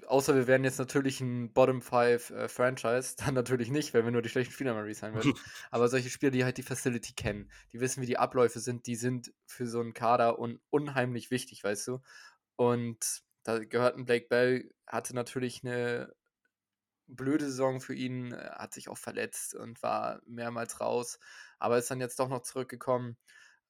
außer 0.06 0.34
wir 0.34 0.46
wären 0.46 0.64
jetzt 0.64 0.78
natürlich 0.78 1.20
ein 1.20 1.52
Bottom 1.52 1.82
5 1.82 2.30
äh, 2.30 2.48
Franchise, 2.48 3.16
dann 3.16 3.34
natürlich 3.34 3.70
nicht, 3.70 3.94
wenn 3.94 4.04
wir 4.04 4.12
nur 4.12 4.22
die 4.22 4.28
schlechten 4.28 4.52
Spieler 4.52 4.74
mal 4.74 4.84
resignen 4.84 5.16
würden. 5.16 5.34
Aber 5.70 5.88
solche 5.88 6.10
Spieler, 6.10 6.30
die 6.30 6.44
halt 6.44 6.58
die 6.58 6.62
Facility 6.62 7.12
kennen, 7.14 7.50
die 7.72 7.80
wissen, 7.80 8.02
wie 8.02 8.06
die 8.06 8.18
Abläufe 8.18 8.60
sind, 8.60 8.86
die 8.86 8.96
sind 8.96 9.32
für 9.46 9.66
so 9.66 9.80
einen 9.80 9.94
Kader 9.94 10.38
un 10.38 10.60
unheimlich 10.70 11.30
wichtig, 11.30 11.64
weißt 11.64 11.88
du? 11.88 12.00
Und 12.56 13.22
da 13.44 13.58
gehört 13.58 13.96
ein 13.96 14.04
Blake 14.04 14.26
Bell, 14.28 14.70
hatte 14.86 15.14
natürlich 15.14 15.64
eine 15.64 16.12
blöde 17.06 17.46
Saison 17.46 17.80
für 17.80 17.94
ihn, 17.94 18.32
äh, 18.32 18.50
hat 18.52 18.74
sich 18.74 18.88
auch 18.88 18.98
verletzt 18.98 19.54
und 19.54 19.82
war 19.82 20.20
mehrmals 20.26 20.80
raus, 20.80 21.18
aber 21.58 21.78
ist 21.78 21.90
dann 21.90 22.00
jetzt 22.00 22.18
doch 22.18 22.28
noch 22.28 22.42
zurückgekommen. 22.42 23.16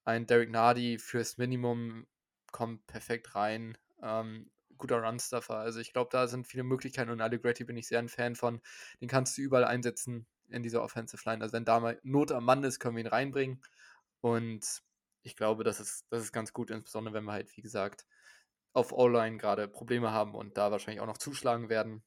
Ein 0.05 0.27
Derek 0.27 0.51
Nardi 0.51 0.99
fürs 0.99 1.38
Minimum 1.38 2.07
kommt 2.51 2.87
perfekt 2.87 3.35
rein. 3.35 3.77
Ähm, 4.03 4.51
guter 4.79 5.03
Runstuffer. 5.03 5.57
Also 5.57 5.81
ich 5.81 5.93
glaube, 5.93 6.11
da 6.12 6.27
sind 6.29 6.47
viele 6.47 6.64
Möglichkeiten 6.64 7.11
und 7.11 7.21
Allegretti 7.21 7.64
bin 7.64 7.77
ich 7.77 7.88
sehr 7.88 7.99
ein 7.99 8.09
Fan 8.09 8.35
von. 8.35 8.61
Den 9.01 9.09
kannst 9.09 9.37
du 9.37 9.43
überall 9.43 9.64
einsetzen 9.64 10.27
in 10.49 10.62
dieser 10.62 10.83
Offensive 10.83 11.23
Line. 11.29 11.43
Also 11.43 11.53
wenn 11.53 11.64
da 11.64 11.81
mal 11.81 12.01
Not 12.03 12.33
am 12.33 12.45
Mann 12.45 12.64
ist, 12.64 12.79
können 12.81 12.97
wir 12.97 13.05
ihn 13.05 13.09
reinbringen. 13.09 13.61
Und 14.21 14.83
ich 15.23 15.37
glaube, 15.37 15.64
das 15.64 15.81
ist, 15.81 16.07
das 16.11 16.23
ist 16.23 16.33
ganz 16.33 16.53
gut, 16.53 16.71
insbesondere 16.71 17.14
wenn 17.14 17.25
wir 17.25 17.33
halt, 17.33 17.57
wie 17.57 17.62
gesagt, 17.62 18.07
auf 18.73 18.93
O-Line 18.93 19.38
gerade 19.38 19.69
Probleme 19.69 20.12
haben 20.12 20.35
und 20.35 20.57
da 20.57 20.71
wahrscheinlich 20.71 21.01
auch 21.01 21.07
noch 21.07 21.19
zuschlagen 21.19 21.69
werden. 21.69 22.03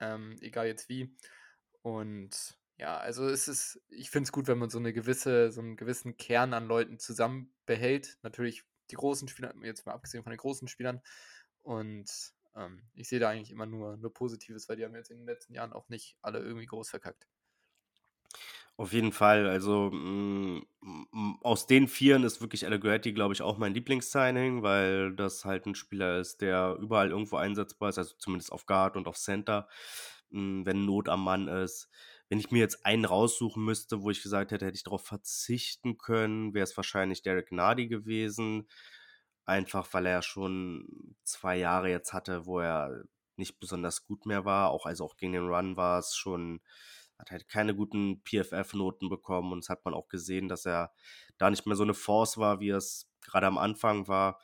Ähm, 0.00 0.36
egal 0.40 0.66
jetzt 0.66 0.88
wie. 0.88 1.16
Und 1.82 2.56
ja, 2.78 2.96
also 2.98 3.28
es 3.28 3.48
ist, 3.48 3.80
ich 3.88 4.10
finde 4.10 4.26
es 4.26 4.32
gut, 4.32 4.48
wenn 4.48 4.58
man 4.58 4.70
so 4.70 4.78
eine 4.78 4.92
gewisse, 4.92 5.52
so 5.52 5.60
einen 5.60 5.76
gewissen 5.76 6.16
Kern 6.16 6.54
an 6.54 6.66
Leuten 6.66 6.98
zusammen 6.98 7.52
behält. 7.66 8.18
Natürlich 8.22 8.64
die 8.90 8.96
großen 8.96 9.28
Spieler, 9.28 9.54
jetzt 9.62 9.86
mal 9.86 9.92
abgesehen 9.92 10.22
von 10.22 10.30
den 10.30 10.38
großen 10.38 10.68
Spielern. 10.68 11.00
Und 11.62 12.10
ähm, 12.54 12.82
ich 12.94 13.08
sehe 13.08 13.20
da 13.20 13.30
eigentlich 13.30 13.50
immer 13.50 13.66
nur, 13.66 13.96
nur 13.96 14.12
Positives, 14.12 14.68
weil 14.68 14.76
die 14.76 14.84
haben 14.84 14.94
jetzt 14.94 15.10
in 15.10 15.18
den 15.18 15.26
letzten 15.26 15.54
Jahren 15.54 15.72
auch 15.72 15.88
nicht 15.88 16.16
alle 16.22 16.40
irgendwie 16.40 16.66
groß 16.66 16.90
verkackt. 16.90 17.26
Auf 18.76 18.92
jeden 18.92 19.12
Fall. 19.12 19.46
Also 19.46 19.90
mm, 19.90 20.66
mm, 20.80 21.34
aus 21.42 21.66
den 21.66 21.88
Vieren 21.88 22.24
ist 22.24 22.40
wirklich 22.40 22.64
Allegretti, 22.66 23.12
glaube 23.12 23.34
ich, 23.34 23.42
auch 23.42 23.58
mein 23.58 23.74
Lieblingssigning, 23.74 24.62
weil 24.62 25.14
das 25.14 25.44
halt 25.44 25.66
ein 25.66 25.74
Spieler 25.74 26.18
ist, 26.18 26.40
der 26.40 26.78
überall 26.80 27.10
irgendwo 27.10 27.36
einsetzbar 27.36 27.90
ist, 27.90 27.98
also 27.98 28.14
zumindest 28.18 28.50
auf 28.50 28.66
Guard 28.66 28.96
und 28.96 29.06
auf 29.08 29.18
Center, 29.18 29.68
mm, 30.30 30.64
wenn 30.64 30.84
Not 30.86 31.08
am 31.08 31.22
Mann 31.24 31.48
ist. 31.48 31.90
Wenn 32.28 32.38
ich 32.40 32.50
mir 32.50 32.60
jetzt 32.60 32.86
einen 32.86 33.04
raussuchen 33.04 33.62
müsste, 33.62 34.02
wo 34.02 34.10
ich 34.10 34.22
gesagt 34.22 34.52
hätte, 34.52 34.64
hätte 34.64 34.76
ich 34.76 34.84
darauf 34.84 35.04
verzichten 35.04 35.98
können, 35.98 36.54
wäre 36.54 36.64
es 36.64 36.76
wahrscheinlich 36.76 37.22
Derek 37.22 37.52
Nardi 37.52 37.88
gewesen. 37.88 38.68
Einfach 39.44 39.92
weil 39.92 40.06
er 40.06 40.22
schon 40.22 41.16
zwei 41.24 41.56
Jahre 41.56 41.90
jetzt 41.90 42.12
hatte, 42.12 42.46
wo 42.46 42.60
er 42.60 43.04
nicht 43.36 43.58
besonders 43.58 44.04
gut 44.04 44.26
mehr 44.26 44.44
war. 44.44 44.70
Auch 44.70 44.86
also 44.86 45.04
auch 45.04 45.16
gegen 45.16 45.32
den 45.32 45.48
Run 45.48 45.76
war 45.76 45.98
es 45.98 46.14
schon 46.14 46.60
hat 47.22 47.30
halt 47.30 47.48
keine 47.48 47.74
guten 47.74 48.20
PFF-Noten 48.24 49.08
bekommen 49.08 49.52
und 49.52 49.60
es 49.60 49.68
hat 49.68 49.84
man 49.84 49.94
auch 49.94 50.08
gesehen, 50.08 50.48
dass 50.48 50.66
er 50.66 50.92
da 51.38 51.50
nicht 51.50 51.66
mehr 51.66 51.76
so 51.76 51.84
eine 51.84 51.94
Force 51.94 52.36
war, 52.36 52.58
wie 52.58 52.70
es 52.70 53.08
gerade 53.20 53.46
am 53.46 53.58
Anfang 53.58 54.08
war. 54.08 54.40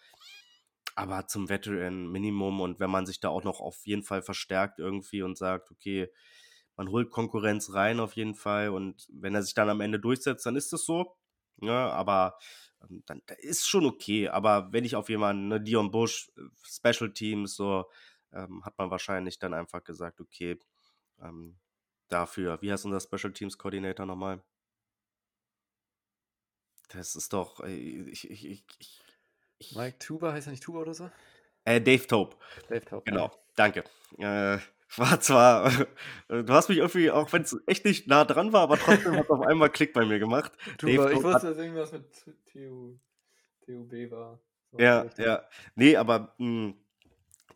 Aber 0.94 1.26
zum 1.26 1.48
Veteran 1.48 2.06
Minimum 2.10 2.60
und 2.60 2.80
wenn 2.80 2.90
man 2.90 3.06
sich 3.06 3.20
da 3.20 3.28
auch 3.28 3.44
noch 3.44 3.60
auf 3.60 3.86
jeden 3.86 4.04
Fall 4.04 4.22
verstärkt 4.22 4.78
irgendwie 4.78 5.22
und 5.22 5.36
sagt, 5.36 5.70
okay, 5.72 6.12
man 6.76 6.88
holt 6.90 7.10
Konkurrenz 7.10 7.74
rein 7.74 7.98
auf 8.00 8.14
jeden 8.14 8.36
Fall 8.36 8.68
und 8.70 9.08
wenn 9.12 9.34
er 9.34 9.42
sich 9.42 9.54
dann 9.54 9.68
am 9.68 9.80
Ende 9.80 9.98
durchsetzt, 9.98 10.46
dann 10.46 10.56
ist 10.56 10.72
es 10.72 10.84
so. 10.84 11.16
Ja, 11.60 11.90
aber 11.90 12.38
ähm, 12.38 12.38
dann 13.06 13.22
ist 13.38 13.66
schon 13.66 13.86
okay. 13.86 14.28
Aber 14.28 14.72
wenn 14.72 14.84
ich 14.84 14.96
auf 14.96 15.08
jemanden, 15.08 15.48
ne, 15.48 15.60
Dion 15.60 15.90
Bush, 15.90 16.30
äh, 16.36 16.42
Special 16.64 17.12
Teams, 17.12 17.54
so, 17.54 17.90
ähm, 18.32 18.64
hat 18.64 18.76
man 18.78 18.90
wahrscheinlich 18.90 19.38
dann 19.38 19.54
einfach 19.54 19.82
gesagt, 19.84 20.20
okay, 20.20 20.58
ähm, 21.20 21.58
dafür, 22.08 22.60
wie 22.62 22.72
heißt 22.72 22.84
unser 22.84 23.00
Special 23.00 23.32
Teams 23.32 23.58
Coordinator 23.58 24.06
nochmal? 24.06 24.42
Das 26.88 27.16
ist 27.16 27.32
doch, 27.32 27.60
äh, 27.60 27.74
ich, 27.74 28.30
ich, 28.30 28.46
ich, 28.46 28.64
ich, 29.58 29.76
Mike 29.76 29.98
Tuba, 29.98 30.32
heißt 30.32 30.46
er 30.46 30.52
nicht 30.52 30.62
Tuba 30.62 30.80
oder 30.80 30.94
so? 30.94 31.10
Äh, 31.64 31.80
Dave 31.80 32.06
Tope. 32.06 32.36
Dave 32.68 32.84
Tope. 32.84 33.10
Genau, 33.10 33.26
ja. 33.26 33.32
danke. 33.56 33.84
Äh, 34.18 34.58
war 34.96 35.20
zwar, 35.20 35.70
du 36.28 36.48
hast 36.48 36.68
mich 36.68 36.78
irgendwie, 36.78 37.10
auch 37.10 37.32
wenn 37.32 37.42
es 37.42 37.56
echt 37.66 37.84
nicht 37.84 38.06
nah 38.06 38.24
dran 38.24 38.52
war, 38.52 38.62
aber 38.62 38.78
trotzdem 38.78 39.16
hat 39.16 39.30
auf 39.30 39.40
einmal 39.40 39.70
Klick 39.70 39.92
bei 39.92 40.04
mir 40.04 40.18
gemacht. 40.18 40.52
Tuba, 40.78 41.10
ich 41.10 41.22
wusste, 41.22 41.48
dass 41.48 41.58
irgendwas 41.58 41.92
mit 41.92 42.04
TU, 42.52 42.98
TUB 43.64 44.10
war. 44.10 44.40
So 44.70 44.78
ja, 44.78 45.06
ja. 45.16 45.42
Nee, 45.74 45.96
aber 45.96 46.34
mh, 46.38 46.66
hm, 46.68 46.74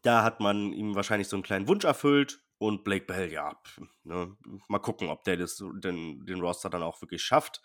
da 0.03 0.23
hat 0.23 0.41
man 0.41 0.73
ihm 0.73 0.95
wahrscheinlich 0.95 1.29
so 1.29 1.37
einen 1.37 1.43
kleinen 1.43 1.69
Wunsch 1.69 1.85
erfüllt 1.85 2.43
und 2.59 2.85
Blake 2.85 3.07
Bell, 3.07 3.33
ja, 3.33 3.57
ne, 4.05 4.37
mal 4.69 4.79
gucken, 4.79 5.09
ob 5.09 5.25
der 5.25 5.37
das, 5.37 5.57
den, 5.57 6.25
den 6.25 6.41
Roster 6.41 6.71
dann 6.71 6.83
auch 6.83 7.01
wirklich 7.03 7.23
schafft. 7.23 7.61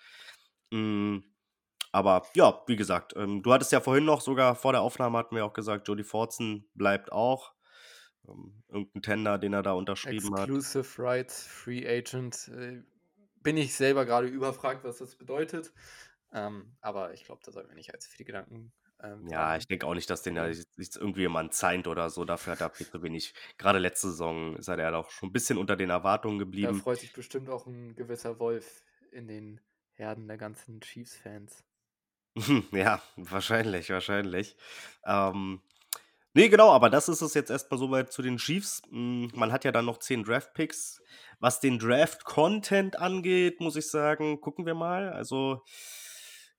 Mhm. 0.72 1.24
Aber 1.92 2.24
ja, 2.36 2.62
wie 2.68 2.76
gesagt, 2.76 3.14
ähm, 3.16 3.42
du 3.42 3.54
hattest 3.54 3.72
ja 3.72 3.80
vorhin 3.80 4.06
noch 4.06 4.22
sogar 4.22 4.56
vor 4.56 4.74
der 4.74 4.82
Aufnahme 4.82 5.18
hatten 5.18 5.36
wir 5.36 5.46
auch 5.46 5.54
gesagt, 5.54 5.88
Jody 5.88 6.04
Fortson 6.04 6.66
bleibt 6.74 7.12
auch. 7.12 7.54
Ähm, 8.28 8.64
irgendein 8.68 9.02
Tender, 9.02 9.38
den 9.38 9.54
er 9.54 9.64
da 9.64 9.72
unterschrieben 9.72 10.18
Exclusive 10.18 10.42
hat. 10.42 10.50
Exclusive 10.50 11.02
Rights, 11.04 11.48
Free 11.48 11.88
Agent. 11.88 12.50
Äh, 12.50 12.84
bin 13.44 13.58
ich 13.58 13.76
selber 13.76 14.06
gerade 14.06 14.28
überfragt, 14.28 14.84
was 14.84 14.98
das 14.98 15.16
bedeutet. 15.16 15.74
Ähm, 16.34 16.76
aber 16.82 17.14
ich 17.14 17.24
glaube, 17.24 17.42
da 17.44 17.52
sollten 17.52 17.70
wir 17.70 17.76
nicht 17.76 17.94
allzu 17.94 18.10
viele 18.10 18.26
Gedanken. 18.26 18.74
Ähm, 19.02 19.28
ja, 19.28 19.56
ich 19.56 19.68
denke 19.68 19.86
auch 19.86 19.94
nicht, 19.94 20.10
dass 20.10 20.24
den 20.24 20.36
ja 20.36 20.52
sich 20.52 20.66
irgendwie 20.96 21.22
jemand 21.22 21.54
zeigt 21.54 21.88
oder 21.88 22.10
so. 22.10 22.26
Dafür 22.26 22.54
hat 22.54 22.62
er 22.62 22.70
viel 22.72 22.88
zu 22.88 23.02
wenig. 23.04 23.34
Gerade 23.58 23.80
letzte 23.80 24.10
Saison 24.10 24.56
ist 24.56 24.68
er 24.68 24.80
ja 24.80 24.92
doch 24.92 25.12
schon 25.12 25.30
ein 25.30 25.34
bisschen 25.34 25.58
unter 25.58 25.76
den 25.76 25.90
Erwartungen 25.90 26.40
geblieben. 26.40 26.74
Da 26.74 26.84
freut 26.84 27.00
sich 27.00 27.14
bestimmt 27.14 27.50
auch 27.50 27.68
ein 27.68 27.96
gewisser 27.96 28.40
Wolf 28.40 28.82
in 29.12 29.28
den 29.28 29.62
Herden 29.94 30.28
der 30.28 30.38
ganzen 30.38 30.82
Chiefs-Fans. 30.82 31.64
Ja, 32.72 33.02
wahrscheinlich, 33.16 33.90
wahrscheinlich. 33.90 34.56
Ähm, 35.04 35.62
ne, 36.38 36.50
genau, 36.50 36.72
aber 36.72 36.90
das 36.90 37.10
ist 37.10 37.22
es 37.22 37.34
jetzt 37.34 37.50
erstmal 37.50 37.80
soweit 37.80 38.12
zu 38.12 38.22
den 38.22 38.38
Chiefs. 38.38 38.82
Hm, 38.90 39.32
man 39.34 39.52
hat 39.52 39.66
ja 39.66 39.72
dann 39.72 39.86
noch 39.86 39.98
10 39.98 40.24
Draft-Picks. 40.24 41.02
Was 41.40 41.60
den 41.60 41.80
Draft-Content 41.80 42.98
angeht, 43.00 43.60
muss 43.60 43.76
ich 43.76 43.90
sagen, 43.90 44.42
gucken 44.42 44.66
wir 44.66 44.74
mal. 44.74 45.10
Also, 45.12 45.64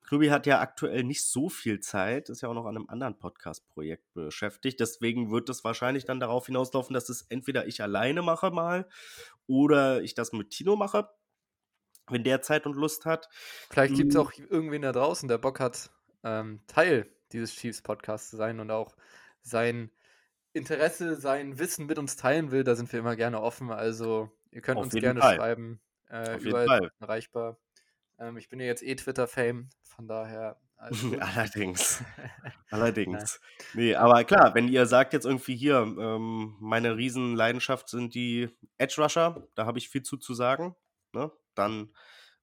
Klubi 0.06 0.28
hat 0.28 0.46
ja 0.46 0.60
aktuell 0.60 1.04
nicht 1.04 1.24
so 1.24 1.48
viel 1.48 1.80
Zeit, 1.80 2.28
ist 2.28 2.40
ja 2.40 2.48
auch 2.48 2.54
noch 2.54 2.66
an 2.66 2.76
einem 2.76 2.88
anderen 2.88 3.18
Podcast-Projekt 3.18 4.12
beschäftigt. 4.14 4.80
Deswegen 4.80 5.30
wird 5.30 5.48
es 5.48 5.64
wahrscheinlich 5.64 6.04
dann 6.04 6.20
darauf 6.20 6.46
hinauslaufen, 6.46 6.94
dass 6.94 7.08
es 7.08 7.22
entweder 7.22 7.66
ich 7.66 7.82
alleine 7.82 8.22
mache 8.22 8.50
mal 8.50 8.88
oder 9.46 10.02
ich 10.02 10.14
das 10.14 10.32
mit 10.32 10.50
Tino 10.50 10.76
mache 10.76 11.08
wenn 12.10 12.24
der 12.24 12.42
Zeit 12.42 12.66
und 12.66 12.74
Lust 12.74 13.04
hat. 13.04 13.28
Vielleicht 13.70 13.94
gibt 13.94 14.12
es 14.12 14.18
hm. 14.18 14.22
auch 14.22 14.32
irgendwen 14.32 14.80
da 14.80 14.92
draußen, 14.92 15.28
der 15.28 15.36
Bock 15.36 15.60
hat, 15.60 15.90
ähm, 16.24 16.60
Teil 16.66 17.06
dieses 17.32 17.52
Chiefs-Podcasts 17.52 18.30
zu 18.30 18.36
sein 18.36 18.60
und 18.60 18.70
auch 18.70 18.96
sein 19.42 19.90
Interesse, 20.52 21.16
sein 21.16 21.58
Wissen 21.58 21.86
mit 21.86 21.98
uns 21.98 22.16
teilen 22.16 22.50
will. 22.50 22.64
Da 22.64 22.74
sind 22.74 22.92
wir 22.92 23.00
immer 23.00 23.16
gerne 23.16 23.40
offen. 23.40 23.70
Also 23.70 24.30
ihr 24.50 24.60
könnt 24.60 24.78
Auf 24.78 24.84
uns 24.84 24.94
gerne 24.94 25.20
Fall. 25.20 25.36
schreiben. 25.36 25.80
Äh, 26.08 26.36
Auf 26.36 26.44
jeden 26.44 26.66
Fall. 26.66 26.90
erreichbar. 27.00 27.58
Ähm, 28.18 28.36
ich 28.36 28.48
bin 28.48 28.60
ja 28.60 28.66
jetzt 28.66 28.82
eh 28.82 28.94
Twitter-Fame, 28.94 29.68
von 29.82 30.08
daher. 30.08 30.60
Also 30.76 31.16
Allerdings. 31.20 32.02
Allerdings. 32.70 33.40
Nee, 33.74 33.94
aber 33.94 34.24
klar, 34.24 34.54
wenn 34.54 34.68
ihr 34.68 34.86
sagt 34.86 35.12
jetzt 35.12 35.26
irgendwie 35.26 35.56
hier, 35.56 35.78
ähm, 35.78 36.56
meine 36.60 36.96
Riesenleidenschaft 36.96 37.88
sind 37.88 38.14
die 38.14 38.48
Edge 38.78 39.02
Rusher, 39.02 39.46
da 39.54 39.66
habe 39.66 39.78
ich 39.78 39.88
viel 39.88 40.02
zu 40.02 40.16
zu 40.16 40.34
sagen. 40.34 40.76
Ne? 41.12 41.30
dann 41.58 41.92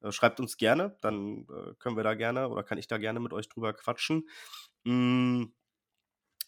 äh, 0.01 0.11
schreibt 0.11 0.39
uns 0.39 0.57
gerne. 0.57 0.97
Dann 1.01 1.47
äh, 1.49 1.73
können 1.79 1.95
wir 1.95 2.03
da 2.03 2.13
gerne 2.13 2.49
oder 2.49 2.63
kann 2.63 2.77
ich 2.77 2.87
da 2.87 2.97
gerne 2.97 3.19
mit 3.19 3.33
euch 3.33 3.49
drüber 3.49 3.73
quatschen. 3.73 4.29
Mm, 4.83 5.45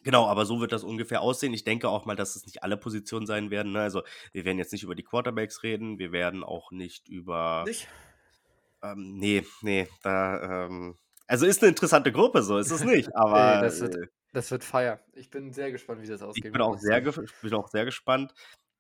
Genau, 0.04 0.28
aber 0.28 0.46
so 0.46 0.62
wird 0.62 0.72
das 0.72 0.84
ungefähr 0.84 1.22
aussehen. 1.22 1.54
Ich 1.54 1.64
denke 1.64 1.90
auch 1.90 2.06
mal, 2.06 2.16
dass 2.16 2.36
es 2.36 2.46
nicht 2.46 2.64
alle 2.64 2.78
Positionen 2.78 3.26
sein 3.26 3.52
werden. 3.52 3.74
Ne? 3.74 3.82
Also 3.82 4.04
wir 4.32 4.46
werden 4.46 4.58
jetzt 4.58 4.72
nicht 4.72 4.84
über 4.84 4.96
die 4.96 5.04
Quarterbacks 5.04 5.64
reden, 5.64 6.00
wir 6.00 6.12
werden 6.12 6.44
auch 6.44 6.72
nicht 6.72 7.10
über. 7.10 7.64
Nicht? 7.68 7.88
Ähm, 8.84 9.18
nee, 9.18 9.46
nee, 9.62 9.88
da. 10.04 10.66
Ähm, 10.66 10.98
also 11.28 11.46
ist 11.46 11.62
eine 11.62 11.70
interessante 11.70 12.12
Gruppe, 12.12 12.42
so 12.42 12.58
ist 12.58 12.72
es 12.72 12.84
nicht. 12.84 13.10
Aber 13.16 13.56
nee, 13.56 13.62
das, 13.64 13.82
wird, 13.82 13.96
äh, 13.96 14.08
das 14.34 14.50
wird 14.52 14.64
feier. 14.64 15.02
Ich 15.14 15.30
bin 15.30 15.52
sehr 15.52 15.72
gespannt, 15.72 16.02
wie 16.02 16.08
das 16.08 16.22
ausgeht. 16.22 16.46
Ich 16.46 16.52
bin 16.52 16.62
auch 16.62 16.78
sehr, 16.78 17.02
bin 17.02 17.54
auch 17.54 17.68
sehr 17.68 17.86
gespannt. 17.86 18.34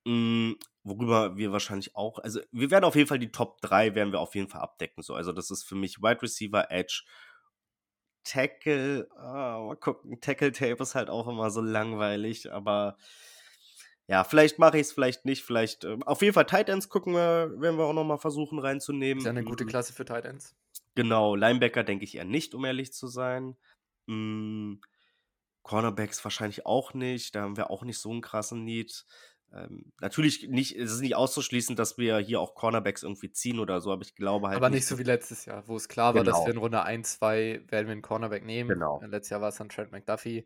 Hm, 0.07 0.55
worüber 0.83 1.35
wir 1.35 1.51
wahrscheinlich 1.51 1.95
auch, 1.97 2.19
also 2.19 2.39
wir 2.53 2.71
werden 2.71 2.85
auf 2.85 2.95
jeden 2.95 3.09
Fall 3.09 3.19
die 3.19 3.31
Top 3.31 3.59
3 3.61 3.93
werden 3.93 4.13
wir 4.13 4.21
auf 4.21 4.35
jeden 4.35 4.47
Fall 4.47 4.61
abdecken. 4.61 5.03
So. 5.03 5.15
Also 5.15 5.33
das 5.33 5.51
ist 5.51 5.63
für 5.63 5.75
mich 5.75 6.01
Wide 6.01 6.21
Receiver, 6.21 6.71
Edge, 6.71 7.03
Tackle, 8.27 9.07
oh, 9.15 9.67
mal 9.67 9.75
gucken, 9.75 10.19
Tackle 10.19 10.51
Tape 10.51 10.81
ist 10.81 10.95
halt 10.95 11.09
auch 11.09 11.27
immer 11.27 11.49
so 11.49 11.61
langweilig, 11.61 12.51
aber 12.51 12.97
ja, 14.07 14.23
vielleicht 14.23 14.57
mache 14.59 14.77
ich 14.77 14.87
es, 14.87 14.91
vielleicht 14.93 15.25
nicht, 15.25 15.43
vielleicht, 15.43 15.83
äh, 15.83 15.97
auf 16.05 16.21
jeden 16.21 16.33
Fall 16.33 16.45
Tight 16.45 16.69
Ends 16.69 16.89
gucken 16.89 17.13
wir, 17.13 17.51
werden 17.59 17.77
wir 17.77 17.85
auch 17.85 17.93
nochmal 17.93 18.17
versuchen 18.17 18.59
reinzunehmen. 18.59 19.19
Ist 19.19 19.25
ja 19.25 19.31
eine 19.31 19.43
gute 19.43 19.63
hm. 19.63 19.69
Klasse 19.69 19.93
für 19.93 20.05
Tight 20.05 20.25
Ends. 20.25 20.55
Genau, 20.95 21.35
Linebacker 21.35 21.83
denke 21.83 22.05
ich 22.05 22.15
eher 22.15 22.25
nicht, 22.25 22.55
um 22.55 22.63
ehrlich 22.65 22.93
zu 22.93 23.07
sein. 23.07 23.57
Hm, 24.07 24.81
Cornerbacks 25.63 26.23
wahrscheinlich 26.23 26.65
auch 26.65 26.93
nicht, 26.93 27.35
da 27.35 27.41
haben 27.41 27.57
wir 27.57 27.69
auch 27.69 27.83
nicht 27.83 27.99
so 27.99 28.11
einen 28.11 28.21
krassen 28.21 28.63
Need. 28.63 29.05
Ähm, 29.53 29.91
natürlich 30.01 30.47
nicht, 30.49 30.75
es 30.75 30.91
ist 30.91 31.01
nicht 31.01 31.15
auszuschließen, 31.15 31.75
dass 31.75 31.97
wir 31.97 32.17
hier 32.17 32.41
auch 32.41 32.53
Cornerbacks 32.53 33.03
irgendwie 33.03 33.31
ziehen 33.31 33.59
oder 33.59 33.79
so, 33.79 33.91
aber 33.91 34.01
ich 34.01 34.15
glaube 34.15 34.47
halt. 34.47 34.57
Aber 34.57 34.69
nicht, 34.69 34.85
so 34.85 34.99
wie 34.99 35.03
letztes 35.03 35.45
Jahr, 35.45 35.63
wo 35.67 35.75
es 35.75 35.87
klar 35.87 36.15
war, 36.15 36.23
dass 36.23 36.39
wir 36.39 36.45
genau. 36.45 36.55
in 36.55 36.57
Runde 36.57 36.83
1, 36.83 37.19
2 37.19 37.61
werden 37.69 37.87
wir 37.87 37.93
einen 37.93 38.01
Cornerback 38.01 38.45
nehmen. 38.45 38.69
Genau. 38.69 39.01
Letztes 39.05 39.29
Jahr 39.29 39.41
war 39.41 39.49
es 39.49 39.55
dann 39.55 39.69
Trent 39.69 39.91
McDuffie. 39.91 40.45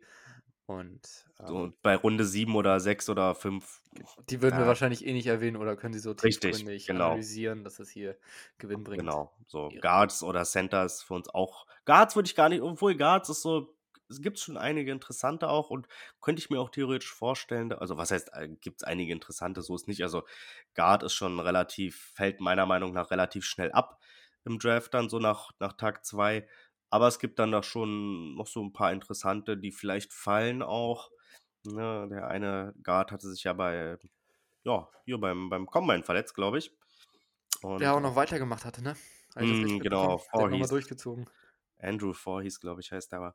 Und, 0.66 1.00
so, 1.44 1.54
und 1.56 1.64
ähm 1.70 1.74
bei 1.82 1.96
Runde 1.96 2.24
7 2.24 2.54
oder 2.54 2.78
6 2.78 3.08
oder 3.08 3.34
5. 3.34 3.82
Die 4.30 4.40
würden 4.40 4.58
wir 4.58 4.66
wahrscheinlich 4.66 5.04
eh 5.04 5.12
nicht 5.12 5.26
erwähnen 5.26 5.56
oder 5.56 5.76
können 5.76 5.92
sie 5.92 6.00
so 6.00 6.14
tiefgründig 6.14 6.86
genau. 6.86 7.06
analysieren, 7.06 7.64
dass 7.64 7.80
es 7.80 7.90
hier 7.90 8.16
Gewinn 8.58 8.84
bringt. 8.84 9.00
Genau, 9.00 9.32
so 9.46 9.70
Guards 9.80 10.22
oder 10.22 10.44
Centers 10.44 11.02
für 11.02 11.14
uns 11.14 11.28
auch. 11.28 11.66
Guards 11.84 12.14
würde 12.14 12.26
ich 12.26 12.36
gar 12.36 12.48
nicht, 12.48 12.62
obwohl 12.62 12.96
Guards 12.96 13.28
ist 13.28 13.42
so 13.42 13.74
es 14.12 14.22
gibt 14.22 14.38
schon 14.38 14.56
einige 14.56 14.92
interessante 14.92 15.48
auch 15.48 15.70
und 15.70 15.88
könnte 16.20 16.40
ich 16.40 16.50
mir 16.50 16.60
auch 16.60 16.70
theoretisch 16.70 17.12
vorstellen, 17.12 17.72
also 17.72 17.96
was 17.96 18.10
heißt, 18.10 18.30
äh, 18.34 18.48
gibt 18.48 18.82
es 18.82 18.84
einige 18.84 19.12
interessante, 19.12 19.62
so 19.62 19.74
ist 19.74 19.88
nicht. 19.88 20.02
Also 20.02 20.22
Guard 20.74 21.02
ist 21.02 21.14
schon 21.14 21.40
relativ, 21.40 22.12
fällt 22.14 22.40
meiner 22.40 22.66
Meinung 22.66 22.92
nach 22.92 23.10
relativ 23.10 23.44
schnell 23.44 23.72
ab 23.72 24.00
im 24.44 24.58
Draft 24.58 24.94
dann, 24.94 25.08
so 25.08 25.18
nach, 25.18 25.50
nach 25.58 25.72
Tag 25.74 26.04
2. 26.04 26.46
Aber 26.90 27.08
es 27.08 27.18
gibt 27.18 27.38
dann 27.38 27.52
da 27.52 27.62
schon 27.62 28.34
noch 28.34 28.46
so 28.46 28.62
ein 28.62 28.72
paar 28.72 28.92
interessante, 28.92 29.56
die 29.56 29.72
vielleicht 29.72 30.12
fallen 30.12 30.62
auch. 30.62 31.10
Ne, 31.64 32.08
der 32.10 32.28
eine 32.28 32.74
Guard 32.82 33.12
hatte 33.12 33.30
sich 33.30 33.44
ja 33.44 33.52
bei, 33.52 33.96
ja, 34.64 34.88
hier 35.04 35.18
beim, 35.18 35.48
beim 35.48 35.66
Combine 35.66 36.02
verletzt, 36.02 36.34
glaube 36.34 36.58
ich. 36.58 36.76
Und, 37.62 37.80
der 37.80 37.94
auch 37.94 38.00
noch 38.00 38.16
weitergemacht 38.16 38.64
hatte, 38.64 38.82
ne? 38.82 38.96
Also 39.34 39.54
mm, 39.54 39.78
genau, 39.78 40.18
Vorhies. 40.18 40.68
durchgezogen. 40.68 41.26
Andrew 41.82 42.12
Voorhees, 42.12 42.60
glaube 42.60 42.80
ich, 42.80 42.92
heißt 42.92 43.12
der 43.12 43.18
aber. 43.18 43.34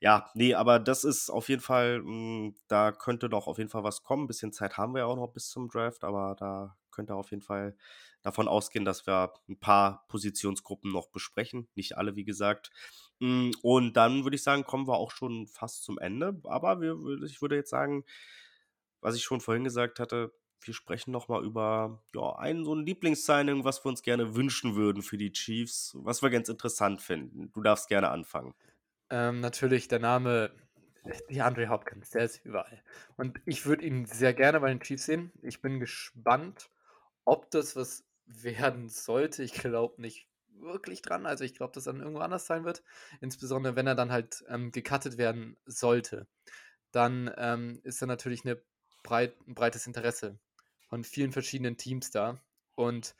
Ja, 0.00 0.30
nee, 0.34 0.54
aber 0.54 0.78
das 0.78 1.04
ist 1.04 1.30
auf 1.30 1.48
jeden 1.48 1.62
Fall, 1.62 2.00
mh, 2.00 2.06
hm, 2.06 2.56
da 2.68 2.92
könnte 2.92 3.28
noch 3.28 3.46
auf 3.46 3.58
jeden 3.58 3.70
Fall 3.70 3.84
was 3.84 4.02
kommen. 4.02 4.24
Ein 4.24 4.26
bisschen 4.26 4.52
Zeit 4.52 4.76
haben 4.76 4.94
wir 4.94 5.00
ja 5.00 5.06
auch 5.06 5.16
noch 5.16 5.28
bis 5.28 5.48
zum 5.48 5.68
Draft, 5.68 6.04
aber 6.04 6.36
da 6.38 6.76
könnte 6.90 7.14
auf 7.14 7.30
jeden 7.30 7.42
Fall 7.42 7.76
davon 8.22 8.48
ausgehen, 8.48 8.84
dass 8.84 9.06
wir 9.06 9.32
ein 9.48 9.58
paar 9.58 10.04
Positionsgruppen 10.08 10.90
noch 10.90 11.08
besprechen. 11.08 11.68
Nicht 11.74 11.96
alle, 11.96 12.16
wie 12.16 12.24
gesagt. 12.24 12.70
Hm, 13.20 13.52
und 13.62 13.94
dann 13.96 14.24
würde 14.24 14.36
ich 14.36 14.42
sagen, 14.42 14.64
kommen 14.64 14.88
wir 14.88 14.96
auch 14.96 15.10
schon 15.10 15.46
fast 15.46 15.84
zum 15.84 15.98
Ende. 15.98 16.40
Aber 16.44 16.80
wir, 16.80 16.96
ich 17.24 17.40
würde 17.40 17.56
jetzt 17.56 17.70
sagen, 17.70 18.04
was 19.00 19.14
ich 19.14 19.22
schon 19.22 19.40
vorhin 19.40 19.64
gesagt 19.64 20.00
hatte, 20.00 20.32
wir 20.60 20.74
sprechen 20.74 21.10
nochmal 21.10 21.44
über 21.44 22.02
ja, 22.14 22.36
einen 22.36 22.64
so 22.64 22.74
ein 22.74 22.84
Lieblingssigning, 22.84 23.64
was 23.64 23.84
wir 23.84 23.88
uns 23.88 24.02
gerne 24.02 24.34
wünschen 24.34 24.74
würden 24.74 25.02
für 25.02 25.16
die 25.16 25.32
Chiefs, 25.32 25.96
was 25.98 26.22
wir 26.22 26.30
ganz 26.30 26.48
interessant 26.48 27.02
finden. 27.02 27.50
Du 27.52 27.62
darfst 27.62 27.88
gerne 27.88 28.10
anfangen. 28.10 28.54
Ähm, 29.10 29.40
natürlich 29.40 29.88
der 29.88 30.00
Name 30.00 30.50
DeAndre 31.30 31.68
Hopkins, 31.68 32.10
der 32.10 32.24
ist 32.24 32.44
überall. 32.44 32.82
Und 33.16 33.40
ich 33.44 33.66
würde 33.66 33.84
ihn 33.84 34.06
sehr 34.06 34.34
gerne 34.34 34.60
bei 34.60 34.68
den 34.68 34.80
Chiefs 34.80 35.06
sehen. 35.06 35.32
Ich 35.42 35.60
bin 35.60 35.78
gespannt, 35.78 36.70
ob 37.24 37.50
das 37.50 37.76
was 37.76 38.04
werden 38.26 38.88
sollte. 38.88 39.42
Ich 39.42 39.52
glaube 39.52 40.00
nicht 40.02 40.28
wirklich 40.48 41.02
dran. 41.02 41.26
Also 41.26 41.44
ich 41.44 41.54
glaube, 41.54 41.72
dass 41.72 41.84
dann 41.84 42.00
irgendwo 42.00 42.20
anders 42.20 42.46
sein 42.46 42.64
wird. 42.64 42.82
Insbesondere 43.20 43.76
wenn 43.76 43.86
er 43.86 43.94
dann 43.94 44.10
halt 44.10 44.44
ähm, 44.48 44.72
gecuttet 44.72 45.18
werden 45.18 45.56
sollte. 45.66 46.26
Dann 46.90 47.30
ähm, 47.36 47.80
ist 47.84 48.02
da 48.02 48.06
natürlich 48.06 48.44
eine 48.44 48.60
breit, 49.02 49.36
ein 49.46 49.54
breites 49.54 49.86
Interesse 49.86 50.38
von 50.86 51.04
vielen 51.04 51.32
verschiedenen 51.32 51.76
Teams 51.76 52.10
da. 52.10 52.40
Und 52.74 53.14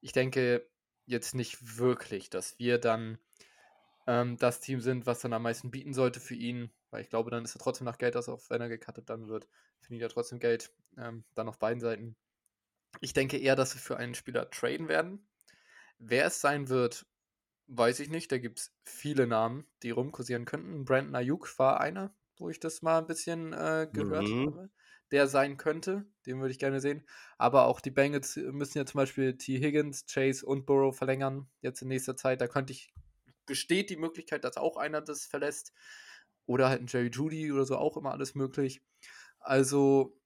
ich 0.00 0.12
denke 0.12 0.68
jetzt 1.06 1.34
nicht 1.34 1.78
wirklich, 1.78 2.30
dass 2.30 2.58
wir 2.58 2.78
dann 2.78 3.18
ähm, 4.06 4.36
das 4.38 4.60
Team 4.60 4.80
sind, 4.80 5.06
was 5.06 5.20
dann 5.20 5.32
am 5.32 5.42
meisten 5.42 5.70
bieten 5.70 5.94
sollte 5.94 6.20
für 6.20 6.34
ihn, 6.34 6.70
weil 6.90 7.02
ich 7.02 7.10
glaube, 7.10 7.30
dann 7.30 7.44
ist 7.44 7.54
er 7.54 7.60
trotzdem 7.60 7.84
nach 7.84 7.98
Geld 7.98 8.16
aus, 8.16 8.28
auch 8.28 8.40
wenn 8.48 8.60
er 8.60 8.68
gecuttet 8.68 9.08
dann 9.10 9.28
wird, 9.28 9.48
findet 9.80 10.02
er 10.02 10.08
trotzdem 10.08 10.38
Geld, 10.38 10.72
ähm, 10.96 11.24
dann 11.34 11.48
auf 11.48 11.58
beiden 11.58 11.80
Seiten. 11.80 12.16
Ich 13.00 13.12
denke 13.12 13.38
eher, 13.38 13.56
dass 13.56 13.74
wir 13.74 13.80
für 13.80 13.96
einen 13.96 14.14
Spieler 14.14 14.50
traden 14.50 14.88
werden. 14.88 15.28
Wer 15.98 16.26
es 16.26 16.40
sein 16.40 16.68
wird, 16.68 17.06
weiß 17.66 18.00
ich 18.00 18.08
nicht. 18.08 18.32
Da 18.32 18.38
gibt 18.38 18.60
es 18.60 18.74
viele 18.84 19.26
Namen, 19.26 19.66
die 19.82 19.90
rumkursieren 19.90 20.44
könnten. 20.44 20.84
Brandon 20.84 21.14
Ayuk 21.14 21.58
war 21.58 21.80
einer, 21.80 22.14
wo 22.38 22.48
ich 22.48 22.60
das 22.60 22.82
mal 22.82 22.98
ein 22.98 23.06
bisschen 23.06 23.52
äh, 23.52 23.88
gehört 23.92 24.26
mhm. 24.28 24.46
habe. 24.46 24.70
Der 25.10 25.26
sein 25.26 25.56
könnte, 25.56 26.06
den 26.26 26.40
würde 26.40 26.50
ich 26.50 26.58
gerne 26.58 26.80
sehen. 26.80 27.06
Aber 27.38 27.66
auch 27.66 27.80
die 27.80 27.90
Bengals 27.90 28.36
müssen 28.36 28.78
ja 28.78 28.84
zum 28.84 28.98
Beispiel 28.98 29.38
T. 29.38 29.58
Higgins, 29.58 30.04
Chase 30.06 30.44
und 30.44 30.66
Burrow 30.66 30.94
verlängern 30.94 31.48
jetzt 31.60 31.80
in 31.82 31.88
nächster 31.88 32.16
Zeit. 32.16 32.40
Da 32.40 32.46
könnte 32.46 32.72
ich, 32.72 32.92
besteht 33.46 33.90
die 33.90 33.96
Möglichkeit, 33.96 34.44
dass 34.44 34.58
auch 34.58 34.76
einer 34.76 35.00
das 35.00 35.24
verlässt. 35.24 35.72
Oder 36.44 36.68
halt 36.68 36.82
ein 36.82 36.86
Jerry 36.86 37.08
Judy 37.08 37.52
oder 37.52 37.64
so, 37.64 37.76
auch 37.76 37.96
immer 37.96 38.12
alles 38.12 38.34
möglich. 38.34 38.82
Also, 39.40 40.18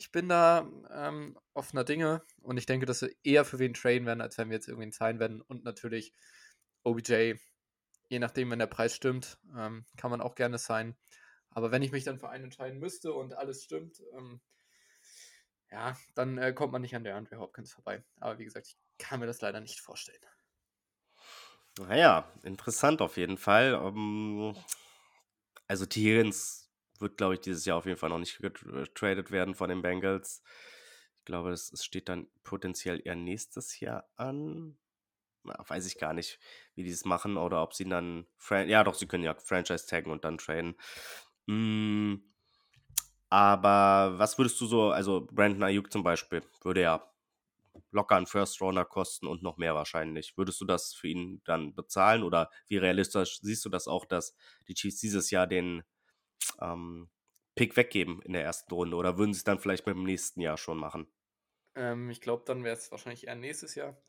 ich 0.00 0.12
bin 0.12 0.28
da 0.28 0.70
ähm, 0.90 1.38
offener 1.52 1.84
Dinge 1.84 2.22
und 2.40 2.56
ich 2.56 2.66
denke, 2.66 2.86
dass 2.86 3.02
wir 3.02 3.10
eher 3.22 3.44
für 3.44 3.58
wen 3.58 3.74
traden 3.74 4.06
werden, 4.06 4.22
als 4.22 4.38
wenn 4.38 4.48
wir 4.48 4.56
jetzt 4.56 4.68
irgendwie 4.68 4.90
zahlen 4.90 5.20
werden. 5.20 5.42
Und 5.42 5.64
natürlich 5.64 6.14
OBJ, 6.84 7.34
je 8.08 8.18
nachdem, 8.18 8.50
wenn 8.50 8.58
der 8.58 8.66
Preis 8.66 8.94
stimmt, 8.94 9.38
ähm, 9.56 9.84
kann 9.98 10.10
man 10.10 10.22
auch 10.22 10.34
gerne 10.34 10.56
sein. 10.56 10.96
Aber 11.50 11.70
wenn 11.70 11.82
ich 11.82 11.92
mich 11.92 12.04
dann 12.04 12.18
für 12.18 12.28
einen 12.28 12.44
entscheiden 12.44 12.78
müsste 12.78 13.12
und 13.12 13.34
alles 13.34 13.64
stimmt, 13.64 14.02
ähm, 14.16 14.40
ja, 15.70 15.96
dann 16.14 16.38
äh, 16.38 16.52
kommt 16.52 16.72
man 16.72 16.82
nicht 16.82 16.94
an 16.96 17.04
der 17.04 17.16
Andre 17.16 17.38
Hopkins 17.38 17.72
vorbei. 17.72 18.02
Aber 18.18 18.38
wie 18.38 18.44
gesagt, 18.44 18.66
ich 18.68 18.78
kann 18.98 19.20
mir 19.20 19.26
das 19.26 19.40
leider 19.40 19.60
nicht 19.60 19.80
vorstellen. 19.80 20.20
Naja, 21.78 22.30
interessant 22.42 23.00
auf 23.00 23.16
jeden 23.16 23.38
Fall. 23.38 23.74
Um, 23.74 24.54
ähm, 24.54 24.64
also 25.66 25.86
Higgins 25.86 26.68
wird, 26.98 27.16
glaube 27.16 27.34
ich, 27.34 27.40
dieses 27.40 27.64
Jahr 27.64 27.78
auf 27.78 27.86
jeden 27.86 27.98
Fall 27.98 28.10
noch 28.10 28.18
nicht 28.18 28.38
getradet 28.38 29.30
werden 29.30 29.54
von 29.54 29.68
den 29.68 29.82
Bengals. 29.82 30.42
Ich 31.18 31.24
glaube, 31.24 31.52
es 31.52 31.72
steht 31.84 32.08
dann 32.08 32.26
potenziell 32.42 33.00
eher 33.04 33.14
nächstes 33.14 33.78
Jahr 33.80 34.10
an. 34.16 34.76
Na, 35.44 35.56
weiß 35.66 35.86
ich 35.86 35.96
gar 35.96 36.12
nicht, 36.12 36.38
wie 36.74 36.82
die 36.82 36.90
es 36.90 37.04
machen 37.04 37.36
oder 37.36 37.62
ob 37.62 37.72
sie 37.72 37.88
dann. 37.88 38.26
Fran 38.36 38.68
ja, 38.68 38.84
doch, 38.84 38.94
sie 38.94 39.06
können 39.06 39.24
ja 39.24 39.34
Franchise 39.34 39.86
taggen 39.86 40.12
und 40.12 40.24
dann 40.24 40.38
traden. 40.38 40.74
Mm, 41.50 42.22
aber 43.28 44.18
was 44.18 44.38
würdest 44.38 44.60
du 44.60 44.66
so, 44.66 44.90
also 44.90 45.26
Brandon 45.32 45.64
Ayuk 45.64 45.90
zum 45.90 46.04
Beispiel, 46.04 46.42
würde 46.62 46.82
ja 46.82 47.12
locker 47.90 48.16
einen 48.16 48.26
First 48.26 48.60
Runner 48.60 48.84
kosten 48.84 49.26
und 49.26 49.42
noch 49.42 49.56
mehr 49.56 49.74
wahrscheinlich. 49.74 50.36
Würdest 50.36 50.60
du 50.60 50.64
das 50.64 50.94
für 50.94 51.08
ihn 51.08 51.42
dann 51.44 51.74
bezahlen 51.74 52.22
oder 52.22 52.50
wie 52.68 52.76
realistisch 52.76 53.40
siehst 53.40 53.64
du 53.64 53.68
das 53.68 53.88
auch, 53.88 54.04
dass 54.04 54.36
die 54.68 54.74
Chiefs 54.74 55.00
dieses 55.00 55.30
Jahr 55.30 55.48
den 55.48 55.82
ähm, 56.60 57.08
Pick 57.56 57.76
weggeben 57.76 58.22
in 58.22 58.32
der 58.32 58.44
ersten 58.44 58.72
Runde 58.72 58.96
oder 58.96 59.18
würden 59.18 59.34
sie 59.34 59.38
es 59.38 59.44
dann 59.44 59.58
vielleicht 59.58 59.86
mit 59.86 59.96
dem 59.96 60.04
nächsten 60.04 60.40
Jahr 60.40 60.56
schon 60.56 60.78
machen? 60.78 61.08
Ähm, 61.74 62.10
ich 62.10 62.20
glaube, 62.20 62.44
dann 62.46 62.62
wäre 62.62 62.76
es 62.76 62.92
wahrscheinlich 62.92 63.26
eher 63.26 63.34
nächstes 63.34 63.74
Jahr. 63.74 64.00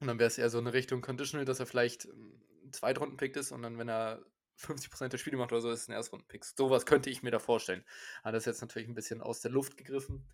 Und 0.00 0.06
dann 0.06 0.18
wäre 0.18 0.28
es 0.28 0.38
eher 0.38 0.50
so 0.50 0.58
eine 0.58 0.72
Richtung 0.72 1.02
Conditional, 1.02 1.44
dass 1.44 1.60
er 1.60 1.66
vielleicht 1.66 2.06
ein 2.06 2.72
Zweitrunden-Pick 2.72 3.36
ist 3.36 3.52
und 3.52 3.62
dann, 3.62 3.78
wenn 3.78 3.88
er 3.88 4.24
50% 4.58 5.08
der 5.08 5.18
Spiele 5.18 5.36
macht 5.36 5.52
oder 5.52 5.60
so, 5.60 5.70
ist 5.70 5.88
ein 5.88 5.92
Erstrunden-Pick. 5.92 6.44
Sowas 6.44 6.86
könnte 6.86 7.10
ich 7.10 7.22
mir 7.22 7.30
da 7.30 7.38
vorstellen. 7.38 7.84
Aber 8.22 8.32
das 8.32 8.42
ist 8.42 8.46
jetzt 8.46 8.60
natürlich 8.60 8.88
ein 8.88 8.94
bisschen 8.94 9.20
aus 9.20 9.40
der 9.40 9.50
Luft 9.50 9.76
gegriffen. 9.76 10.26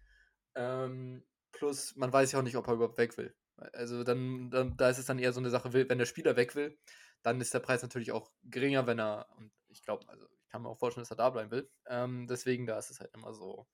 Ähm, 0.54 1.24
plus, 1.52 1.96
man 1.96 2.12
weiß 2.12 2.32
ja 2.32 2.38
auch 2.38 2.44
nicht, 2.44 2.56
ob 2.56 2.66
er 2.68 2.74
überhaupt 2.74 2.98
weg 2.98 3.16
will. 3.16 3.34
Also 3.72 4.04
dann, 4.04 4.50
dann, 4.50 4.76
da 4.76 4.88
ist 4.90 4.98
es 4.98 5.06
dann 5.06 5.18
eher 5.18 5.32
so 5.32 5.40
eine 5.40 5.50
Sache, 5.50 5.72
wenn 5.72 5.98
der 5.98 6.06
Spieler 6.06 6.36
weg 6.36 6.54
will, 6.54 6.78
dann 7.22 7.40
ist 7.40 7.54
der 7.54 7.60
Preis 7.60 7.82
natürlich 7.82 8.12
auch 8.12 8.30
geringer, 8.42 8.86
wenn 8.86 8.98
er, 8.98 9.28
und 9.36 9.52
ich 9.68 9.82
glaube, 9.82 10.08
also 10.08 10.26
ich 10.26 10.48
kann 10.48 10.62
mir 10.62 10.68
auch 10.68 10.78
vorstellen, 10.78 11.02
dass 11.02 11.10
er 11.12 11.16
da 11.16 11.30
bleiben 11.30 11.50
will. 11.50 11.70
Ähm, 11.86 12.26
deswegen, 12.26 12.66
da 12.66 12.78
ist 12.78 12.90
es 12.90 13.00
halt 13.00 13.14
immer 13.14 13.32
so, 13.32 13.66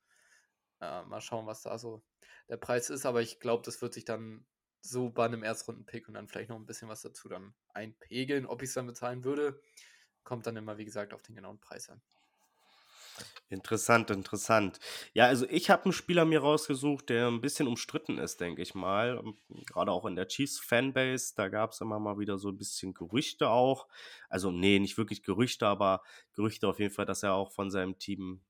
äh, 0.80 1.03
mal 1.05 1.20
schauen, 1.20 1.46
was 1.46 1.62
da 1.62 1.78
so 1.78 2.03
der 2.49 2.57
Preis 2.57 2.90
ist, 2.90 3.07
aber 3.07 3.22
ich 3.22 3.40
glaube, 3.40 3.62
das 3.64 3.80
wird 3.80 3.94
sich 3.94 4.05
dann 4.05 4.46
so 4.80 5.11
bei 5.11 5.24
einem 5.24 5.42
Erstrunden-Pick 5.42 6.09
und 6.09 6.14
dann 6.14 6.28
vielleicht 6.28 6.51
noch 6.51 6.57
ein 6.57 6.66
bisschen 6.66 6.88
was 6.88 7.03
dazu 7.03 7.28
dann 7.28 7.55
einpegeln. 7.74 8.46
Ob 8.46 8.62
ich 8.62 8.68
es 8.68 8.74
dann 8.74 8.86
bezahlen 8.86 9.24
würde, 9.24 9.61
kommt 10.29 10.47
dann 10.47 10.57
immer, 10.57 10.76
wie 10.76 10.85
gesagt, 10.85 11.14
auf 11.14 11.22
den 11.22 11.35
genauen 11.35 11.59
Preis 11.59 11.89
an. 11.89 12.03
Interessant, 13.49 14.11
interessant. 14.11 14.79
Ja, 15.14 15.24
also 15.24 15.47
ich 15.49 15.70
habe 15.70 15.85
einen 15.85 15.95
Spieler 15.95 16.26
mir 16.26 16.41
rausgesucht, 16.41 17.09
der 17.09 17.29
ein 17.29 17.41
bisschen 17.41 17.66
umstritten 17.66 18.18
ist, 18.18 18.39
denke 18.39 18.61
ich 18.61 18.74
mal. 18.74 19.22
Gerade 19.64 19.91
auch 19.91 20.05
in 20.05 20.16
der 20.16 20.29
Chiefs-Fanbase, 20.29 21.33
da 21.35 21.49
gab 21.49 21.72
es 21.72 21.81
immer 21.81 21.99
mal 21.99 22.18
wieder 22.18 22.37
so 22.37 22.51
ein 22.51 22.59
bisschen 22.59 22.93
Gerüchte 22.93 23.49
auch. 23.49 23.89
Also, 24.29 24.51
nee, 24.51 24.79
nicht 24.79 24.99
wirklich 24.99 25.22
Gerüchte, 25.22 25.66
aber 25.66 26.03
Gerüchte 26.35 26.68
auf 26.68 26.79
jeden 26.79 26.93
Fall, 26.93 27.07
dass 27.07 27.22
er 27.22 27.33
auch 27.33 27.53
von 27.53 27.70
seinem 27.70 27.99
Team 27.99 28.43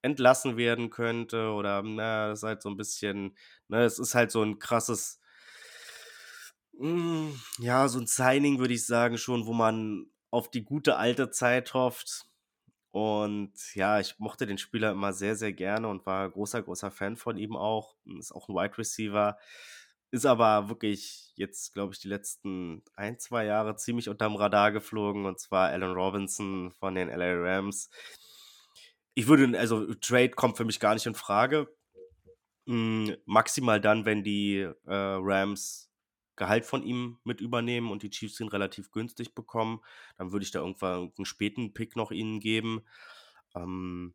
entlassen 0.00 0.56
werden 0.56 0.88
könnte. 0.88 1.50
Oder, 1.50 1.82
na, 1.82 2.28
das 2.28 2.38
ist 2.38 2.44
halt 2.44 2.62
so 2.62 2.70
ein 2.70 2.78
bisschen, 2.78 3.36
ne, 3.68 3.84
es 3.84 3.98
ist 3.98 4.14
halt 4.14 4.30
so 4.30 4.42
ein 4.42 4.58
krasses 4.58 5.20
hm, 6.78 7.38
ja, 7.58 7.86
so 7.88 7.98
ein 8.00 8.06
Signing 8.06 8.58
würde 8.58 8.74
ich 8.74 8.86
sagen 8.86 9.18
schon, 9.18 9.46
wo 9.46 9.52
man 9.52 10.06
auf 10.32 10.50
die 10.50 10.64
gute 10.64 10.96
alte 10.96 11.30
Zeit 11.30 11.74
hofft. 11.74 12.26
Und 12.90 13.52
ja, 13.74 14.00
ich 14.00 14.18
mochte 14.18 14.46
den 14.46 14.58
Spieler 14.58 14.90
immer 14.90 15.12
sehr, 15.12 15.36
sehr 15.36 15.52
gerne 15.52 15.88
und 15.88 16.04
war 16.04 16.28
großer, 16.28 16.62
großer 16.62 16.90
Fan 16.90 17.16
von 17.16 17.36
ihm 17.36 17.54
auch. 17.54 17.96
Ist 18.18 18.32
auch 18.32 18.48
ein 18.48 18.54
Wide 18.54 18.76
Receiver. 18.76 19.38
Ist 20.10 20.26
aber 20.26 20.68
wirklich 20.68 21.32
jetzt, 21.36 21.74
glaube 21.74 21.94
ich, 21.94 22.00
die 22.00 22.08
letzten 22.08 22.82
ein, 22.94 23.18
zwei 23.18 23.44
Jahre 23.44 23.76
ziemlich 23.76 24.08
unterm 24.08 24.36
Radar 24.36 24.72
geflogen. 24.72 25.26
Und 25.26 25.38
zwar 25.38 25.68
Alan 25.68 25.92
Robinson 25.92 26.72
von 26.72 26.94
den 26.94 27.08
LA 27.08 27.34
Rams. 27.34 27.90
Ich 29.14 29.26
würde, 29.26 29.58
also 29.58 29.94
Trade 29.94 30.30
kommt 30.30 30.56
für 30.56 30.64
mich 30.64 30.80
gar 30.80 30.94
nicht 30.94 31.06
in 31.06 31.14
Frage. 31.14 31.68
Hm, 32.66 33.16
maximal 33.26 33.80
dann, 33.80 34.06
wenn 34.06 34.22
die 34.24 34.60
äh, 34.60 34.74
Rams 34.86 35.91
Gehalt 36.36 36.64
von 36.64 36.82
ihm 36.82 37.18
mit 37.24 37.40
übernehmen 37.40 37.90
und 37.90 38.02
die 38.02 38.10
Chiefs 38.10 38.40
ihn 38.40 38.48
relativ 38.48 38.90
günstig 38.90 39.34
bekommen, 39.34 39.80
dann 40.16 40.32
würde 40.32 40.44
ich 40.44 40.50
da 40.50 40.60
irgendwann 40.60 41.12
einen 41.16 41.24
späten 41.24 41.74
Pick 41.74 41.96
noch 41.96 42.10
ihnen 42.10 42.40
geben. 42.40 42.84
Ähm, 43.54 44.14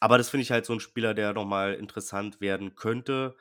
aber 0.00 0.18
das 0.18 0.30
finde 0.30 0.42
ich 0.42 0.50
halt 0.50 0.66
so 0.66 0.72
ein 0.72 0.80
Spieler, 0.80 1.14
der 1.14 1.32
nochmal 1.32 1.74
interessant 1.74 2.40
werden 2.40 2.74
könnte, 2.76 3.36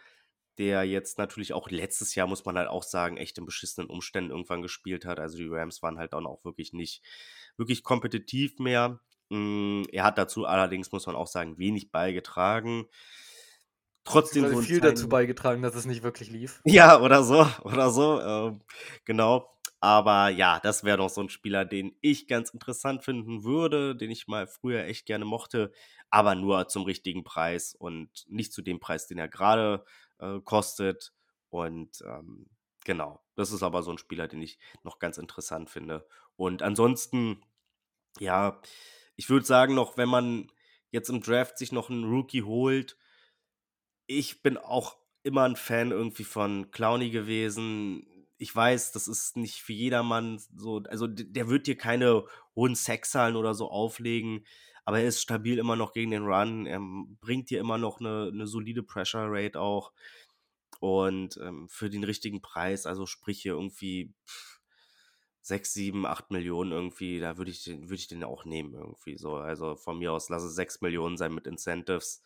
der 0.57 0.83
jetzt 0.85 1.17
natürlich 1.17 1.53
auch 1.53 1.69
letztes 1.69 2.15
Jahr, 2.15 2.27
muss 2.27 2.45
man 2.45 2.57
halt 2.57 2.69
auch 2.69 2.83
sagen, 2.83 3.17
echt 3.17 3.37
in 3.37 3.45
beschissenen 3.45 3.89
Umständen 3.89 4.31
irgendwann 4.31 4.61
gespielt 4.61 5.05
hat. 5.05 5.19
Also 5.19 5.37
die 5.37 5.47
Rams 5.47 5.83
waren 5.83 5.97
halt 5.97 6.13
dann 6.13 6.25
auch 6.25 6.45
wirklich 6.45 6.73
nicht 6.73 7.03
wirklich 7.57 7.83
kompetitiv 7.83 8.57
mehr. 8.59 9.01
Mm, 9.29 9.83
er 9.91 10.03
hat 10.05 10.17
dazu 10.17 10.45
allerdings, 10.45 10.91
muss 10.91 11.07
man 11.07 11.15
auch 11.15 11.27
sagen, 11.27 11.57
wenig 11.57 11.91
beigetragen 11.91 12.87
trotzdem 14.05 14.47
so 14.47 14.61
viel 14.61 14.79
dazu 14.79 15.09
beigetragen, 15.09 15.61
dass 15.61 15.75
es 15.75 15.85
nicht 15.85 16.03
wirklich 16.03 16.29
lief. 16.29 16.61
Ja, 16.63 17.01
oder 17.01 17.23
so, 17.23 17.45
oder 17.63 17.89
so, 17.89 18.21
ähm, 18.21 18.61
genau. 19.03 19.51
Aber 19.81 20.29
ja, 20.29 20.59
das 20.61 20.83
wäre 20.83 20.97
doch 20.97 21.09
so 21.09 21.21
ein 21.21 21.29
Spieler, 21.29 21.65
den 21.65 21.95
ich 22.01 22.27
ganz 22.27 22.49
interessant 22.49 23.03
finden 23.03 23.43
würde, 23.43 23.95
den 23.95 24.09
ich 24.09 24.27
mal 24.27 24.47
früher 24.47 24.85
echt 24.85 25.05
gerne 25.05 25.25
mochte, 25.25 25.71
aber 26.09 26.33
nur 26.33 26.67
zum 26.69 26.83
richtigen 26.83 27.23
Preis 27.23 27.75
und 27.75 28.09
nicht 28.27 28.53
zu 28.53 28.61
dem 28.61 28.79
Preis, 28.79 29.05
den 29.05 29.17
er 29.17 29.27
gerade 29.27 29.85
äh, 30.19 30.39
kostet. 30.39 31.13
Und 31.49 32.01
ähm, 32.05 32.47
genau, 32.83 33.21
das 33.35 33.51
ist 33.51 33.63
aber 33.63 33.83
so 33.83 33.91
ein 33.91 33.97
Spieler, 33.97 34.27
den 34.27 34.41
ich 34.41 34.57
noch 34.83 34.97
ganz 34.97 35.17
interessant 35.17 35.69
finde. 35.69 36.07
Und 36.35 36.63
ansonsten, 36.63 37.41
ja, 38.19 38.59
ich 39.15 39.29
würde 39.29 39.45
sagen, 39.45 39.75
noch, 39.75 39.97
wenn 39.97 40.09
man 40.09 40.51
jetzt 40.89 41.09
im 41.09 41.21
Draft 41.21 41.57
sich 41.57 41.71
noch 41.71 41.89
einen 41.89 42.05
Rookie 42.05 42.43
holt, 42.43 42.97
ich 44.07 44.41
bin 44.41 44.57
auch 44.57 44.97
immer 45.23 45.43
ein 45.43 45.55
Fan 45.55 45.91
irgendwie 45.91 46.23
von 46.23 46.71
Clowny 46.71 47.09
gewesen. 47.09 48.05
Ich 48.37 48.55
weiß, 48.55 48.91
das 48.91 49.07
ist 49.07 49.37
nicht 49.37 49.61
für 49.61 49.73
jedermann 49.73 50.39
so, 50.55 50.83
also 50.89 51.07
der 51.07 51.47
wird 51.47 51.67
dir 51.67 51.77
keine 51.77 52.25
hohen 52.55 52.75
Sexzahlen 52.75 53.35
oder 53.35 53.53
so 53.53 53.69
auflegen, 53.69 54.45
aber 54.83 54.99
er 54.99 55.07
ist 55.07 55.21
stabil 55.21 55.57
immer 55.57 55.75
noch 55.75 55.93
gegen 55.93 56.11
den 56.11 56.25
Run. 56.25 56.67
Er 56.67 56.79
bringt 57.19 57.49
dir 57.49 57.59
immer 57.59 57.77
noch 57.77 57.99
eine, 57.99 58.29
eine 58.31 58.45
solide 58.45 58.83
Pressure 58.83 59.25
Rate 59.27 59.59
auch. 59.59 59.91
Und 60.79 61.37
ähm, 61.41 61.67
für 61.69 61.89
den 61.89 62.03
richtigen 62.03 62.41
Preis, 62.41 62.85
also 62.85 63.05
sprich 63.05 63.41
hier 63.41 63.53
irgendwie 63.53 64.13
6, 65.41 65.73
7, 65.73 66.05
8 66.05 66.31
Millionen 66.31 66.71
irgendwie, 66.71 67.19
da 67.19 67.37
würde 67.37 67.51
ich, 67.51 67.65
würd 67.67 67.99
ich 67.99 68.07
den 68.07 68.23
auch 68.23 68.45
nehmen 68.45 68.73
irgendwie 68.73 69.17
so. 69.17 69.35
Also 69.35 69.75
von 69.75 69.97
mir 69.97 70.11
aus 70.11 70.29
lasse 70.29 70.49
6 70.49 70.81
Millionen 70.81 71.17
sein 71.17 71.33
mit 71.33 71.47
Incentives 71.47 72.21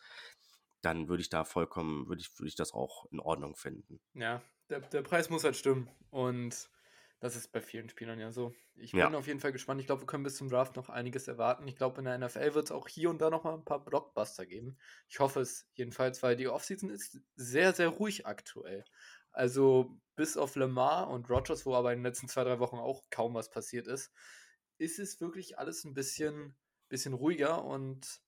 dann 0.82 1.08
würde 1.08 1.20
ich 1.20 1.30
da 1.30 1.44
vollkommen, 1.44 2.08
würde 2.08 2.22
ich, 2.22 2.38
würde 2.38 2.48
ich 2.48 2.56
das 2.56 2.72
auch 2.72 3.06
in 3.10 3.20
Ordnung 3.20 3.56
finden. 3.56 4.00
Ja, 4.14 4.42
der, 4.68 4.80
der 4.80 5.02
Preis 5.02 5.30
muss 5.30 5.44
halt 5.44 5.56
stimmen. 5.56 5.90
Und 6.10 6.68
das 7.20 7.36
ist 7.36 7.52
bei 7.52 7.60
vielen 7.60 7.90
Spielern 7.90 8.18
ja 8.18 8.32
so. 8.32 8.54
Ich 8.76 8.92
bin 8.92 9.00
ja. 9.00 9.12
auf 9.12 9.26
jeden 9.26 9.40
Fall 9.40 9.52
gespannt. 9.52 9.80
Ich 9.80 9.86
glaube, 9.86 10.02
wir 10.02 10.06
können 10.06 10.24
bis 10.24 10.36
zum 10.36 10.48
Draft 10.48 10.76
noch 10.76 10.88
einiges 10.88 11.28
erwarten. 11.28 11.68
Ich 11.68 11.76
glaube, 11.76 11.98
in 11.98 12.06
der 12.06 12.18
NFL 12.18 12.54
wird 12.54 12.64
es 12.64 12.72
auch 12.72 12.88
hier 12.88 13.10
und 13.10 13.20
da 13.20 13.28
noch 13.28 13.44
mal 13.44 13.52
ein 13.52 13.64
paar 13.64 13.84
Blockbuster 13.84 14.46
geben. 14.46 14.78
Ich 15.06 15.20
hoffe 15.20 15.40
es 15.40 15.68
jedenfalls, 15.74 16.22
weil 16.22 16.36
die 16.36 16.48
Offseason 16.48 16.88
ist 16.88 17.20
sehr, 17.36 17.74
sehr 17.74 17.88
ruhig 17.88 18.26
aktuell. 18.26 18.84
Also 19.32 20.00
bis 20.16 20.38
auf 20.38 20.56
Lamar 20.56 21.10
und 21.10 21.28
Rogers, 21.28 21.66
wo 21.66 21.74
aber 21.74 21.92
in 21.92 21.98
den 21.98 22.06
letzten 22.06 22.28
zwei, 22.28 22.42
drei 22.42 22.58
Wochen 22.58 22.78
auch 22.78 23.04
kaum 23.10 23.34
was 23.34 23.50
passiert 23.50 23.86
ist, 23.86 24.10
ist 24.78 24.98
es 24.98 25.20
wirklich 25.20 25.58
alles 25.58 25.84
ein 25.84 25.92
bisschen, 25.92 26.56
bisschen 26.88 27.12
ruhiger 27.12 27.64
und 27.64 28.22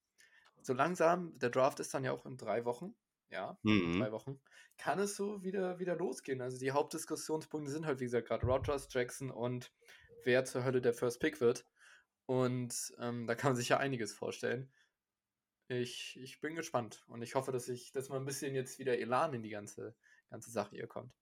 so 0.66 0.74
langsam, 0.74 1.38
der 1.38 1.50
Draft 1.50 1.80
ist 1.80 1.94
dann 1.94 2.04
ja 2.04 2.12
auch 2.12 2.26
in 2.26 2.36
drei 2.36 2.64
Wochen, 2.64 2.94
ja, 3.30 3.58
in 3.84 3.90
drei 3.92 4.10
Mhm. 4.10 4.12
Wochen, 4.12 4.40
kann 4.78 4.98
es 4.98 5.16
so 5.16 5.42
wieder, 5.44 5.78
wieder 5.78 5.96
losgehen. 5.96 6.40
Also 6.42 6.58
die 6.58 6.72
Hauptdiskussionspunkte 6.72 7.70
sind 7.70 7.86
halt, 7.86 8.00
wie 8.00 8.04
gesagt, 8.04 8.28
gerade 8.28 8.46
Rogers, 8.46 8.88
Jackson 8.90 9.30
und 9.30 9.72
wer 10.24 10.44
zur 10.44 10.64
Hölle 10.64 10.80
der 10.82 10.94
First 10.94 11.20
Pick 11.20 11.40
wird. 11.40 11.66
Und 12.26 12.94
ähm, 12.98 13.26
da 13.26 13.34
kann 13.34 13.50
man 13.52 13.56
sich 13.56 13.68
ja 13.70 13.78
einiges 13.78 14.14
vorstellen. 14.14 14.72
Ich, 15.68 16.16
ich 16.22 16.40
bin 16.40 16.54
gespannt 16.54 17.04
und 17.08 17.22
ich 17.22 17.34
hoffe, 17.34 17.50
dass 17.50 17.68
ich, 17.68 17.90
dass 17.92 18.08
mal 18.08 18.18
ein 18.18 18.24
bisschen 18.26 18.54
jetzt 18.54 18.78
wieder 18.78 18.98
Elan 18.98 19.34
in 19.34 19.42
die 19.42 19.50
ganze, 19.50 19.96
ganze 20.30 20.50
Sache 20.52 20.76
hier 20.76 20.86
kommt. 20.86 21.12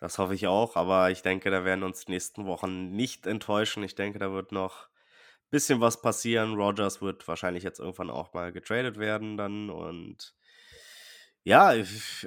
Das 0.00 0.18
hoffe 0.18 0.34
ich 0.34 0.46
auch, 0.48 0.76
aber 0.76 1.10
ich 1.10 1.22
denke, 1.22 1.50
da 1.50 1.64
werden 1.64 1.84
uns 1.84 2.04
die 2.04 2.12
nächsten 2.12 2.44
Wochen 2.46 2.90
nicht 2.90 3.26
enttäuschen. 3.26 3.82
Ich 3.84 3.94
denke, 3.94 4.18
da 4.18 4.32
wird 4.32 4.52
noch 4.52 4.88
bisschen 5.52 5.80
was 5.82 6.02
passieren. 6.02 6.54
Rodgers 6.56 7.02
wird 7.02 7.28
wahrscheinlich 7.28 7.64
jetzt 7.64 7.80
irgendwann 7.80 8.10
auch 8.10 8.34
mal 8.34 8.52
getradet 8.52 8.98
werden 8.98 9.36
dann 9.38 9.70
und 9.70 10.34
ja, 11.44 11.74
ich- 11.74 12.26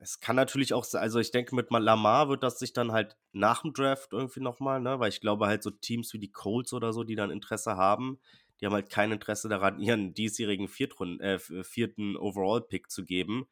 es 0.00 0.20
kann 0.20 0.36
natürlich 0.36 0.74
auch, 0.74 0.86
also 0.94 1.18
ich 1.18 1.32
denke, 1.32 1.54
mit 1.56 1.70
Lamar 1.70 2.28
wird 2.28 2.42
das 2.44 2.58
sich 2.60 2.72
dann 2.72 2.92
halt 2.92 3.16
nach 3.32 3.62
dem 3.62 3.72
Draft 3.72 4.12
irgendwie 4.12 4.40
nochmal, 4.40 4.80
ne, 4.80 5.00
weil 5.00 5.08
ich 5.08 5.20
glaube 5.20 5.46
halt 5.46 5.62
so 5.62 5.70
Teams 5.70 6.12
wie 6.12 6.18
die 6.20 6.30
Colts 6.30 6.72
oder 6.72 6.92
so, 6.92 7.02
die 7.04 7.16
dann 7.16 7.30
Interesse 7.30 7.76
haben, 7.76 8.20
die 8.60 8.66
haben 8.66 8.74
halt 8.74 8.90
kein 8.90 9.12
Interesse 9.12 9.48
daran, 9.48 9.80
ihren 9.80 10.14
diesjährigen 10.14 10.68
Viertrun 10.68 11.20
äh, 11.20 11.38
vierten 11.38 12.16
Overall-Pick 12.16 12.90
zu 12.90 13.04
geben. 13.04 13.48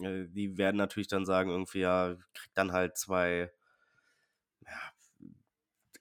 Äh, 0.00 0.26
die 0.28 0.58
werden 0.58 0.76
natürlich 0.78 1.08
dann 1.08 1.26
sagen, 1.26 1.50
irgendwie, 1.50 1.80
ja, 1.80 2.16
kriegt 2.34 2.56
dann 2.58 2.72
halt 2.72 2.96
zwei 2.98 3.52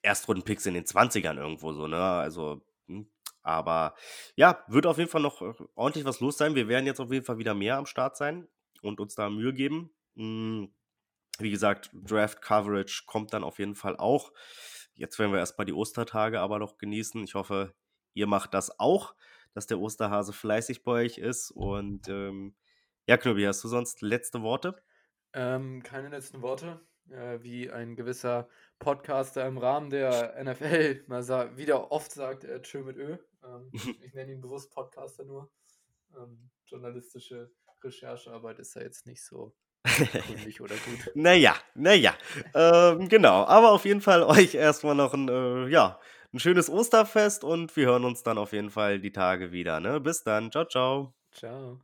Erstrunden-Picks 0.06 0.66
in 0.66 0.76
den 0.76 0.86
20ern 0.86 1.38
irgendwo 1.38 1.74
so, 1.74 1.88
ne? 1.88 2.01
Also, 2.01 2.62
hm, 2.88 3.10
aber 3.41 3.95
ja, 4.36 4.64
wird 4.68 4.86
auf 4.86 4.97
jeden 4.97 5.10
Fall 5.10 5.22
noch 5.22 5.41
äh, 5.41 5.53
ordentlich 5.76 6.06
was 6.06 6.20
los 6.20 6.38
sein. 6.38 6.56
Wir 6.56 6.68
werden 6.68 6.86
jetzt 6.86 6.99
auf 6.99 7.12
jeden 7.12 7.26
Fall 7.26 7.38
wieder 7.38 7.53
mehr 7.53 7.78
am 7.78 7.86
Start 7.86 8.18
sein 8.18 8.47
und 8.82 8.99
uns 8.99 9.16
da 9.16 9.30
Mühe 9.30 9.53
geben. 9.53 9.91
Hm, 10.16 10.74
wie 11.39 11.51
gesagt, 11.51 11.89
Draft 11.93 12.41
Coverage 12.41 13.03
kommt 13.06 13.34
dann 13.34 13.43
auf 13.43 13.60
jeden 13.60 13.76
Fall 13.76 13.97
auch. 13.97 14.32
Jetzt 14.93 15.20
werden 15.20 15.32
wir 15.32 15.39
erstmal 15.39 15.66
die 15.66 15.74
Ostertage 15.74 16.39
aber 16.39 16.60
noch 16.60 16.78
genießen. 16.78 17.24
Ich 17.24 17.36
hoffe, 17.36 17.74
ihr 18.14 18.28
macht 18.28 18.53
das 18.53 18.80
auch, 18.80 19.16
dass 19.53 19.68
der 19.68 19.80
Osterhase 19.80 20.32
fleißig 20.32 20.84
bei 20.84 21.03
euch 21.03 21.18
ist. 21.18 21.51
Und 21.51 22.08
ähm, 22.08 22.56
ja, 23.06 23.18
Knöbi, 23.18 23.43
hast 23.43 23.64
du 23.64 23.68
sonst 23.68 24.01
letzte 24.01 24.41
Worte? 24.41 24.82
Ähm, 25.34 25.84
keine 25.84 26.10
letzten 26.10 26.41
Worte. 26.41 26.80
Äh, 27.10 27.43
wie 27.43 27.70
ein 27.70 27.95
gewisser 27.95 28.47
Podcaster 28.80 29.46
im 29.48 29.58
Rahmen 29.58 29.90
der 29.90 30.36
NFL 30.44 31.04
mal 31.08 31.24
sa 31.24 31.56
wieder 31.58 31.92
oft 31.92 32.12
sagt, 32.12 32.44
äh, 32.44 32.62
tschö 32.62 32.84
mit 32.84 32.98
Ö. 32.98 33.18
Ähm, 33.44 33.72
ich 34.04 34.14
nenne 34.14 34.34
ihn 34.34 34.42
bewusst 34.42 34.72
Podcaster 34.74 35.24
nur. 35.24 35.50
Ähm, 36.16 36.50
journalistische 36.66 37.52
Recherchearbeit 37.84 38.60
ist 38.60 38.76
ja 38.76 38.82
jetzt 38.82 39.06
nicht 39.06 39.24
so 39.24 39.56
kundig 40.28 40.62
oder 40.62 40.76
gut. 40.76 41.12
Naja, 41.16 41.56
naja. 41.76 42.16
ähm, 42.54 43.08
genau. 43.08 43.46
Aber 43.46 43.72
auf 43.72 43.86
jeden 43.86 44.02
Fall 44.02 44.24
euch 44.24 44.56
erstmal 44.56 44.96
noch 44.96 45.14
ein, 45.14 45.30
äh, 45.30 45.68
ja, 45.68 46.00
ein 46.34 46.40
schönes 46.40 46.70
Osterfest 46.70 47.44
und 47.44 47.76
wir 47.76 47.88
hören 47.88 48.06
uns 48.06 48.24
dann 48.24 48.38
auf 48.38 48.54
jeden 48.54 48.72
Fall 48.72 49.00
die 49.00 49.12
Tage 49.12 49.52
wieder. 49.52 49.80
Ne? 49.80 50.00
Bis 50.00 50.24
dann. 50.24 50.52
Ciao, 50.52 50.66
ciao. 50.66 51.14
Ciao. 51.32 51.80